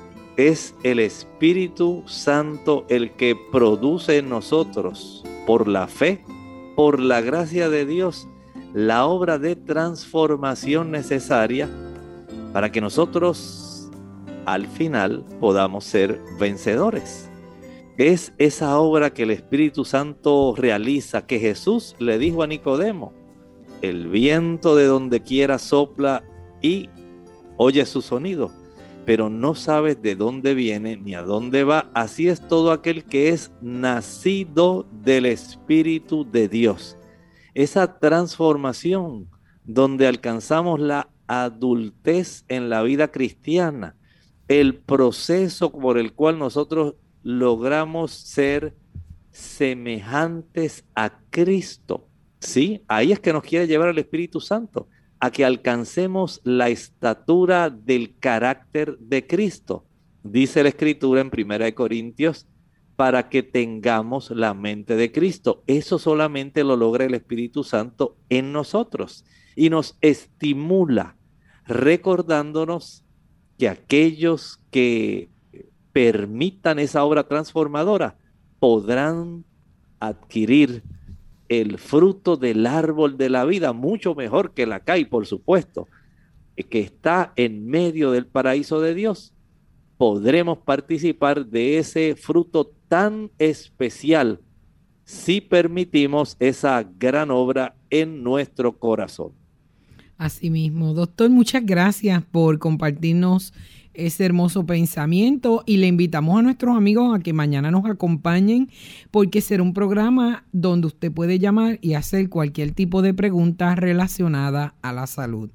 es 0.47 0.75
el 0.83 0.99
Espíritu 0.99 2.03
Santo 2.05 2.85
el 2.89 3.11
que 3.11 3.35
produce 3.51 4.17
en 4.17 4.29
nosotros, 4.29 5.23
por 5.45 5.67
la 5.67 5.87
fe, 5.87 6.23
por 6.75 6.99
la 6.99 7.21
gracia 7.21 7.69
de 7.69 7.85
Dios, 7.85 8.27
la 8.73 9.05
obra 9.05 9.37
de 9.37 9.55
transformación 9.55 10.91
necesaria 10.91 11.69
para 12.53 12.71
que 12.71 12.81
nosotros 12.81 13.89
al 14.45 14.67
final 14.67 15.25
podamos 15.39 15.85
ser 15.85 16.19
vencedores. 16.39 17.29
Es 17.97 18.33
esa 18.37 18.79
obra 18.79 19.13
que 19.13 19.23
el 19.23 19.31
Espíritu 19.31 19.85
Santo 19.85 20.55
realiza, 20.57 21.25
que 21.27 21.39
Jesús 21.39 21.95
le 21.99 22.17
dijo 22.17 22.41
a 22.41 22.47
Nicodemo, 22.47 23.13
el 23.81 24.07
viento 24.07 24.75
de 24.75 24.85
donde 24.85 25.21
quiera 25.21 25.59
sopla 25.59 26.23
y 26.61 26.89
oye 27.57 27.85
su 27.85 28.01
sonido, 28.01 28.51
pero 29.05 29.29
no 29.29 29.55
sabes 29.55 30.01
de 30.01 30.15
dónde 30.15 30.53
viene 30.53 30.97
ni 30.97 31.15
a 31.15 31.21
dónde 31.21 31.63
va. 31.63 31.89
Así 31.93 32.27
es 32.27 32.47
todo 32.47 32.71
aquel 32.71 33.03
que 33.05 33.29
es 33.29 33.51
nacido 33.61 34.87
del 35.03 35.25
Espíritu 35.25 36.29
de 36.29 36.47
Dios. 36.47 36.97
Esa 37.53 37.99
transformación 37.99 39.29
donde 39.63 40.07
alcanzamos 40.07 40.79
la 40.79 41.09
adultez 41.27 42.45
en 42.47 42.69
la 42.69 42.83
vida 42.83 43.09
cristiana, 43.09 43.95
el 44.47 44.75
proceso 44.75 45.71
por 45.71 45.97
el 45.97 46.13
cual 46.13 46.37
nosotros 46.37 46.95
logramos 47.23 48.11
ser 48.11 48.75
semejantes 49.31 50.85
a 50.95 51.19
Cristo. 51.29 52.07
¿Sí? 52.39 52.83
Ahí 52.87 53.11
es 53.11 53.19
que 53.19 53.33
nos 53.33 53.43
quiere 53.43 53.67
llevar 53.67 53.89
el 53.89 53.99
Espíritu 53.99 54.39
Santo, 54.39 54.87
a 55.21 55.31
que 55.31 55.45
alcancemos 55.45 56.41
la 56.43 56.69
estatura 56.69 57.69
del 57.69 58.17
carácter 58.17 58.97
de 58.97 59.25
Cristo. 59.27 59.85
Dice 60.23 60.63
la 60.63 60.69
Escritura 60.69 61.21
en 61.21 61.29
Primera 61.29 61.65
de 61.65 61.75
Corintios, 61.75 62.47
para 62.95 63.29
que 63.29 63.43
tengamos 63.43 64.31
la 64.31 64.53
mente 64.53 64.95
de 64.95 65.11
Cristo. 65.11 65.63
Eso 65.67 65.99
solamente 65.99 66.63
lo 66.63 66.75
logra 66.75 67.05
el 67.05 67.13
Espíritu 67.13 67.63
Santo 67.63 68.17
en 68.29 68.51
nosotros 68.51 69.23
y 69.55 69.69
nos 69.69 69.95
estimula 70.01 71.15
recordándonos 71.65 73.05
que 73.57 73.69
aquellos 73.69 74.59
que 74.71 75.29
permitan 75.93 76.79
esa 76.79 77.03
obra 77.03 77.27
transformadora, 77.27 78.17
podrán 78.59 79.45
adquirir 79.99 80.83
el 81.51 81.77
fruto 81.77 82.37
del 82.37 82.65
árbol 82.65 83.17
de 83.17 83.29
la 83.29 83.43
vida, 83.43 83.73
mucho 83.73 84.15
mejor 84.15 84.53
que 84.53 84.65
la 84.65 84.79
CAI, 84.79 85.03
por 85.03 85.25
supuesto, 85.25 85.89
que 86.69 86.79
está 86.79 87.33
en 87.35 87.67
medio 87.67 88.11
del 88.11 88.25
paraíso 88.25 88.79
de 88.79 88.95
Dios. 88.95 89.33
Podremos 89.97 90.59
participar 90.59 91.45
de 91.45 91.77
ese 91.77 92.15
fruto 92.15 92.71
tan 92.87 93.31
especial 93.37 94.39
si 95.03 95.41
permitimos 95.41 96.37
esa 96.39 96.89
gran 96.97 97.31
obra 97.31 97.75
en 97.89 98.23
nuestro 98.23 98.79
corazón. 98.79 99.33
Asimismo, 100.17 100.93
doctor, 100.93 101.29
muchas 101.29 101.65
gracias 101.65 102.23
por 102.23 102.59
compartirnos 102.59 103.53
ese 103.93 104.25
hermoso 104.25 104.65
pensamiento 104.65 105.63
y 105.65 105.77
le 105.77 105.87
invitamos 105.87 106.39
a 106.39 106.41
nuestros 106.41 106.75
amigos 106.75 107.15
a 107.15 107.19
que 107.19 107.33
mañana 107.33 107.71
nos 107.71 107.85
acompañen 107.85 108.69
porque 109.11 109.41
será 109.41 109.63
un 109.63 109.73
programa 109.73 110.45
donde 110.51 110.87
usted 110.87 111.11
puede 111.11 111.39
llamar 111.39 111.79
y 111.81 111.93
hacer 111.93 112.29
cualquier 112.29 112.71
tipo 112.71 113.01
de 113.01 113.13
pregunta 113.13 113.75
relacionada 113.75 114.75
a 114.81 114.93
la 114.93 115.07
salud. 115.07 115.49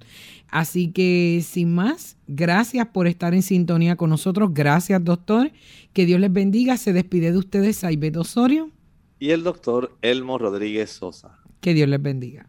Así 0.48 0.88
que 0.92 1.42
sin 1.44 1.74
más, 1.74 2.16
gracias 2.26 2.86
por 2.86 3.06
estar 3.06 3.34
en 3.34 3.42
sintonía 3.42 3.96
con 3.96 4.10
nosotros. 4.10 4.50
Gracias, 4.52 5.02
doctor. 5.02 5.50
Que 5.92 6.06
Dios 6.06 6.20
les 6.20 6.32
bendiga. 6.32 6.76
Se 6.76 6.92
despide 6.92 7.32
de 7.32 7.38
ustedes 7.38 7.76
Saibet 7.76 8.16
Osorio. 8.16 8.70
Y 9.18 9.30
el 9.30 9.42
doctor 9.42 9.96
Elmo 10.02 10.38
Rodríguez 10.38 10.90
Sosa. 10.90 11.38
Que 11.60 11.74
Dios 11.74 11.88
les 11.88 12.00
bendiga. 12.00 12.48